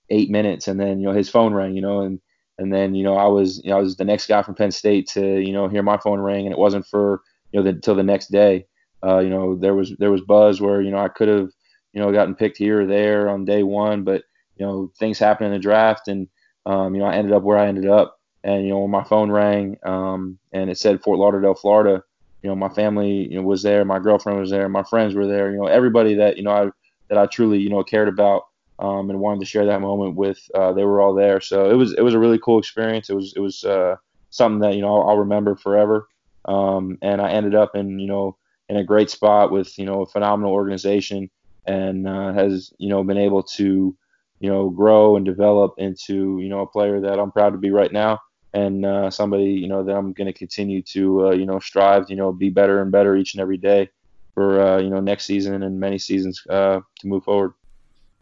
eight 0.10 0.30
minutes, 0.30 0.68
and 0.68 0.80
then 0.80 1.00
you 1.00 1.08
know 1.08 1.14
his 1.14 1.30
phone 1.30 1.54
rang, 1.54 1.76
you 1.76 1.82
know, 1.82 2.02
and 2.02 2.20
and 2.58 2.74
then 2.74 2.96
you 2.96 3.04
know 3.04 3.16
I 3.16 3.28
was 3.28 3.62
you 3.64 3.72
know 3.72 3.78
I 3.78 3.82
was 3.82 3.98
the 3.98 4.06
next 4.06 4.28
guy 4.28 4.42
from 4.44 4.56
Penn 4.56 4.72
State 4.72 5.08
to 5.10 5.40
you 5.40 5.52
know 5.54 5.68
hear 5.68 5.84
my 5.84 5.98
phone 5.98 6.20
ring, 6.20 6.46
and 6.46 6.54
it 6.54 6.60
wasn't 6.60 6.86
for 6.88 7.22
you 7.52 7.62
know 7.62 7.70
until 7.70 7.96
the, 7.96 8.00
the 8.00 8.06
next 8.06 8.32
day. 8.32 8.66
Uh, 9.06 9.20
you 9.20 9.30
know 9.30 9.56
there 9.56 9.74
was 9.76 9.94
there 10.00 10.12
was 10.12 10.22
buzz 10.22 10.62
where 10.62 10.82
you 10.82 10.92
know 10.92 10.98
I 10.98 11.10
could 11.10 11.28
have 11.28 11.50
you 11.94 12.02
know 12.02 12.12
gotten 12.12 12.36
picked 12.36 12.58
here 12.58 12.82
or 12.82 12.86
there 12.86 13.30
on 13.30 13.46
day 13.46 13.64
one, 13.64 14.04
but 14.04 14.24
you 14.58 14.66
know 14.66 14.92
things 15.00 15.20
happened 15.20 15.48
in 15.48 15.54
the 15.54 15.60
draft, 15.60 16.08
and 16.08 16.28
um, 16.66 16.96
you 16.96 17.02
know 17.02 17.08
I 17.08 17.16
ended 17.16 17.34
up 17.34 17.44
where 17.44 17.58
I 17.58 17.68
ended 17.68 17.88
up, 17.88 18.20
and 18.44 18.64
you 18.64 18.70
know 18.70 18.80
when 18.80 18.92
my 18.92 19.04
phone 19.04 19.32
rang 19.32 19.78
um, 19.84 20.38
and 20.54 20.70
it 20.70 20.78
said 20.78 21.02
Fort 21.04 21.20
Lauderdale, 21.20 21.56
Florida. 21.56 22.04
You 22.42 22.50
know, 22.50 22.58
my 22.58 22.68
family 22.68 23.30
you 23.32 23.38
know, 23.38 23.42
was 23.42 23.64
there, 23.64 23.86
my 23.86 24.00
girlfriend 24.00 24.38
was 24.38 24.50
there, 24.50 24.68
my 24.68 24.84
friends 24.84 25.16
were 25.16 25.28
there. 25.28 25.50
You 25.50 25.60
know, 25.60 25.68
everybody 25.68 26.16
that 26.16 26.36
you 26.36 26.44
know 26.44 26.52
I 26.52 26.70
that 27.14 27.22
I 27.22 27.28
truly 27.28 27.60
you 27.60 27.70
know 27.70 27.84
cared 27.84 28.08
about 28.08 28.44
um, 28.80 29.10
and 29.10 29.20
wanted 29.20 29.40
to 29.42 29.46
share 29.46 29.66
that 29.66 29.82
moment 29.82 30.16
with. 30.16 30.40
Uh, 30.54 30.74
they 30.74 30.84
were 30.84 31.02
all 31.02 31.14
there, 31.14 31.40
so 31.40 31.70
it 31.70 31.76
was 31.76 31.94
it 31.94 32.02
was 32.02 32.14
a 32.14 32.20
really 32.20 32.40
cool 32.40 32.60
experience. 32.60 33.10
It 33.10 33.16
was 33.16 33.34
it 33.36 33.40
was 33.40 33.64
uh, 33.64 33.96
something 34.30 34.60
that 34.62 34.76
you 34.76 34.82
know 34.82 35.02
I'll, 35.02 35.10
I'll 35.10 35.18
remember 35.18 35.56
forever. 35.56 36.08
Um, 36.46 36.98
and 37.02 37.22
I 37.22 37.30
ended 37.32 37.56
up 37.56 37.76
in 37.76 38.00
you 38.00 38.08
know 38.08 38.38
in 38.70 38.78
a 38.78 38.84
great 38.84 39.10
spot 39.10 39.52
with 39.52 39.78
you 39.78 39.86
know 39.86 40.02
a 40.02 40.08
phenomenal 40.08 40.52
organization 40.54 41.30
and 41.66 42.08
uh, 42.08 42.34
has 42.34 42.74
you 42.80 42.90
know 42.90 43.04
been 43.04 43.18
able 43.18 43.44
to 43.44 43.96
you 44.40 44.50
know 44.50 44.70
grow 44.70 45.16
and 45.16 45.26
develop 45.26 45.76
into 45.78 46.40
you 46.42 46.50
know 46.50 46.62
a 46.62 46.68
player 46.68 47.00
that 47.02 47.20
I'm 47.20 47.32
proud 47.32 47.52
to 47.52 47.58
be 47.58 47.72
right 47.72 47.92
now 47.92 48.20
and 48.54 48.86
uh, 48.86 49.10
somebody 49.10 49.46
you 49.46 49.68
know 49.68 49.84
that 49.84 49.96
I'm 49.96 50.12
going 50.14 50.28
to 50.28 50.38
continue 50.38 50.82
to 50.94 51.28
uh, 51.28 51.32
you 51.32 51.46
know 51.46 51.60
strive 51.60 52.10
you 52.10 52.16
know 52.16 52.34
be 52.34 52.50
better 52.50 52.82
and 52.82 52.92
better 52.92 53.16
each 53.16 53.34
and 53.36 53.42
every 53.42 53.58
day 53.58 53.90
for 54.34 54.62
uh, 54.62 54.80
you 54.80 54.90
know 54.90 55.00
next 55.00 55.26
season 55.26 55.64
and 55.64 55.80
many 55.80 55.98
seasons 55.98 56.42
uh, 56.50 56.80
to 57.00 57.08
move 57.08 57.24
forward 57.24 57.54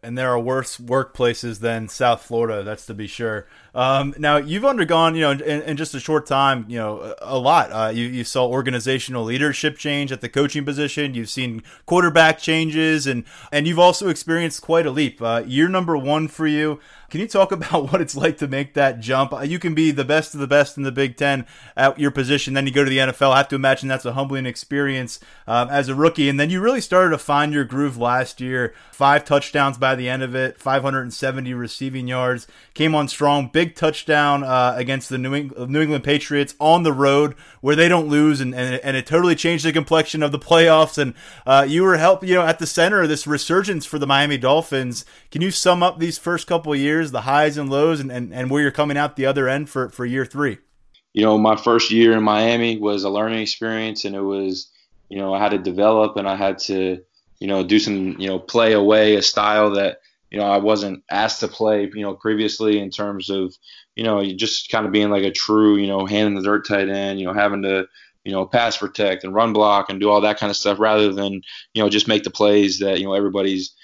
and 0.04 0.18
there 0.18 0.30
are 0.30 0.38
worse 0.38 0.78
workplaces 0.78 1.60
than 1.60 1.88
South 1.88 2.22
Florida. 2.22 2.64
That's 2.64 2.86
to 2.86 2.94
be 2.94 3.06
sure. 3.06 3.46
Um, 3.72 4.14
now 4.18 4.36
you've 4.36 4.64
undergone, 4.64 5.14
you 5.14 5.20
know, 5.20 5.30
in, 5.30 5.62
in, 5.62 5.76
just 5.76 5.94
a 5.94 6.00
short 6.00 6.26
time, 6.26 6.66
you 6.68 6.76
know, 6.76 7.14
a 7.22 7.38
lot. 7.38 7.70
Uh, 7.70 7.90
you, 7.94 8.06
you 8.06 8.24
saw 8.24 8.48
organizational 8.48 9.22
leadership 9.22 9.78
change 9.78 10.10
at 10.10 10.20
the 10.20 10.28
coaching 10.28 10.64
position. 10.64 11.14
You've 11.14 11.30
seen 11.30 11.62
quarterback 11.86 12.38
changes, 12.38 13.06
and 13.06 13.24
and 13.52 13.66
you've 13.68 13.78
also 13.78 14.08
experienced 14.08 14.60
quite 14.60 14.86
a 14.86 14.90
leap. 14.90 15.22
Uh, 15.22 15.44
year 15.46 15.68
number 15.68 15.96
one 15.96 16.26
for 16.26 16.48
you. 16.48 16.80
Can 17.12 17.20
you 17.20 17.28
talk 17.28 17.52
about 17.52 17.92
what 17.92 18.00
it's 18.00 18.16
like 18.16 18.38
to 18.38 18.48
make 18.48 18.72
that 18.72 18.98
jump? 18.98 19.34
You 19.44 19.58
can 19.58 19.74
be 19.74 19.90
the 19.90 20.04
best 20.04 20.32
of 20.32 20.40
the 20.40 20.46
best 20.46 20.78
in 20.78 20.82
the 20.82 20.90
Big 20.90 21.18
Ten 21.18 21.46
at 21.76 21.98
your 21.98 22.10
position, 22.10 22.54
then 22.54 22.66
you 22.66 22.72
go 22.72 22.84
to 22.84 22.90
the 22.90 22.98
NFL. 22.98 23.32
I 23.32 23.36
have 23.36 23.48
to 23.48 23.54
imagine 23.54 23.88
that's 23.88 24.06
a 24.06 24.14
humbling 24.14 24.46
experience 24.46 25.20
um, 25.46 25.68
as 25.68 25.90
a 25.90 25.94
rookie, 25.94 26.30
and 26.30 26.40
then 26.40 26.48
you 26.48 26.62
really 26.62 26.80
started 26.80 27.10
to 27.10 27.18
find 27.18 27.52
your 27.52 27.64
groove 27.64 27.98
last 27.98 28.40
year. 28.40 28.74
Five 28.92 29.26
touchdowns 29.26 29.76
by 29.76 29.94
the 29.94 30.08
end 30.08 30.22
of 30.22 30.34
it, 30.34 30.58
570 30.58 31.52
receiving 31.52 32.08
yards, 32.08 32.46
came 32.72 32.94
on 32.94 33.08
strong. 33.08 33.48
Big 33.48 33.74
touchdown 33.74 34.42
uh, 34.42 34.74
against 34.78 35.10
the 35.10 35.18
New, 35.18 35.34
Eng- 35.34 35.52
New, 35.68 35.82
England 35.82 36.04
Patriots 36.04 36.54
on 36.58 36.82
the 36.82 36.94
road 36.94 37.34
where 37.60 37.76
they 37.76 37.88
don't 37.88 38.08
lose, 38.08 38.40
and, 38.40 38.54
and, 38.54 38.76
and 38.76 38.96
it 38.96 39.06
totally 39.06 39.34
changed 39.34 39.66
the 39.66 39.72
complexion 39.72 40.22
of 40.22 40.32
the 40.32 40.38
playoffs. 40.38 40.96
And 40.96 41.12
uh, 41.44 41.66
you 41.68 41.82
were 41.82 41.98
help, 41.98 42.24
you 42.24 42.36
know, 42.36 42.46
at 42.46 42.58
the 42.58 42.66
center 42.66 43.02
of 43.02 43.10
this 43.10 43.26
resurgence 43.26 43.84
for 43.84 43.98
the 43.98 44.06
Miami 44.06 44.38
Dolphins. 44.38 45.04
Can 45.30 45.42
you 45.42 45.50
sum 45.50 45.82
up 45.82 45.98
these 45.98 46.16
first 46.16 46.46
couple 46.46 46.72
of 46.72 46.78
years, 47.02 47.10
the 47.10 47.22
highs 47.22 47.58
and 47.58 47.68
lows, 47.68 48.00
and, 48.00 48.10
and, 48.10 48.32
and 48.32 48.50
where 48.50 48.62
you're 48.62 48.70
coming 48.70 48.96
out 48.96 49.16
the 49.16 49.26
other 49.26 49.48
end 49.48 49.68
for, 49.68 49.90
for 49.90 50.06
year 50.06 50.24
three? 50.24 50.58
You 51.12 51.24
know, 51.24 51.36
my 51.36 51.56
first 51.56 51.90
year 51.90 52.12
in 52.12 52.22
Miami 52.22 52.78
was 52.78 53.04
a 53.04 53.10
learning 53.10 53.40
experience, 53.40 54.04
and 54.04 54.16
it 54.16 54.22
was, 54.22 54.70
you 55.08 55.18
know, 55.18 55.34
I 55.34 55.38
had 55.38 55.50
to 55.50 55.58
develop 55.58 56.16
and 56.16 56.28
I 56.28 56.36
had 56.36 56.58
to, 56.60 57.02
you 57.38 57.46
know, 57.46 57.64
do 57.64 57.78
some, 57.78 58.18
you 58.18 58.28
know, 58.28 58.38
play 58.38 58.72
away 58.72 59.16
a 59.16 59.22
style 59.22 59.72
that 59.72 59.98
you 60.32 60.38
know, 60.38 60.46
I 60.46 60.56
wasn't 60.56 61.04
asked 61.10 61.40
to 61.40 61.48
play, 61.48 61.90
you 61.94 62.00
know, 62.00 62.14
previously 62.14 62.78
in 62.78 62.88
terms 62.88 63.28
of, 63.28 63.54
you 63.94 64.02
know, 64.02 64.24
just 64.24 64.70
kind 64.70 64.86
of 64.86 64.92
being 64.92 65.10
like 65.10 65.24
a 65.24 65.30
true, 65.30 65.76
you 65.76 65.86
know, 65.86 66.06
hand 66.06 66.28
in 66.28 66.34
the 66.34 66.40
dirt 66.40 66.66
tight 66.66 66.88
end, 66.88 67.20
you 67.20 67.26
know, 67.26 67.34
having 67.34 67.60
to, 67.64 67.86
you 68.24 68.32
know, 68.32 68.46
pass 68.46 68.78
protect 68.78 69.24
and 69.24 69.34
run 69.34 69.52
block 69.52 69.90
and 69.90 70.00
do 70.00 70.08
all 70.08 70.22
that 70.22 70.38
kind 70.38 70.48
of 70.48 70.56
stuff 70.56 70.78
rather 70.78 71.12
than, 71.12 71.42
you 71.74 71.82
know, 71.82 71.90
just 71.90 72.08
make 72.08 72.22
the 72.22 72.30
plays 72.30 72.78
that, 72.78 72.98
you 72.98 73.04
know, 73.04 73.12
everybody's 73.12 73.74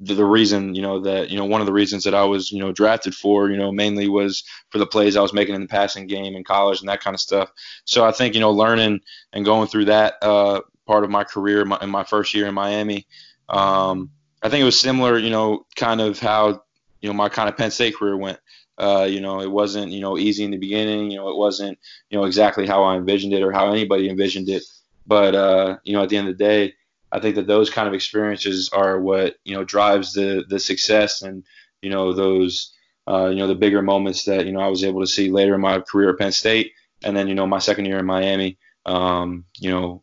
the, 0.00 0.14
the 0.14 0.24
reason, 0.24 0.74
you 0.74 0.82
know, 0.82 1.00
that, 1.00 1.30
you 1.30 1.38
know, 1.38 1.44
one 1.44 1.60
of 1.60 1.66
the 1.66 1.72
reasons 1.72 2.04
that 2.04 2.14
I 2.14 2.24
was, 2.24 2.52
you 2.52 2.58
know, 2.58 2.72
drafted 2.72 3.14
for, 3.14 3.50
you 3.50 3.56
know, 3.56 3.72
mainly 3.72 4.08
was 4.08 4.44
for 4.70 4.78
the 4.78 4.86
plays 4.86 5.16
I 5.16 5.22
was 5.22 5.32
making 5.32 5.54
in 5.54 5.62
the 5.62 5.68
passing 5.68 6.06
game 6.06 6.36
in 6.36 6.44
college 6.44 6.80
and 6.80 6.88
that 6.88 7.00
kind 7.00 7.14
of 7.14 7.20
stuff. 7.20 7.50
So 7.84 8.04
I 8.04 8.12
think, 8.12 8.34
you 8.34 8.40
know, 8.40 8.50
learning 8.50 9.00
and 9.32 9.44
going 9.44 9.68
through 9.68 9.86
that 9.86 10.14
uh, 10.22 10.60
part 10.86 11.04
of 11.04 11.10
my 11.10 11.24
career 11.24 11.64
my, 11.64 11.78
in 11.80 11.90
my 11.90 12.04
first 12.04 12.34
year 12.34 12.46
in 12.46 12.54
Miami, 12.54 13.06
um, 13.48 14.10
I 14.42 14.48
think 14.48 14.62
it 14.62 14.64
was 14.66 14.78
similar, 14.78 15.18
you 15.18 15.30
know, 15.30 15.66
kind 15.76 16.00
of 16.00 16.18
how 16.18 16.62
you 17.00 17.08
know 17.08 17.14
my 17.14 17.28
kind 17.28 17.48
of 17.48 17.56
Penn 17.56 17.70
State 17.70 17.96
career 17.96 18.16
went. 18.16 18.38
Uh, 18.78 19.06
you 19.08 19.20
know, 19.20 19.40
it 19.40 19.50
wasn't 19.50 19.92
you 19.92 20.00
know 20.00 20.18
easy 20.18 20.44
in 20.44 20.50
the 20.50 20.56
beginning. 20.58 21.10
You 21.10 21.18
know, 21.18 21.28
it 21.28 21.36
wasn't 21.36 21.78
you 22.10 22.18
know 22.18 22.24
exactly 22.24 22.66
how 22.66 22.82
I 22.84 22.96
envisioned 22.96 23.32
it 23.32 23.42
or 23.42 23.52
how 23.52 23.70
anybody 23.70 24.08
envisioned 24.08 24.48
it. 24.48 24.62
But 25.06 25.34
uh, 25.34 25.76
you 25.84 25.92
know, 25.92 26.02
at 26.02 26.08
the 26.08 26.16
end 26.16 26.28
of 26.28 26.36
the 26.36 26.44
day, 26.44 26.74
I 27.12 27.20
think 27.20 27.36
that 27.36 27.46
those 27.46 27.70
kind 27.70 27.88
of 27.88 27.94
experiences 27.94 28.70
are 28.72 29.00
what 29.00 29.36
you 29.44 29.54
know 29.54 29.64
drives 29.64 30.12
the 30.12 30.44
the 30.48 30.58
success 30.58 31.22
and 31.22 31.44
you 31.82 31.90
know 31.90 32.12
those 32.12 32.72
uh, 33.08 33.26
you 33.28 33.36
know 33.36 33.46
the 33.46 33.54
bigger 33.54 33.82
moments 33.82 34.24
that 34.24 34.46
you 34.46 34.52
know 34.52 34.60
I 34.60 34.68
was 34.68 34.84
able 34.84 35.00
to 35.00 35.06
see 35.06 35.30
later 35.30 35.54
in 35.54 35.60
my 35.60 35.80
career 35.80 36.10
at 36.10 36.18
Penn 36.18 36.32
State, 36.32 36.72
and 37.04 37.16
then 37.16 37.28
you 37.28 37.34
know 37.34 37.46
my 37.46 37.58
second 37.58 37.86
year 37.86 37.98
in 37.98 38.06
Miami. 38.06 38.58
Um, 38.84 39.44
you 39.58 39.70
know, 39.70 40.02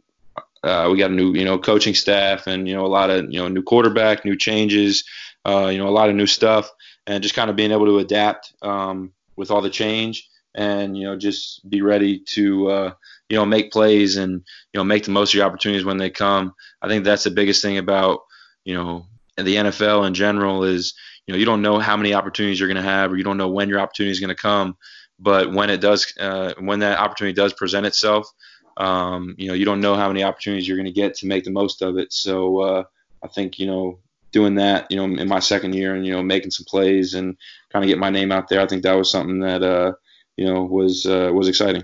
uh, 0.63 0.89
we 0.92 0.98
got 0.98 1.12
a 1.12 1.13
new, 1.13 1.34
you 1.34 1.46
know, 1.46 1.58
coaching 1.58 1.94
staff 1.94 2.48
and, 2.48 2.68
you 2.68 2.74
know, 2.76 2.86
a 2.86 2.88
lot 2.88 3.10
of, 3.10 3.32
you 3.32 3.39
know, 3.39 3.48
new 3.48 3.63
quarterback, 3.63 4.26
new 4.26 4.36
changes, 4.36 5.06
uh, 5.46 5.68
you 5.72 5.78
know, 5.78 5.88
a 5.88 5.92
lot 5.92 6.10
of 6.10 6.16
new 6.16 6.26
stuff 6.26 6.70
and 7.08 7.22
just 7.22 7.36
kind 7.36 7.50
of 7.50 7.56
being 7.56 7.72
able 7.72 7.86
to 7.86 8.00
adapt 8.00 8.54
um, 8.62 9.12
with 9.36 9.52
all 9.52 9.62
the 9.62 9.70
change 9.70 10.30
and, 10.56 10.98
you 10.98 11.06
know, 11.06 11.18
just 11.18 11.68
be 11.70 11.82
ready 11.82 12.20
to, 12.20 12.70
uh, 12.70 12.94
you 13.30 13.38
know, 13.38 13.46
make 13.46 13.72
plays 13.72 14.18
and, 14.18 14.32
you 14.32 14.78
know, 14.78 14.84
make 14.84 15.06
the 15.06 15.12
most 15.12 15.32
of 15.32 15.36
your 15.36 15.46
opportunities 15.46 15.86
when 15.86 15.98
they 15.98 16.10
come. 16.10 16.54
I 16.82 16.88
think 16.88 17.04
that's 17.04 17.24
the 17.24 17.32
biggest 17.32 17.62
thing 17.62 17.78
about, 17.78 18.22
you 18.63 18.74
know, 18.74 19.08
the 19.38 19.56
NFL 19.56 20.06
in 20.08 20.13
general 20.13 20.63
is 20.63 20.94
you 21.26 21.34
know 21.34 21.38
you 21.39 21.46
don't 21.46 21.62
know 21.62 21.80
how 21.80 21.98
many 21.98 22.13
opportunities 22.13 22.60
you're 22.60 22.70
going 22.70 22.84
to 22.84 22.89
have, 22.89 23.12
or 23.12 23.18
you 23.18 23.24
don't 23.24 23.38
know 23.38 23.50
when 23.50 23.70
your 23.70 23.80
opportunity 23.80 24.12
is 24.12 24.20
going 24.20 24.30
to 24.30 24.36
come. 24.36 24.78
But 25.20 25.54
when 25.54 25.70
it 25.70 25.80
does, 25.80 26.13
uh, 26.20 26.54
when 26.60 26.80
that 26.80 27.00
opportunity 27.00 27.34
does 27.34 27.54
present 27.54 27.86
itself, 27.86 28.28
um, 28.78 29.36
you 29.38 29.48
know 29.48 29.54
you 29.54 29.66
don't 29.66 29.82
know 29.82 29.96
how 29.96 30.08
many 30.08 30.24
opportunities 30.24 30.68
you're 30.68 30.78
going 30.78 30.86
to 30.86 30.92
get 30.92 31.16
to 31.16 31.28
make 31.28 31.44
the 31.44 31.52
most 31.52 31.82
of 31.82 31.98
it. 31.98 32.13
So 32.13 32.60
uh, 32.60 32.84
I 33.24 33.28
think 33.28 33.60
you 33.60 33.68
know 33.68 34.00
doing 34.32 34.56
that, 34.56 34.88
you 34.89 34.98
know, 34.98 35.04
in 35.04 35.28
my 35.28 35.39
second 35.39 35.76
year 35.76 35.96
and 35.96 36.06
you 36.06 36.12
know 36.12 36.24
making 36.24 36.52
some 36.52 36.66
plays 36.66 37.13
and 37.13 37.38
kind 37.72 37.86
of 37.86 37.88
get 37.88 38.00
my 38.00 38.10
name 38.10 38.32
out 38.32 38.50
there, 38.50 38.62
I 38.62 38.68
think 38.68 38.84
that 38.84 38.94
was 38.94 39.10
something 39.10 39.39
that 39.39 39.63
uh, 39.63 39.94
you 40.38 40.46
know 40.46 40.63
was 40.63 41.06
uh, 41.06 41.30
was 41.34 41.48
exciting 41.48 41.84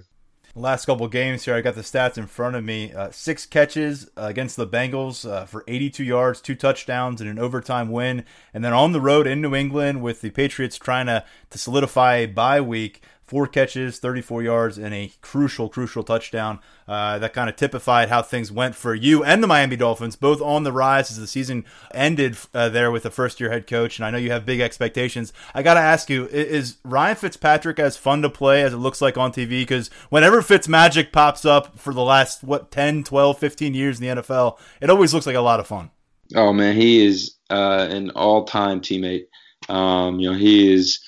last 0.59 0.85
couple 0.85 1.07
games 1.07 1.45
here, 1.45 1.55
I 1.55 1.61
got 1.61 1.75
the 1.75 1.81
stats 1.81 2.17
in 2.17 2.27
front 2.27 2.55
of 2.55 2.63
me. 2.63 2.93
Uh, 2.93 3.11
six 3.11 3.45
catches 3.45 4.09
uh, 4.17 4.23
against 4.23 4.55
the 4.55 4.67
Bengals 4.67 5.29
uh, 5.29 5.45
for 5.45 5.63
82 5.67 6.03
yards, 6.03 6.41
two 6.41 6.55
touchdowns, 6.55 7.21
and 7.21 7.29
an 7.29 7.39
overtime 7.39 7.89
win. 7.89 8.25
And 8.53 8.63
then 8.63 8.73
on 8.73 8.91
the 8.91 9.01
road 9.01 9.27
in 9.27 9.41
New 9.41 9.55
England 9.55 10.01
with 10.01 10.21
the 10.21 10.29
Patriots 10.29 10.77
trying 10.77 11.07
to, 11.07 11.23
to 11.49 11.57
solidify 11.57 12.17
a 12.17 12.27
bye 12.27 12.61
week 12.61 13.01
four 13.29 13.45
catches, 13.45 13.99
34 13.99 14.41
yards, 14.41 14.77
and 14.79 14.91
a 14.91 15.11
crucial, 15.21 15.69
crucial 15.69 16.03
touchdown. 16.03 16.59
Uh, 16.87 17.19
that 17.19 17.31
kind 17.31 17.47
of 17.47 17.55
typified 17.55 18.09
how 18.09 18.23
things 18.23 18.51
went 18.51 18.73
for 18.73 18.95
you 18.95 19.23
and 19.23 19.43
the 19.43 19.47
Miami 19.47 19.75
Dolphins, 19.75 20.15
both 20.15 20.41
on 20.41 20.63
the 20.63 20.71
rise 20.71 21.11
as 21.11 21.19
the 21.19 21.27
season 21.27 21.63
ended 21.93 22.35
uh, 22.55 22.69
there 22.69 22.89
with 22.89 23.03
the 23.03 23.11
first 23.11 23.39
year 23.39 23.51
head 23.51 23.67
coach. 23.67 23.99
And 23.99 24.05
I 24.07 24.09
know 24.09 24.17
you 24.17 24.31
have 24.31 24.47
big 24.47 24.59
expectations. 24.59 25.31
I 25.53 25.61
got 25.61 25.75
to 25.75 25.79
ask 25.79 26.09
you, 26.09 26.25
is 26.25 26.77
Ryan 26.83 27.15
Fitzpatrick 27.15 27.77
as 27.77 27.95
fun 27.95 28.23
to 28.23 28.29
play 28.29 28.63
as 28.63 28.73
it 28.73 28.77
looks 28.77 28.99
like 28.99 29.19
on 29.19 29.31
TV? 29.31 29.61
Because 29.61 29.89
whenever 30.09 30.41
Fitzmagic 30.41 31.11
pops 31.11 31.45
up 31.45 31.77
for 31.77 31.93
the 31.93 32.01
last, 32.01 32.43
what, 32.43 32.71
10, 32.71 33.03
12, 33.03 33.37
15 33.37 33.73
years 33.75 33.99
in 33.99 34.07
the 34.07 34.23
NFL, 34.23 34.57
it 34.81 34.89
always 34.89 35.13
looks 35.13 35.27
like 35.27 35.35
a 35.35 35.41
lot 35.41 35.59
of 35.59 35.67
fun. 35.67 35.91
Oh, 36.35 36.51
man, 36.51 36.75
he 36.75 37.05
is 37.05 37.35
uh, 37.51 37.87
an 37.91 38.09
all 38.11 38.45
time 38.45 38.81
teammate. 38.81 39.25
Um, 39.67 40.19
you 40.19 40.31
know, 40.31 40.37
he 40.37 40.73
is 40.73 40.99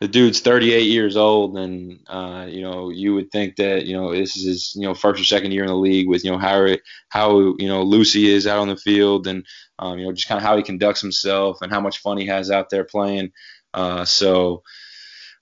the 0.00 0.08
dude's 0.08 0.40
38 0.40 0.84
years 0.84 1.16
old, 1.16 1.58
and 1.58 2.00
uh, 2.08 2.46
you 2.48 2.62
know 2.62 2.88
you 2.88 3.14
would 3.14 3.30
think 3.30 3.56
that 3.56 3.84
you 3.84 3.94
know 3.94 4.12
this 4.12 4.34
is 4.34 4.46
his 4.46 4.72
you 4.74 4.82
know 4.82 4.94
first 4.94 5.20
or 5.20 5.24
second 5.24 5.52
year 5.52 5.62
in 5.62 5.68
the 5.68 5.76
league 5.76 6.08
with 6.08 6.24
you 6.24 6.30
know 6.30 6.38
how 6.38 6.66
how 7.10 7.38
you 7.58 7.68
know 7.68 7.88
he 8.02 8.30
is 8.30 8.46
out 8.46 8.60
on 8.60 8.68
the 8.68 8.76
field, 8.76 9.26
and 9.26 9.44
um, 9.78 9.98
you 9.98 10.06
know 10.06 10.12
just 10.12 10.26
kind 10.26 10.38
of 10.38 10.42
how 10.42 10.56
he 10.56 10.62
conducts 10.62 11.02
himself 11.02 11.58
and 11.60 11.70
how 11.70 11.80
much 11.80 11.98
fun 11.98 12.16
he 12.16 12.26
has 12.26 12.50
out 12.50 12.70
there 12.70 12.84
playing. 12.84 13.30
Uh, 13.74 14.04
so, 14.04 14.62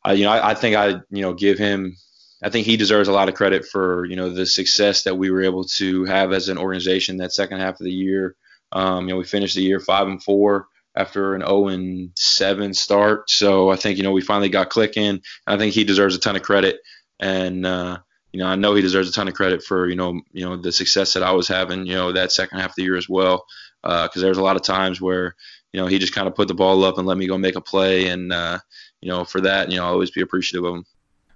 uh, 0.06 0.12
you 0.12 0.24
know, 0.24 0.32
I, 0.32 0.50
I 0.50 0.54
think 0.54 0.74
I 0.74 0.88
you 1.10 1.22
know 1.22 1.34
give 1.34 1.58
him. 1.58 1.96
I 2.42 2.50
think 2.50 2.66
he 2.66 2.76
deserves 2.76 3.08
a 3.08 3.12
lot 3.12 3.28
of 3.28 3.34
credit 3.34 3.64
for 3.64 4.06
you 4.06 4.16
know 4.16 4.30
the 4.30 4.44
success 4.46 5.04
that 5.04 5.16
we 5.16 5.30
were 5.30 5.42
able 5.42 5.64
to 5.76 6.04
have 6.06 6.32
as 6.32 6.48
an 6.48 6.58
organization 6.58 7.18
that 7.18 7.32
second 7.32 7.60
half 7.60 7.74
of 7.74 7.84
the 7.84 7.92
year. 7.92 8.34
Um, 8.72 9.08
you 9.08 9.14
know, 9.14 9.18
we 9.18 9.24
finished 9.24 9.54
the 9.54 9.62
year 9.62 9.78
five 9.78 10.08
and 10.08 10.22
four 10.22 10.66
after 10.98 11.34
an 11.34 11.42
0 11.42 11.68
and 11.68 12.10
7 12.16 12.74
start. 12.74 13.30
So 13.30 13.70
I 13.70 13.76
think 13.76 13.96
you 13.96 14.02
know 14.02 14.12
we 14.12 14.20
finally 14.20 14.48
got 14.48 14.68
clicking. 14.68 15.22
I 15.46 15.56
think 15.56 15.72
he 15.72 15.84
deserves 15.84 16.16
a 16.16 16.18
ton 16.18 16.36
of 16.36 16.42
credit, 16.42 16.80
and 17.20 17.64
uh, 17.64 17.98
you 18.32 18.40
know 18.40 18.46
I 18.46 18.56
know 18.56 18.74
he 18.74 18.82
deserves 18.82 19.08
a 19.08 19.12
ton 19.12 19.28
of 19.28 19.34
credit 19.34 19.62
for 19.62 19.88
you 19.88 19.96
know 19.96 20.20
you 20.32 20.44
know 20.44 20.56
the 20.56 20.72
success 20.72 21.14
that 21.14 21.22
I 21.22 21.32
was 21.32 21.46
having 21.46 21.86
you 21.86 21.94
know 21.94 22.12
that 22.12 22.32
second 22.32 22.58
half 22.58 22.70
of 22.70 22.76
the 22.76 22.82
year 22.82 22.96
as 22.96 23.08
well. 23.08 23.46
Because 23.82 24.16
uh, 24.16 24.20
there's 24.20 24.38
a 24.38 24.42
lot 24.42 24.56
of 24.56 24.62
times 24.62 25.00
where 25.00 25.36
you 25.72 25.80
know 25.80 25.86
he 25.86 25.98
just 25.98 26.14
kind 26.14 26.26
of 26.26 26.34
put 26.34 26.48
the 26.48 26.54
ball 26.54 26.84
up 26.84 26.98
and 26.98 27.06
let 27.06 27.16
me 27.16 27.28
go 27.28 27.38
make 27.38 27.56
a 27.56 27.60
play, 27.60 28.08
and 28.08 28.32
uh, 28.32 28.58
you 29.00 29.08
know 29.08 29.24
for 29.24 29.40
that 29.42 29.70
you 29.70 29.76
know 29.76 29.84
I'll 29.84 29.92
always 29.92 30.10
be 30.10 30.20
appreciative 30.20 30.64
of 30.64 30.74
him. 30.74 30.84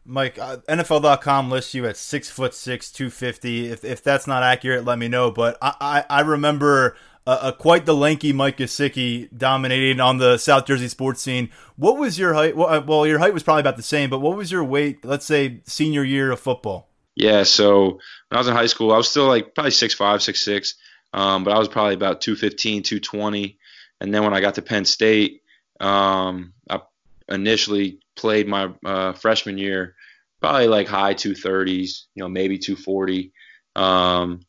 Mike, 0.05 0.37
uh, 0.37 0.57
NFL.com 0.69 1.49
lists 1.49 1.75
you 1.75 1.87
at 1.87 1.97
six 1.97 2.29
foot 2.29 2.55
six, 2.55 2.91
two 2.91 3.11
fifty. 3.11 3.71
If 3.71 3.85
if 3.85 4.03
that's 4.03 4.27
not 4.27 4.43
accurate, 4.43 4.85
let 4.85 4.99
me 4.99 5.07
know. 5.07 5.31
But 5.31 5.57
I 5.63 5.75
I, 5.81 6.19
I 6.19 6.21
remember 6.23 6.97
uh, 7.27 7.53
quite 7.53 7.87
the 7.87 7.95
lanky 7.95 8.33
Mike 8.33 8.59
Gesicki 8.59 9.29
dominating 9.37 10.01
on 10.01 10.19
the 10.19 10.39
South 10.39 10.67
Jersey 10.67 10.89
sports 10.89 11.23
scene. 11.23 11.51
What 11.77 11.97
was 11.97 12.19
your 12.19 12.35
height? 12.35 12.57
Well, 12.57 12.69
uh, 12.69 12.81
well, 12.81 13.07
your 13.07 13.19
height 13.19 13.35
was 13.35 13.43
probably 13.43 13.61
about 13.61 13.77
the 13.77 13.83
same, 13.83 14.11
but 14.11 14.21
what 14.21 14.37
was 14.37 14.51
your 14.51 14.65
weight? 14.65 15.05
Let's 15.05 15.27
say 15.27 15.61
senior 15.65 16.05
year 16.05 16.31
of 16.33 16.41
football. 16.41 16.89
Yeah, 17.15 17.43
so 17.43 17.85
when 17.85 18.01
I 18.33 18.39
was 18.39 18.49
in 18.49 18.55
high 18.55 18.67
school, 18.67 18.93
I 18.93 18.97
was 18.97 19.09
still 19.09 19.27
like 19.27 19.55
probably 19.55 19.71
six 19.71 19.95
five, 19.95 20.23
six 20.23 20.43
six, 20.43 20.75
um, 21.13 21.45
but 21.45 21.53
I 21.53 21.59
was 21.59 21.69
probably 21.69 21.95
about 21.95 22.21
215, 22.23 22.83
220. 22.83 23.59
And 24.01 24.15
then 24.15 24.25
when 24.25 24.35
I 24.35 24.41
got 24.41 24.55
to 24.55 24.63
Penn 24.63 24.85
State, 24.85 25.43
um, 25.79 26.55
I 26.69 26.81
initially 27.29 28.01
played 28.17 28.49
my 28.49 28.71
uh, 28.85 29.13
freshman 29.13 29.59
year 29.59 29.95
probably 30.43 30.67
like 30.67 30.89
high 30.89 31.15
230s, 31.15 32.03
you 32.15 32.23
know, 32.23 32.29
maybe 32.29 32.59
240. 32.59 33.33
Um, 33.77 34.41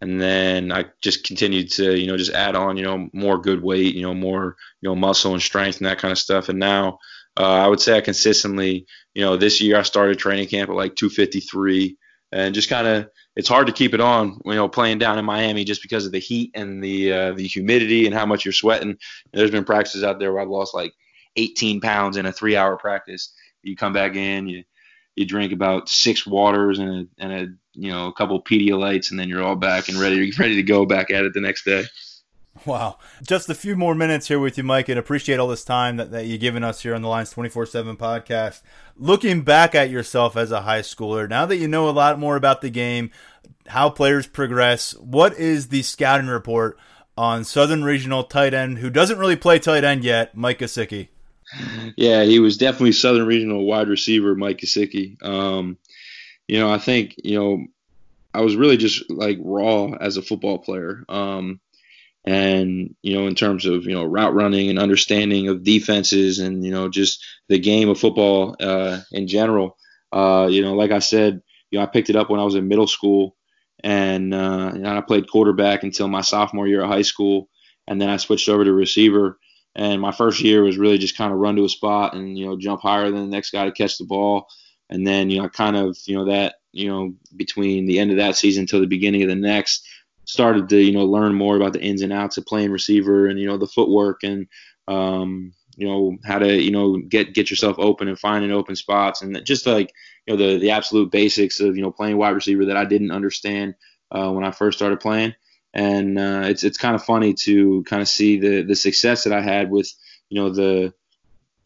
and 0.00 0.20
then 0.20 0.70
I 0.72 0.86
just 1.00 1.24
continued 1.24 1.70
to 1.72 1.98
you 1.98 2.06
know 2.06 2.16
just 2.16 2.32
add 2.32 2.54
on 2.54 2.76
you 2.76 2.84
know 2.84 3.08
more 3.12 3.38
good 3.38 3.62
weight, 3.62 3.94
you 3.94 4.02
know 4.02 4.14
more 4.14 4.56
you 4.80 4.88
know 4.88 4.94
muscle 4.94 5.32
and 5.32 5.42
strength 5.42 5.78
and 5.78 5.86
that 5.86 5.98
kind 5.98 6.12
of 6.12 6.18
stuff. 6.18 6.48
And 6.48 6.58
now 6.58 6.98
uh, 7.38 7.44
I 7.44 7.66
would 7.66 7.80
say 7.80 7.96
I 7.96 8.00
consistently 8.00 8.86
you 9.14 9.22
know 9.22 9.36
this 9.36 9.60
year 9.60 9.78
I 9.78 9.82
started 9.82 10.18
training 10.18 10.48
camp 10.48 10.70
at 10.70 10.76
like 10.76 10.96
253 10.96 11.96
and 12.30 12.54
just 12.54 12.68
kind 12.68 12.86
of 12.86 13.10
it's 13.36 13.48
hard 13.48 13.66
to 13.68 13.72
keep 13.72 13.94
it 13.94 14.00
on 14.00 14.40
you 14.44 14.54
know 14.54 14.68
playing 14.68 14.98
down 14.98 15.18
in 15.18 15.24
Miami 15.24 15.64
just 15.64 15.82
because 15.82 16.06
of 16.06 16.12
the 16.12 16.18
heat 16.18 16.52
and 16.54 16.82
the 16.82 17.12
uh, 17.12 17.32
the 17.32 17.46
humidity 17.46 18.06
and 18.06 18.14
how 18.14 18.26
much 18.26 18.44
you're 18.44 18.52
sweating. 18.52 18.90
And 18.90 18.98
there's 19.32 19.50
been 19.50 19.64
practices 19.64 20.04
out 20.04 20.18
there 20.18 20.32
where 20.32 20.42
I've 20.42 20.48
lost 20.48 20.74
like 20.74 20.92
18 21.36 21.80
pounds 21.80 22.16
in 22.16 22.26
a 22.26 22.32
three 22.32 22.56
hour 22.56 22.76
practice. 22.76 23.32
You 23.62 23.76
come 23.76 23.92
back 23.92 24.14
in, 24.14 24.48
you 24.48 24.64
you 25.16 25.26
drink 25.26 25.52
about 25.52 25.88
six 25.88 26.24
waters 26.24 26.78
and 26.78 26.90
a, 26.90 27.22
and 27.22 27.32
a 27.32 27.46
you 27.78 27.90
know 27.90 28.06
a 28.06 28.12
couple 28.12 28.42
Pedialytes, 28.42 29.10
and 29.10 29.18
then 29.18 29.28
you're 29.28 29.42
all 29.42 29.56
back 29.56 29.88
and 29.88 29.98
ready 29.98 30.32
ready 30.38 30.56
to 30.56 30.62
go 30.62 30.84
back 30.84 31.10
at 31.10 31.24
it 31.24 31.32
the 31.34 31.40
next 31.40 31.64
day. 31.64 31.84
Wow. 32.64 32.98
Just 33.22 33.48
a 33.48 33.54
few 33.54 33.76
more 33.76 33.94
minutes 33.94 34.28
here 34.28 34.40
with 34.40 34.58
you, 34.58 34.64
Mike, 34.64 34.88
and 34.88 34.98
appreciate 34.98 35.38
all 35.38 35.48
this 35.48 35.64
time 35.64 35.96
that, 35.96 36.10
that 36.10 36.26
you've 36.26 36.40
given 36.40 36.64
us 36.64 36.82
here 36.82 36.94
on 36.94 37.02
the 37.02 37.08
Lions 37.08 37.30
24 37.30 37.66
7 37.66 37.96
podcast. 37.96 38.62
Looking 38.96 39.42
back 39.42 39.74
at 39.74 39.90
yourself 39.90 40.36
as 40.36 40.50
a 40.50 40.62
high 40.62 40.80
schooler, 40.80 41.28
now 41.28 41.46
that 41.46 41.56
you 41.56 41.68
know 41.68 41.88
a 41.88 41.90
lot 41.90 42.18
more 42.18 42.36
about 42.36 42.60
the 42.60 42.70
game, 42.70 43.10
how 43.68 43.90
players 43.90 44.26
progress, 44.26 44.92
what 44.96 45.38
is 45.38 45.68
the 45.68 45.82
scouting 45.82 46.26
report 46.26 46.78
on 47.16 47.44
Southern 47.44 47.84
Regional 47.84 48.24
tight 48.24 48.54
end 48.54 48.78
who 48.78 48.90
doesn't 48.90 49.18
really 49.18 49.36
play 49.36 49.58
tight 49.58 49.84
end 49.84 50.04
yet, 50.04 50.36
Mike 50.36 50.58
Gesicki? 50.58 51.08
Yeah, 51.96 52.24
he 52.24 52.40
was 52.40 52.58
definitely 52.58 52.92
Southern 52.92 53.26
Regional 53.26 53.64
wide 53.64 53.88
receiver, 53.88 54.34
Mike 54.34 54.58
Gesicki. 54.58 55.22
Um, 55.24 55.78
you 56.48 56.58
know, 56.58 56.70
I 56.70 56.78
think, 56.78 57.14
you 57.22 57.38
know, 57.38 57.66
I 58.34 58.40
was 58.40 58.56
really 58.56 58.78
just 58.78 59.08
like 59.10 59.38
raw 59.40 59.90
as 60.00 60.16
a 60.16 60.22
football 60.22 60.58
player. 60.58 61.04
Um, 61.08 61.60
and, 62.24 62.94
you 63.02 63.16
know, 63.16 63.26
in 63.26 63.34
terms 63.34 63.64
of, 63.66 63.84
you 63.84 63.94
know, 63.94 64.04
route 64.04 64.34
running 64.34 64.70
and 64.70 64.78
understanding 64.78 65.48
of 65.48 65.62
defenses 65.62 66.40
and, 66.40 66.64
you 66.64 66.70
know, 66.70 66.88
just 66.88 67.24
the 67.48 67.58
game 67.58 67.88
of 67.88 68.00
football 68.00 68.56
uh, 68.60 69.00
in 69.12 69.28
general. 69.28 69.76
Uh, 70.10 70.48
you 70.50 70.62
know, 70.62 70.74
like 70.74 70.90
I 70.90 70.98
said, 70.98 71.42
you 71.70 71.78
know, 71.78 71.84
I 71.84 71.86
picked 71.86 72.10
it 72.10 72.16
up 72.16 72.30
when 72.30 72.40
I 72.40 72.44
was 72.44 72.54
in 72.54 72.68
middle 72.68 72.86
school 72.86 73.36
and, 73.84 74.34
uh, 74.34 74.72
and 74.74 74.86
I 74.86 75.00
played 75.02 75.30
quarterback 75.30 75.84
until 75.84 76.08
my 76.08 76.22
sophomore 76.22 76.66
year 76.66 76.82
of 76.82 76.88
high 76.88 77.02
school. 77.02 77.48
And 77.86 78.00
then 78.00 78.08
I 78.10 78.16
switched 78.16 78.48
over 78.48 78.64
to 78.64 78.72
receiver. 78.72 79.38
And 79.74 80.00
my 80.00 80.12
first 80.12 80.40
year 80.40 80.62
was 80.62 80.76
really 80.76 80.98
just 80.98 81.16
kind 81.16 81.32
of 81.32 81.38
run 81.38 81.56
to 81.56 81.64
a 81.64 81.68
spot 81.68 82.14
and, 82.14 82.36
you 82.36 82.46
know, 82.46 82.58
jump 82.58 82.82
higher 82.82 83.10
than 83.10 83.20
the 83.20 83.36
next 83.36 83.50
guy 83.50 83.64
to 83.64 83.72
catch 83.72 83.96
the 83.98 84.04
ball 84.06 84.48
and 84.90 85.06
then 85.06 85.30
you 85.30 85.38
know 85.38 85.44
I 85.44 85.48
kind 85.48 85.76
of 85.76 85.96
you 86.06 86.16
know 86.16 86.26
that 86.26 86.56
you 86.72 86.88
know 86.88 87.14
between 87.36 87.86
the 87.86 87.98
end 87.98 88.10
of 88.10 88.18
that 88.18 88.36
season 88.36 88.66
till 88.66 88.80
the 88.80 88.86
beginning 88.86 89.22
of 89.22 89.28
the 89.28 89.34
next 89.34 89.86
started 90.24 90.68
to 90.68 90.78
you 90.78 90.92
know 90.92 91.04
learn 91.04 91.34
more 91.34 91.56
about 91.56 91.72
the 91.72 91.82
ins 91.82 92.02
and 92.02 92.12
outs 92.12 92.36
of 92.36 92.46
playing 92.46 92.70
receiver 92.70 93.26
and 93.26 93.38
you 93.38 93.46
know 93.46 93.56
the 93.56 93.66
footwork 93.66 94.22
and 94.22 94.46
um, 94.86 95.52
you 95.76 95.86
know 95.86 96.16
how 96.24 96.38
to 96.38 96.60
you 96.60 96.70
know 96.70 96.98
get 97.08 97.34
get 97.34 97.50
yourself 97.50 97.76
open 97.78 98.08
and 98.08 98.18
finding 98.18 98.52
open 98.52 98.76
spots 98.76 99.22
and 99.22 99.44
just 99.44 99.66
like 99.66 99.92
you 100.26 100.36
know 100.36 100.44
the 100.44 100.58
the 100.58 100.70
absolute 100.70 101.10
basics 101.10 101.60
of 101.60 101.76
you 101.76 101.82
know 101.82 101.90
playing 101.90 102.16
wide 102.16 102.30
receiver 102.30 102.66
that 102.66 102.76
I 102.76 102.84
didn't 102.84 103.10
understand 103.10 103.74
uh, 104.10 104.30
when 104.32 104.44
I 104.44 104.50
first 104.50 104.78
started 104.78 105.00
playing 105.00 105.34
and 105.74 106.18
uh, 106.18 106.42
it's 106.44 106.64
it's 106.64 106.78
kind 106.78 106.94
of 106.94 107.04
funny 107.04 107.34
to 107.34 107.82
kind 107.84 108.02
of 108.02 108.08
see 108.08 108.38
the 108.38 108.62
the 108.62 108.76
success 108.76 109.24
that 109.24 109.32
I 109.32 109.40
had 109.40 109.70
with 109.70 109.92
you 110.28 110.40
know 110.40 110.50
the 110.50 110.92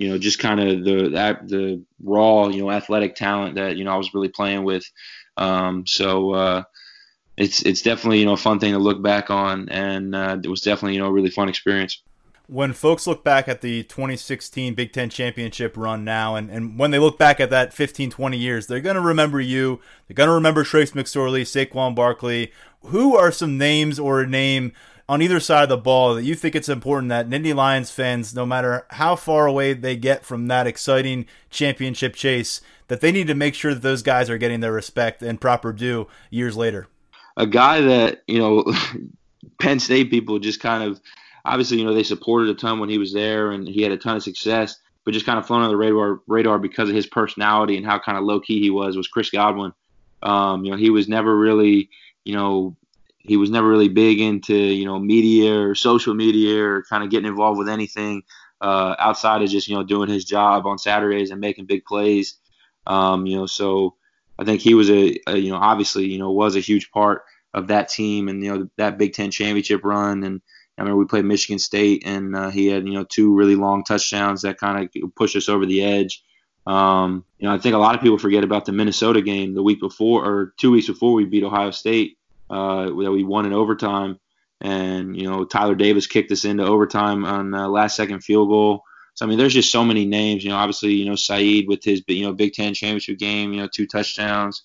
you 0.02 0.08
know, 0.08 0.18
just 0.18 0.40
kind 0.40 0.58
of 0.58 0.84
the 0.84 1.10
that 1.10 1.48
the 1.48 1.84
raw, 2.02 2.48
you 2.48 2.60
know, 2.60 2.72
athletic 2.72 3.14
talent 3.14 3.54
that 3.54 3.76
you 3.76 3.84
know 3.84 3.92
I 3.92 3.96
was 3.96 4.12
really 4.12 4.28
playing 4.28 4.64
with. 4.64 4.84
Um, 5.36 5.86
so 5.86 6.32
uh, 6.32 6.62
it's 7.36 7.62
it's 7.62 7.82
definitely 7.82 8.18
you 8.18 8.24
know 8.24 8.32
a 8.32 8.36
fun 8.36 8.58
thing 8.58 8.72
to 8.72 8.80
look 8.80 9.00
back 9.00 9.30
on, 9.30 9.68
and 9.68 10.14
uh, 10.14 10.38
it 10.42 10.48
was 10.48 10.62
definitely 10.62 10.94
you 10.94 11.00
know 11.00 11.06
a 11.06 11.12
really 11.12 11.30
fun 11.30 11.48
experience. 11.48 12.02
When 12.48 12.72
folks 12.72 13.06
look 13.06 13.22
back 13.22 13.46
at 13.48 13.60
the 13.60 13.84
2016 13.84 14.74
Big 14.74 14.92
Ten 14.92 15.08
championship 15.08 15.76
run 15.76 16.04
now, 16.04 16.34
and, 16.34 16.50
and 16.50 16.76
when 16.76 16.90
they 16.90 16.98
look 16.98 17.16
back 17.16 17.38
at 17.38 17.50
that 17.50 17.72
15, 17.72 18.10
20 18.10 18.36
years, 18.36 18.66
they're 18.66 18.80
going 18.80 18.96
to 18.96 19.00
remember 19.00 19.40
you. 19.40 19.80
They're 20.06 20.16
going 20.16 20.28
to 20.28 20.34
remember 20.34 20.64
Trace 20.64 20.90
McSorley, 20.90 21.42
Saquon 21.42 21.94
Barkley. 21.94 22.52
Who 22.86 23.16
are 23.16 23.30
some 23.30 23.56
names 23.56 24.00
or 24.00 24.20
a 24.20 24.26
name 24.26 24.72
on 25.12 25.20
either 25.20 25.40
side 25.40 25.64
of 25.64 25.68
the 25.68 25.76
ball 25.76 26.14
that 26.14 26.22
you 26.22 26.34
think 26.34 26.54
it's 26.54 26.70
important 26.70 27.10
that 27.10 27.28
Nittany 27.28 27.54
Lions 27.54 27.90
fans, 27.90 28.34
no 28.34 28.46
matter 28.46 28.86
how 28.92 29.14
far 29.14 29.46
away 29.46 29.74
they 29.74 29.94
get 29.94 30.24
from 30.24 30.46
that 30.46 30.66
exciting 30.66 31.26
championship 31.50 32.14
chase, 32.14 32.62
that 32.88 33.02
they 33.02 33.12
need 33.12 33.26
to 33.26 33.34
make 33.34 33.54
sure 33.54 33.74
that 33.74 33.82
those 33.82 34.00
guys 34.00 34.30
are 34.30 34.38
getting 34.38 34.60
their 34.60 34.72
respect 34.72 35.20
and 35.20 35.38
proper 35.38 35.70
due 35.70 36.08
years 36.30 36.56
later? 36.56 36.88
A 37.36 37.46
guy 37.46 37.82
that, 37.82 38.22
you 38.26 38.38
know, 38.38 38.64
Penn 39.60 39.80
State 39.80 40.08
people 40.08 40.38
just 40.38 40.60
kind 40.60 40.82
of 40.82 40.98
obviously, 41.44 41.76
you 41.76 41.84
know, 41.84 41.92
they 41.92 42.04
supported 42.04 42.48
a 42.48 42.54
ton 42.54 42.80
when 42.80 42.88
he 42.88 42.96
was 42.96 43.12
there, 43.12 43.50
and 43.50 43.68
he 43.68 43.82
had 43.82 43.92
a 43.92 43.98
ton 43.98 44.16
of 44.16 44.22
success. 44.22 44.78
But 45.04 45.12
just 45.12 45.26
kind 45.26 45.38
of 45.38 45.46
flown 45.46 45.60
on 45.60 45.68
the 45.68 45.76
radar 45.76 46.20
radar 46.26 46.58
because 46.58 46.88
of 46.88 46.94
his 46.94 47.06
personality 47.06 47.76
and 47.76 47.84
how 47.84 47.98
kind 47.98 48.16
of 48.16 48.24
low 48.24 48.40
key 48.40 48.60
he 48.60 48.70
was 48.70 48.96
was 48.96 49.08
Chris 49.08 49.28
Godwin. 49.28 49.74
Um, 50.22 50.64
you 50.64 50.70
know, 50.70 50.78
he 50.78 50.88
was 50.88 51.06
never 51.06 51.36
really, 51.36 51.90
you 52.24 52.34
know, 52.34 52.76
he 53.22 53.36
was 53.36 53.50
never 53.50 53.68
really 53.68 53.88
big 53.88 54.20
into 54.20 54.54
you 54.54 54.84
know 54.84 54.98
media 54.98 55.58
or 55.58 55.74
social 55.74 56.14
media 56.14 56.64
or 56.64 56.82
kind 56.82 57.04
of 57.04 57.10
getting 57.10 57.28
involved 57.28 57.58
with 57.58 57.68
anything 57.68 58.22
uh, 58.60 58.94
outside 58.98 59.42
of 59.42 59.50
just 59.50 59.68
you 59.68 59.76
know 59.76 59.82
doing 59.82 60.08
his 60.08 60.24
job 60.24 60.66
on 60.66 60.78
Saturdays 60.78 61.30
and 61.30 61.40
making 61.40 61.66
big 61.66 61.84
plays. 61.84 62.38
Um, 62.86 63.26
you 63.26 63.36
know, 63.36 63.46
so 63.46 63.96
I 64.38 64.44
think 64.44 64.60
he 64.60 64.74
was 64.74 64.90
a, 64.90 65.18
a, 65.26 65.36
you 65.36 65.50
know 65.50 65.58
obviously 65.58 66.06
you 66.06 66.18
know 66.18 66.32
was 66.32 66.56
a 66.56 66.60
huge 66.60 66.90
part 66.90 67.24
of 67.54 67.68
that 67.68 67.88
team 67.88 68.28
and 68.28 68.42
you 68.42 68.52
know 68.52 68.68
that 68.76 68.98
Big 68.98 69.12
Ten 69.12 69.30
championship 69.30 69.84
run 69.84 70.24
and 70.24 70.40
I 70.78 70.82
remember 70.82 70.98
we 70.98 71.06
played 71.06 71.26
Michigan 71.26 71.58
State, 71.58 72.02
and 72.06 72.34
uh, 72.34 72.48
he 72.50 72.66
had 72.66 72.86
you 72.86 72.94
know 72.94 73.04
two 73.04 73.34
really 73.34 73.56
long 73.56 73.84
touchdowns 73.84 74.42
that 74.42 74.58
kind 74.58 74.82
of 74.82 75.14
pushed 75.14 75.36
us 75.36 75.48
over 75.48 75.66
the 75.66 75.82
edge. 75.82 76.24
Um, 76.66 77.24
you 77.38 77.46
know, 77.46 77.54
I 77.54 77.58
think 77.58 77.74
a 77.74 77.78
lot 77.78 77.94
of 77.94 78.00
people 78.00 78.18
forget 78.18 78.42
about 78.42 78.64
the 78.64 78.72
Minnesota 78.72 79.20
game 79.20 79.54
the 79.54 79.62
week 79.62 79.80
before 79.80 80.24
or 80.24 80.54
two 80.58 80.70
weeks 80.70 80.86
before 80.86 81.12
we 81.12 81.24
beat 81.24 81.44
Ohio 81.44 81.72
State 81.72 82.16
uh, 82.52 82.84
that 82.84 82.92
we 83.12 83.24
won 83.24 83.46
in 83.46 83.54
overtime, 83.54 84.20
and 84.60 85.16
you 85.16 85.28
know 85.28 85.44
Tyler 85.44 85.74
Davis 85.74 86.06
kicked 86.06 86.30
us 86.30 86.44
into 86.44 86.64
overtime 86.64 87.24
on 87.24 87.50
the 87.50 87.66
last 87.66 87.96
second 87.96 88.20
field 88.20 88.48
goal. 88.48 88.82
So 89.14 89.24
I 89.24 89.28
mean, 89.28 89.38
there's 89.38 89.54
just 89.54 89.72
so 89.72 89.84
many 89.84 90.04
names. 90.04 90.44
You 90.44 90.50
know, 90.50 90.56
obviously, 90.56 90.92
you 90.94 91.06
know 91.06 91.16
Saeed 91.16 91.66
with 91.66 91.82
his 91.82 92.02
you 92.06 92.26
know 92.26 92.32
Big 92.32 92.52
Ten 92.52 92.74
championship 92.74 93.18
game, 93.18 93.52
you 93.54 93.60
know 93.60 93.68
two 93.72 93.86
touchdowns. 93.86 94.62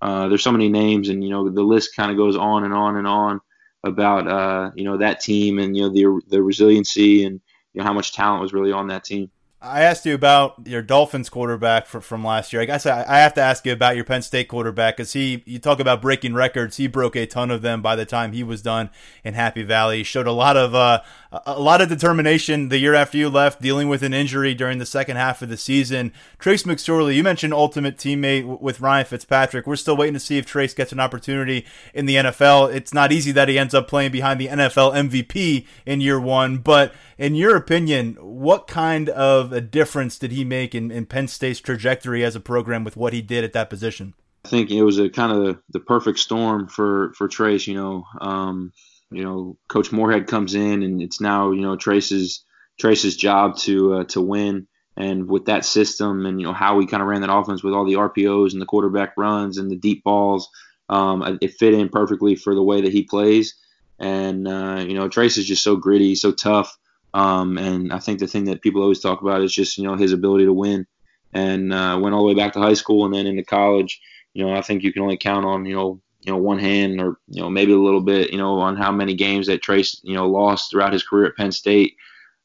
Uh, 0.00 0.28
there's 0.28 0.42
so 0.44 0.52
many 0.52 0.68
names, 0.68 1.08
and 1.08 1.24
you 1.24 1.30
know 1.30 1.50
the 1.50 1.62
list 1.62 1.96
kind 1.96 2.12
of 2.12 2.16
goes 2.16 2.36
on 2.36 2.64
and 2.64 2.72
on 2.72 2.96
and 2.96 3.06
on 3.06 3.40
about 3.84 4.28
uh, 4.28 4.70
you 4.76 4.84
know 4.84 4.98
that 4.98 5.20
team 5.20 5.58
and 5.58 5.76
you 5.76 5.82
know 5.82 5.88
the 5.88 6.20
the 6.28 6.42
resiliency 6.42 7.24
and 7.24 7.40
you 7.72 7.80
know 7.80 7.84
how 7.84 7.92
much 7.92 8.12
talent 8.12 8.42
was 8.42 8.52
really 8.52 8.72
on 8.72 8.88
that 8.88 9.02
team. 9.02 9.30
I 9.64 9.80
asked 9.80 10.04
you 10.04 10.14
about 10.14 10.66
your 10.66 10.82
Dolphins 10.82 11.30
quarterback 11.30 11.86
for, 11.86 12.02
from 12.02 12.22
last 12.22 12.52
year. 12.52 12.60
I 12.60 12.66
guess 12.66 12.84
I, 12.84 13.02
I, 13.08 13.18
have 13.20 13.32
to 13.34 13.40
ask 13.40 13.64
you 13.64 13.72
about 13.72 13.96
your 13.96 14.04
Penn 14.04 14.20
State 14.20 14.46
quarterback 14.46 14.98
because 14.98 15.14
he, 15.14 15.42
you 15.46 15.58
talk 15.58 15.80
about 15.80 16.02
breaking 16.02 16.34
records. 16.34 16.76
He 16.76 16.86
broke 16.86 17.16
a 17.16 17.24
ton 17.24 17.50
of 17.50 17.62
them 17.62 17.80
by 17.80 17.96
the 17.96 18.04
time 18.04 18.32
he 18.32 18.42
was 18.42 18.60
done 18.60 18.90
in 19.24 19.32
Happy 19.32 19.62
Valley. 19.62 19.98
He 19.98 20.04
showed 20.04 20.26
a 20.26 20.32
lot 20.32 20.58
of 20.58 20.74
uh, 20.74 21.00
a 21.46 21.58
lot 21.58 21.80
of 21.80 21.88
determination 21.88 22.68
the 22.68 22.78
year 22.78 22.94
after 22.94 23.16
you 23.16 23.28
left, 23.28 23.60
dealing 23.60 23.88
with 23.88 24.02
an 24.02 24.14
injury 24.14 24.54
during 24.54 24.78
the 24.78 24.86
second 24.86 25.16
half 25.16 25.42
of 25.42 25.48
the 25.48 25.56
season. 25.56 26.12
Trace 26.38 26.64
McSorley, 26.64 27.16
you 27.16 27.22
mentioned 27.22 27.52
ultimate 27.52 27.96
teammate 27.96 28.60
with 28.60 28.80
Ryan 28.80 29.06
Fitzpatrick. 29.06 29.66
We're 29.66 29.76
still 29.76 29.96
waiting 29.96 30.14
to 30.14 30.20
see 30.20 30.38
if 30.38 30.46
Trace 30.46 30.74
gets 30.74 30.92
an 30.92 31.00
opportunity 31.00 31.64
in 31.92 32.06
the 32.06 32.16
NFL. 32.16 32.72
It's 32.72 32.94
not 32.94 33.12
easy 33.12 33.32
that 33.32 33.48
he 33.48 33.58
ends 33.58 33.74
up 33.74 33.88
playing 33.88 34.12
behind 34.12 34.40
the 34.40 34.48
NFL 34.48 34.94
MVP 34.94 35.66
in 35.86 36.00
year 36.00 36.20
one, 36.20 36.58
but 36.58 36.92
in 37.18 37.34
your 37.34 37.56
opinion, 37.56 38.16
what 38.20 38.66
kind 38.66 39.08
of 39.08 39.52
a 39.54 39.60
difference 39.60 40.18
did 40.18 40.32
he 40.32 40.44
make 40.44 40.74
in, 40.74 40.90
in 40.90 41.06
Penn 41.06 41.28
State's 41.28 41.60
trajectory 41.60 42.24
as 42.24 42.36
a 42.36 42.40
program 42.40 42.84
with 42.84 42.96
what 42.96 43.12
he 43.12 43.22
did 43.22 43.44
at 43.44 43.52
that 43.52 43.70
position? 43.70 44.14
I 44.44 44.48
think 44.48 44.70
it 44.70 44.82
was 44.82 44.98
a 44.98 45.08
kind 45.08 45.32
of 45.32 45.58
the, 45.70 45.80
perfect 45.80 46.18
storm 46.18 46.68
for 46.68 47.12
for 47.16 47.28
Trace. 47.28 47.66
You 47.66 47.74
know, 47.74 48.04
um, 48.20 48.72
you 49.10 49.24
know, 49.24 49.56
Coach 49.68 49.90
Moorhead 49.90 50.26
comes 50.26 50.54
in, 50.54 50.82
and 50.82 51.00
it's 51.00 51.20
now 51.20 51.52
you 51.52 51.62
know 51.62 51.76
Trace's 51.76 52.44
Trace's 52.78 53.16
job 53.16 53.56
to 53.58 53.94
uh, 53.94 54.04
to 54.04 54.20
win. 54.20 54.66
And 54.96 55.28
with 55.28 55.46
that 55.46 55.64
system, 55.64 56.24
and 56.24 56.40
you 56.40 56.46
know 56.46 56.52
how 56.52 56.76
we 56.76 56.86
kind 56.86 57.02
of 57.02 57.08
ran 57.08 57.22
that 57.22 57.34
offense 57.34 57.64
with 57.64 57.74
all 57.74 57.84
the 57.84 57.94
RPOs 57.94 58.52
and 58.52 58.60
the 58.60 58.66
quarterback 58.66 59.14
runs 59.16 59.58
and 59.58 59.70
the 59.70 59.76
deep 59.76 60.04
balls, 60.04 60.48
um, 60.88 61.38
it 61.40 61.54
fit 61.58 61.74
in 61.74 61.88
perfectly 61.88 62.36
for 62.36 62.54
the 62.54 62.62
way 62.62 62.82
that 62.82 62.92
he 62.92 63.02
plays. 63.02 63.54
And 63.98 64.46
uh, 64.46 64.84
you 64.86 64.94
know, 64.94 65.08
Trace 65.08 65.38
is 65.38 65.46
just 65.46 65.64
so 65.64 65.76
gritty, 65.76 66.14
so 66.14 66.32
tough. 66.32 66.76
Um, 67.14 67.56
and 67.58 67.92
I 67.92 68.00
think 68.00 68.18
the 68.18 68.26
thing 68.26 68.44
that 68.46 68.60
people 68.60 68.82
always 68.82 69.00
talk 69.00 69.22
about 69.22 69.40
is 69.40 69.54
just 69.54 69.78
you 69.78 69.84
know 69.84 69.96
his 69.96 70.12
ability 70.12 70.44
to 70.44 70.52
win. 70.52 70.86
And 71.32 71.72
uh, 71.72 71.98
went 72.00 72.14
all 72.14 72.22
the 72.22 72.28
way 72.28 72.34
back 72.34 72.52
to 72.52 72.60
high 72.60 72.74
school 72.74 73.04
and 73.04 73.12
then 73.12 73.26
into 73.26 73.42
college. 73.42 74.00
You 74.34 74.44
know, 74.44 74.54
I 74.54 74.62
think 74.62 74.82
you 74.84 74.92
can 74.92 75.02
only 75.02 75.16
count 75.16 75.44
on 75.44 75.64
you 75.64 75.74
know 75.74 76.00
you 76.20 76.32
know 76.32 76.38
one 76.38 76.58
hand 76.58 77.00
or 77.00 77.18
you 77.28 77.40
know 77.40 77.50
maybe 77.50 77.72
a 77.72 77.78
little 77.78 78.00
bit 78.00 78.30
you 78.32 78.38
know 78.38 78.58
on 78.58 78.76
how 78.76 78.92
many 78.92 79.14
games 79.14 79.46
that 79.46 79.62
Trace 79.62 80.00
you 80.02 80.14
know 80.14 80.28
lost 80.28 80.70
throughout 80.70 80.92
his 80.92 81.02
career 81.02 81.26
at 81.26 81.36
Penn 81.36 81.52
State. 81.52 81.96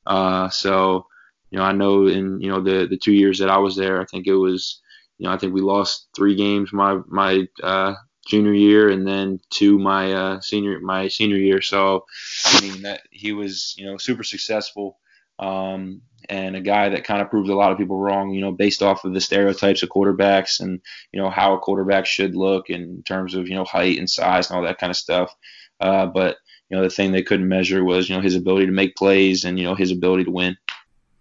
Uh, 0.06 0.50
so 0.50 1.06
you 1.52 1.58
know 1.58 1.64
I 1.64 1.72
know 1.72 2.08
in 2.08 2.40
you 2.40 2.50
know 2.50 2.62
the 2.62 2.88
the 2.88 2.98
two 2.98 3.14
years 3.14 3.40
that 3.40 3.50
I 3.50 3.58
was 3.58 3.76
there, 3.76 4.02
I 4.02 4.06
think 4.06 4.28
it 4.28 4.36
was 4.36 4.82
you 5.18 5.26
know 5.26 5.34
I 5.34 5.38
think 5.38 5.54
we 5.54 5.62
lost 5.62 6.10
three 6.16 6.36
games 6.36 6.74
my 6.74 7.00
my 7.08 7.48
uh, 7.64 7.96
junior 8.30 8.54
year 8.54 8.90
and 8.90 9.08
then 9.08 9.40
to 9.50 9.80
my 9.80 10.14
uh, 10.14 10.40
senior 10.42 10.80
my 10.80 11.08
senior 11.08 11.38
year. 11.38 11.62
So 11.62 12.06
I 12.46 12.62
mean 12.62 12.82
that 12.84 13.02
he 13.12 13.34
was 13.34 13.76
you 13.78 13.86
know 13.86 13.98
super 13.98 14.24
successful. 14.24 14.98
Um, 15.40 16.02
and 16.30 16.56
a 16.56 16.62
guy 16.62 16.90
that 16.90 17.06
kind 17.06 17.22
of 17.22 17.30
proved 17.30 17.50
a 17.50 17.56
lot 17.56 17.72
of 17.72 17.78
people 17.78 17.98
wrong, 17.98 18.32
you 18.32 18.42
know, 18.42 18.52
based 18.52 18.84
off 18.84 19.04
of 19.04 19.14
the 19.14 19.22
stereotypes 19.22 19.82
of 19.82 19.90
quarterbacks 19.90 20.60
and, 20.60 20.80
you 21.12 21.20
know, 21.20 21.30
how 21.30 21.54
a 21.54 21.60
quarterback 21.60 22.06
should 22.06 22.36
look 22.36 22.70
in 22.70 23.02
terms 23.04 23.34
of, 23.34 23.48
you 23.48 23.56
know, 23.56 23.64
height 23.64 23.98
and 23.98 24.10
size 24.10 24.50
and 24.50 24.58
all 24.58 24.64
that 24.64 24.78
kind 24.78 24.92
of 24.92 24.98
stuff. 24.98 25.34
Uh, 25.80 26.06
but, 26.06 26.38
you 26.70 26.78
know, 26.78 26.84
the 26.84 26.90
thing 26.90 27.12
they 27.12 27.24
couldn't 27.24 27.48
measure 27.48 27.84
was, 27.84 28.10
you 28.10 28.16
know, 28.16 28.22
his 28.22 28.36
ability 28.36 28.68
to 28.68 28.72
make 28.72 28.96
plays 28.96 29.44
and, 29.44 29.58
you 29.58 29.66
know, 29.66 29.74
his 29.74 29.92
ability 29.92 30.26
to 30.26 30.32
win. 30.32 30.56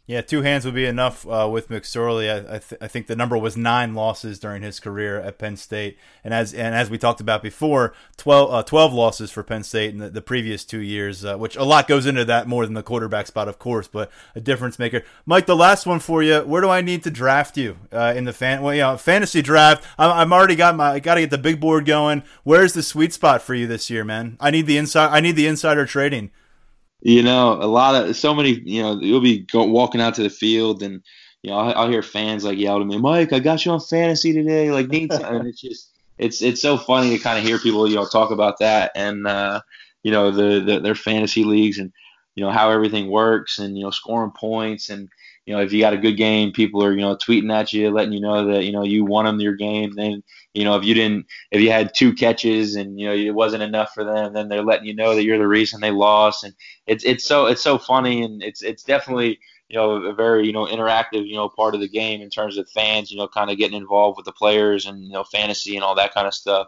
Yeah, 0.08 0.22
two 0.22 0.40
hands 0.40 0.64
would 0.64 0.74
be 0.74 0.86
enough 0.86 1.28
uh, 1.28 1.46
with 1.52 1.68
McSorley. 1.68 2.30
I, 2.30 2.54
I, 2.54 2.58
th- 2.60 2.80
I, 2.80 2.88
think 2.88 3.08
the 3.08 3.14
number 3.14 3.36
was 3.36 3.58
nine 3.58 3.92
losses 3.92 4.38
during 4.38 4.62
his 4.62 4.80
career 4.80 5.20
at 5.20 5.36
Penn 5.36 5.58
State, 5.58 5.98
and 6.24 6.32
as 6.32 6.54
and 6.54 6.74
as 6.74 6.88
we 6.88 6.96
talked 6.96 7.20
about 7.20 7.42
before, 7.42 7.92
12, 8.16 8.50
uh, 8.50 8.62
12 8.62 8.94
losses 8.94 9.30
for 9.30 9.42
Penn 9.42 9.62
State 9.62 9.90
in 9.90 9.98
the, 9.98 10.08
the 10.08 10.22
previous 10.22 10.64
two 10.64 10.80
years, 10.80 11.26
uh, 11.26 11.36
which 11.36 11.56
a 11.56 11.62
lot 11.62 11.86
goes 11.86 12.06
into 12.06 12.24
that 12.24 12.48
more 12.48 12.64
than 12.64 12.72
the 12.72 12.82
quarterback 12.82 13.26
spot, 13.26 13.48
of 13.48 13.58
course, 13.58 13.86
but 13.86 14.10
a 14.34 14.40
difference 14.40 14.78
maker. 14.78 15.02
Mike, 15.26 15.44
the 15.44 15.54
last 15.54 15.84
one 15.84 16.00
for 16.00 16.22
you. 16.22 16.40
Where 16.40 16.62
do 16.62 16.70
I 16.70 16.80
need 16.80 17.02
to 17.02 17.10
draft 17.10 17.58
you 17.58 17.76
uh, 17.92 18.14
in 18.16 18.24
the 18.24 18.32
fan? 18.32 18.62
Well, 18.62 18.74
you 18.74 18.80
know, 18.80 18.96
fantasy 18.96 19.42
draft. 19.42 19.84
I'm, 19.98 20.10
I'm 20.10 20.32
already 20.32 20.56
got 20.56 20.74
my. 20.74 20.92
I 20.92 21.00
got 21.00 21.16
to 21.16 21.20
get 21.20 21.28
the 21.28 21.36
big 21.36 21.60
board 21.60 21.84
going. 21.84 22.22
Where's 22.44 22.72
the 22.72 22.82
sweet 22.82 23.12
spot 23.12 23.42
for 23.42 23.54
you 23.54 23.66
this 23.66 23.90
year, 23.90 24.04
man? 24.04 24.38
I 24.40 24.50
need 24.50 24.64
the 24.64 24.78
inside. 24.78 25.10
I 25.14 25.20
need 25.20 25.36
the 25.36 25.46
insider 25.46 25.84
trading. 25.84 26.30
You 27.00 27.22
know, 27.22 27.52
a 27.52 27.66
lot 27.66 27.94
of 27.94 28.16
so 28.16 28.34
many. 28.34 28.60
You 28.64 28.82
know, 28.82 29.00
you'll 29.00 29.20
be 29.20 29.40
go, 29.40 29.64
walking 29.64 30.00
out 30.00 30.14
to 30.16 30.22
the 30.22 30.30
field, 30.30 30.82
and 30.82 31.02
you 31.42 31.50
know, 31.50 31.58
I'll, 31.58 31.74
I'll, 31.82 31.88
hear 31.88 32.02
fans 32.02 32.44
like 32.44 32.58
yell 32.58 32.80
at 32.80 32.86
me, 32.86 32.98
"Mike, 32.98 33.32
I 33.32 33.38
got 33.38 33.64
you 33.64 33.72
on 33.72 33.80
fantasy 33.80 34.32
today." 34.32 34.72
Like, 34.72 34.88
need 34.88 35.12
and 35.12 35.46
it's 35.46 35.60
just 35.60 35.90
it's 36.18 36.42
it's 36.42 36.60
so 36.60 36.76
funny 36.76 37.10
to 37.10 37.22
kind 37.22 37.38
of 37.38 37.44
hear 37.44 37.58
people 37.58 37.88
you 37.88 37.94
know 37.94 38.06
talk 38.06 38.30
about 38.30 38.58
that 38.58 38.90
and 38.94 39.26
uh, 39.26 39.60
you 40.02 40.10
know 40.10 40.30
the, 40.30 40.60
the 40.60 40.80
their 40.80 40.94
fantasy 40.94 41.44
leagues 41.44 41.78
and 41.78 41.92
you 42.34 42.44
know 42.44 42.50
how 42.50 42.70
everything 42.70 43.08
works 43.08 43.58
and 43.58 43.76
you 43.76 43.84
know 43.84 43.90
scoring 43.90 44.32
points 44.32 44.90
and 44.90 45.08
you 45.48 45.54
know 45.54 45.62
if 45.62 45.72
you 45.72 45.80
got 45.80 45.94
a 45.94 45.98
good 45.98 46.18
game, 46.18 46.52
people 46.52 46.84
are 46.84 46.92
you 46.92 47.00
know 47.00 47.16
tweeting 47.16 47.50
at 47.52 47.72
you, 47.72 47.90
letting 47.90 48.12
you 48.12 48.20
know 48.20 48.52
that 48.52 48.64
you 48.64 48.72
know 48.72 48.84
you 48.84 49.04
won 49.04 49.24
them 49.24 49.40
your 49.40 49.54
game. 49.56 49.94
Then 49.94 50.22
you 50.52 50.64
know 50.64 50.76
if 50.76 50.84
you 50.84 50.92
didn't 50.92 51.26
if 51.50 51.60
you 51.62 51.70
had 51.70 51.94
two 51.94 52.12
catches 52.12 52.76
and 52.76 53.00
you 53.00 53.06
know 53.06 53.14
it 53.14 53.34
wasn't 53.34 53.62
enough 53.62 53.92
for 53.94 54.04
them 54.04 54.32
then 54.32 54.48
they're 54.48 54.62
letting 54.62 54.86
you 54.86 54.94
know 54.94 55.14
that 55.14 55.24
you're 55.24 55.38
the 55.38 55.46
reason 55.46 55.80
they 55.80 55.90
lost 55.90 56.44
and 56.44 56.54
it's 56.86 57.04
it's 57.04 57.24
so 57.24 57.46
it's 57.46 57.62
so 57.62 57.78
funny 57.78 58.22
and 58.22 58.42
it's 58.42 58.62
it's 58.62 58.82
definitely 58.82 59.38
you 59.68 59.76
know 59.76 59.92
a 59.92 60.12
very 60.12 60.46
you 60.46 60.52
know 60.52 60.66
interactive 60.66 61.26
you 61.26 61.36
know 61.36 61.48
part 61.48 61.74
of 61.74 61.80
the 61.80 61.88
game 61.88 62.20
in 62.20 62.30
terms 62.30 62.58
of 62.58 62.68
fans 62.70 63.10
you 63.10 63.16
know 63.16 63.28
kind 63.28 63.50
of 63.50 63.58
getting 63.58 63.76
involved 63.76 64.16
with 64.16 64.26
the 64.26 64.32
players 64.32 64.86
and 64.86 65.04
you 65.04 65.12
know 65.12 65.24
fantasy 65.24 65.76
and 65.76 65.84
all 65.84 65.94
that 65.94 66.14
kind 66.14 66.26
of 66.26 66.34
stuff 66.34 66.66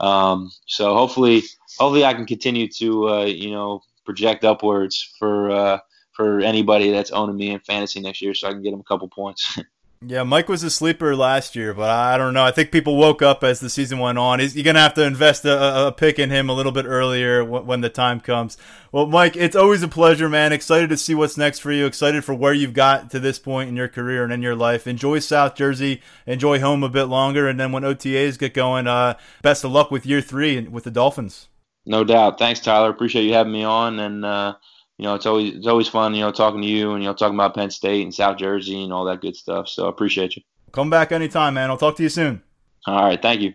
um, 0.00 0.50
so 0.66 0.94
hopefully 0.94 1.42
hopefully 1.78 2.04
I 2.04 2.14
can 2.14 2.26
continue 2.26 2.68
to 2.78 3.08
uh, 3.08 3.24
you 3.24 3.52
know 3.52 3.82
project 4.04 4.44
upwards 4.44 5.14
for 5.18 5.50
uh, 5.50 5.78
for 6.12 6.40
anybody 6.40 6.90
that's 6.90 7.10
owning 7.10 7.36
me 7.36 7.50
in 7.50 7.60
fantasy 7.60 8.00
next 8.00 8.22
year 8.22 8.34
so 8.34 8.48
I 8.48 8.52
can 8.52 8.62
get 8.62 8.70
them 8.70 8.80
a 8.80 8.84
couple 8.84 9.08
points 9.08 9.58
Yeah, 10.06 10.22
Mike 10.22 10.48
was 10.48 10.62
a 10.62 10.70
sleeper 10.70 11.14
last 11.14 11.54
year, 11.54 11.74
but 11.74 11.90
I 11.90 12.16
don't 12.16 12.32
know. 12.32 12.42
I 12.42 12.52
think 12.52 12.72
people 12.72 12.96
woke 12.96 13.20
up 13.20 13.44
as 13.44 13.60
the 13.60 13.68
season 13.68 13.98
went 13.98 14.16
on. 14.16 14.40
You're 14.40 14.64
going 14.64 14.74
to 14.74 14.80
have 14.80 14.94
to 14.94 15.04
invest 15.04 15.44
a, 15.44 15.88
a, 15.88 15.92
pick 15.92 16.18
in 16.18 16.30
him 16.30 16.48
a 16.48 16.54
little 16.54 16.72
bit 16.72 16.86
earlier 16.86 17.44
when 17.44 17.82
the 17.82 17.90
time 17.90 18.18
comes. 18.18 18.56
Well, 18.92 19.04
Mike, 19.04 19.36
it's 19.36 19.54
always 19.54 19.82
a 19.82 19.88
pleasure, 19.88 20.30
man. 20.30 20.54
Excited 20.54 20.88
to 20.88 20.96
see 20.96 21.14
what's 21.14 21.36
next 21.36 21.58
for 21.58 21.70
you. 21.70 21.84
Excited 21.84 22.24
for 22.24 22.32
where 22.32 22.54
you've 22.54 22.72
got 22.72 23.10
to 23.10 23.20
this 23.20 23.38
point 23.38 23.68
in 23.68 23.76
your 23.76 23.88
career 23.88 24.24
and 24.24 24.32
in 24.32 24.40
your 24.40 24.56
life. 24.56 24.86
Enjoy 24.86 25.18
South 25.18 25.54
Jersey. 25.54 26.00
Enjoy 26.26 26.60
home 26.60 26.82
a 26.82 26.88
bit 26.88 27.04
longer. 27.04 27.46
And 27.46 27.60
then 27.60 27.70
when 27.70 27.82
OTAs 27.82 28.38
get 28.38 28.54
going, 28.54 28.86
uh, 28.86 29.18
best 29.42 29.64
of 29.64 29.70
luck 29.70 29.90
with 29.90 30.06
year 30.06 30.22
three 30.22 30.58
with 30.66 30.84
the 30.84 30.90
Dolphins. 30.90 31.48
No 31.84 32.04
doubt. 32.04 32.38
Thanks, 32.38 32.60
Tyler. 32.60 32.88
Appreciate 32.88 33.24
you 33.24 33.34
having 33.34 33.52
me 33.52 33.64
on. 33.64 33.98
And, 33.98 34.24
uh, 34.24 34.54
you 35.00 35.06
know, 35.06 35.14
it's 35.14 35.24
always 35.24 35.54
it's 35.54 35.66
always 35.66 35.88
fun, 35.88 36.14
you 36.14 36.20
know, 36.20 36.30
talking 36.30 36.60
to 36.60 36.68
you 36.68 36.92
and 36.92 37.02
you 37.02 37.08
know 37.08 37.14
talking 37.14 37.34
about 37.34 37.54
Penn 37.54 37.70
State 37.70 38.02
and 38.02 38.14
South 38.14 38.36
Jersey 38.36 38.84
and 38.84 38.92
all 38.92 39.06
that 39.06 39.22
good 39.22 39.34
stuff. 39.34 39.66
So 39.66 39.86
I 39.86 39.88
appreciate 39.88 40.36
you. 40.36 40.42
Come 40.72 40.90
back 40.90 41.10
anytime, 41.10 41.54
man. 41.54 41.70
I'll 41.70 41.78
talk 41.78 41.96
to 41.96 42.02
you 42.02 42.10
soon. 42.10 42.42
All 42.86 43.04
right, 43.04 43.20
thank 43.20 43.40
you. 43.40 43.54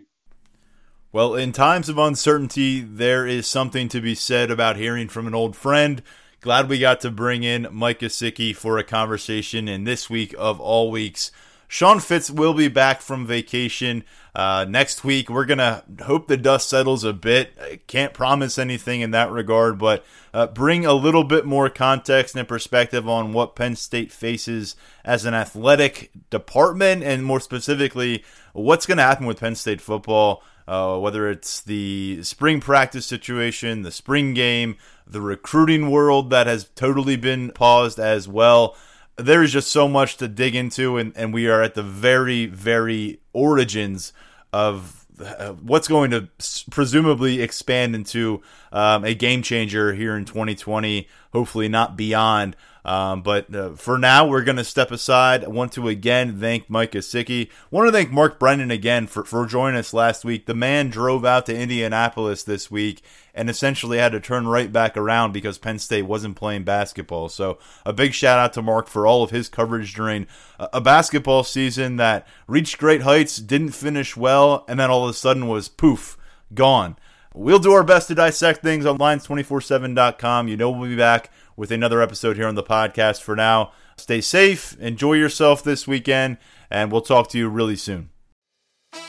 Well, 1.12 1.36
in 1.36 1.52
times 1.52 1.88
of 1.88 1.98
uncertainty, 1.98 2.80
there 2.80 3.28
is 3.28 3.46
something 3.46 3.88
to 3.90 4.00
be 4.00 4.16
said 4.16 4.50
about 4.50 4.76
hearing 4.76 5.08
from 5.08 5.28
an 5.28 5.36
old 5.36 5.54
friend. 5.54 6.02
Glad 6.40 6.68
we 6.68 6.80
got 6.80 7.00
to 7.02 7.12
bring 7.12 7.44
in 7.44 7.68
Mike 7.70 8.00
Gesicki 8.00 8.54
for 8.54 8.76
a 8.76 8.84
conversation 8.84 9.68
in 9.68 9.84
this 9.84 10.10
week 10.10 10.34
of 10.36 10.60
all 10.60 10.90
weeks. 10.90 11.30
Sean 11.68 11.98
Fitz 12.00 12.30
will 12.30 12.54
be 12.54 12.68
back 12.68 13.00
from 13.00 13.26
vacation 13.26 14.04
uh, 14.34 14.66
next 14.68 15.04
week. 15.04 15.28
We're 15.28 15.46
going 15.46 15.58
to 15.58 15.82
hope 16.02 16.28
the 16.28 16.36
dust 16.36 16.68
settles 16.68 17.04
a 17.04 17.12
bit. 17.12 17.52
I 17.60 17.80
can't 17.86 18.12
promise 18.12 18.58
anything 18.58 19.00
in 19.00 19.10
that 19.12 19.30
regard, 19.30 19.78
but 19.78 20.04
uh, 20.32 20.46
bring 20.46 20.86
a 20.86 20.92
little 20.92 21.24
bit 21.24 21.44
more 21.44 21.68
context 21.68 22.36
and 22.36 22.46
perspective 22.46 23.08
on 23.08 23.32
what 23.32 23.56
Penn 23.56 23.74
State 23.74 24.12
faces 24.12 24.76
as 25.04 25.24
an 25.24 25.34
athletic 25.34 26.10
department, 26.30 27.02
and 27.02 27.24
more 27.24 27.40
specifically, 27.40 28.24
what's 28.52 28.86
going 28.86 28.98
to 28.98 29.04
happen 29.04 29.26
with 29.26 29.40
Penn 29.40 29.54
State 29.54 29.80
football. 29.80 30.42
Uh, 30.68 30.98
whether 30.98 31.30
it's 31.30 31.60
the 31.60 32.20
spring 32.24 32.58
practice 32.58 33.06
situation, 33.06 33.82
the 33.82 33.92
spring 33.92 34.34
game, 34.34 34.76
the 35.06 35.20
recruiting 35.20 35.92
world 35.92 36.30
that 36.30 36.48
has 36.48 36.68
totally 36.74 37.14
been 37.14 37.52
paused 37.52 38.00
as 38.00 38.26
well 38.26 38.76
there 39.16 39.42
is 39.42 39.52
just 39.52 39.70
so 39.70 39.88
much 39.88 40.16
to 40.18 40.28
dig 40.28 40.54
into, 40.54 40.96
and, 40.96 41.12
and 41.16 41.32
we 41.32 41.48
are 41.48 41.62
at 41.62 41.74
the 41.74 41.82
very, 41.82 42.46
very 42.46 43.20
origins 43.32 44.12
of 44.52 45.06
uh, 45.18 45.52
what's 45.52 45.88
going 45.88 46.10
to 46.10 46.28
presumably 46.70 47.40
expand 47.40 47.94
into 47.94 48.42
um, 48.72 49.04
a 49.04 49.14
game 49.14 49.42
changer 49.42 49.94
here 49.94 50.16
in 50.16 50.24
2020, 50.24 51.08
hopefully 51.32 51.68
not 51.68 51.96
beyond. 51.96 52.56
Um, 52.86 53.22
but 53.22 53.52
uh, 53.52 53.70
for 53.70 53.98
now, 53.98 54.28
we're 54.28 54.44
going 54.44 54.58
to 54.58 54.64
step 54.64 54.92
aside. 54.92 55.42
I 55.42 55.48
want 55.48 55.72
to 55.72 55.88
again 55.88 56.38
thank 56.38 56.70
Mike 56.70 56.92
Gesicki. 56.92 57.50
want 57.68 57.88
to 57.88 57.92
thank 57.92 58.12
Mark 58.12 58.38
Brennan 58.38 58.70
again 58.70 59.08
for, 59.08 59.24
for 59.24 59.44
joining 59.44 59.76
us 59.76 59.92
last 59.92 60.24
week. 60.24 60.46
The 60.46 60.54
man 60.54 60.88
drove 60.88 61.24
out 61.24 61.46
to 61.46 61.58
Indianapolis 61.58 62.44
this 62.44 62.70
week 62.70 63.02
and 63.34 63.50
essentially 63.50 63.98
had 63.98 64.12
to 64.12 64.20
turn 64.20 64.46
right 64.46 64.72
back 64.72 64.96
around 64.96 65.32
because 65.32 65.58
Penn 65.58 65.80
State 65.80 66.02
wasn't 66.02 66.36
playing 66.36 66.62
basketball. 66.62 67.28
So 67.28 67.58
a 67.84 67.92
big 67.92 68.14
shout 68.14 68.38
out 68.38 68.52
to 68.52 68.62
Mark 68.62 68.86
for 68.86 69.04
all 69.04 69.24
of 69.24 69.30
his 69.30 69.48
coverage 69.48 69.92
during 69.92 70.28
a 70.60 70.80
basketball 70.80 71.42
season 71.42 71.96
that 71.96 72.24
reached 72.46 72.78
great 72.78 73.02
heights, 73.02 73.38
didn't 73.38 73.70
finish 73.70 74.16
well, 74.16 74.64
and 74.68 74.78
then 74.78 74.90
all 74.90 75.02
of 75.02 75.10
a 75.10 75.14
sudden 75.14 75.48
was 75.48 75.68
poof, 75.68 76.16
gone. 76.54 76.96
We'll 77.34 77.58
do 77.58 77.72
our 77.72 77.84
best 77.84 78.08
to 78.08 78.14
dissect 78.14 78.62
things 78.62 78.86
on 78.86 78.96
lions247.com. 78.96 80.48
You 80.48 80.56
know 80.56 80.70
we'll 80.70 80.88
be 80.88 80.96
back 80.96 81.30
with 81.56 81.70
another 81.70 82.02
episode 82.02 82.36
here 82.36 82.46
on 82.46 82.54
the 82.54 82.62
podcast. 82.62 83.22
For 83.22 83.34
now, 83.34 83.72
stay 83.96 84.20
safe, 84.20 84.76
enjoy 84.78 85.14
yourself 85.14 85.64
this 85.64 85.86
weekend, 85.88 86.36
and 86.70 86.92
we'll 86.92 87.00
talk 87.00 87.28
to 87.30 87.38
you 87.38 87.48
really 87.48 87.76
soon. 87.76 88.10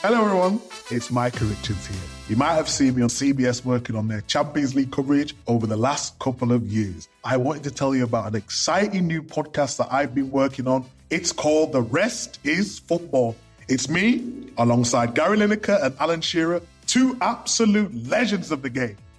Hello, 0.01 0.23
everyone. 0.25 0.61
It's 0.89 1.11
Micah 1.11 1.45
Richards 1.45 1.85
here. 1.87 1.97
You 2.29 2.35
might 2.35 2.55
have 2.55 2.67
seen 2.67 2.95
me 2.95 3.01
on 3.01 3.09
CBS 3.09 3.63
working 3.63 3.95
on 3.95 4.07
their 4.07 4.21
Champions 4.21 4.75
League 4.75 4.91
coverage 4.91 5.35
over 5.47 5.67
the 5.67 5.77
last 5.77 6.17
couple 6.19 6.51
of 6.51 6.65
years. 6.67 7.07
I 7.23 7.37
wanted 7.37 7.63
to 7.63 7.71
tell 7.71 7.95
you 7.95 8.03
about 8.03 8.27
an 8.27 8.35
exciting 8.35 9.07
new 9.07 9.21
podcast 9.21 9.77
that 9.77 9.87
I've 9.91 10.13
been 10.13 10.31
working 10.31 10.67
on. 10.67 10.85
It's 11.09 11.31
called 11.31 11.71
The 11.71 11.81
Rest 11.81 12.39
is 12.43 12.79
Football. 12.79 13.35
It's 13.69 13.89
me, 13.89 14.49
alongside 14.57 15.13
Gary 15.13 15.37
Lineker 15.37 15.81
and 15.83 15.95
Alan 15.99 16.21
Shearer, 16.21 16.61
two 16.85 17.17
absolute 17.21 18.07
legends 18.07 18.51
of 18.51 18.61
the 18.61 18.69
game. 18.69 18.97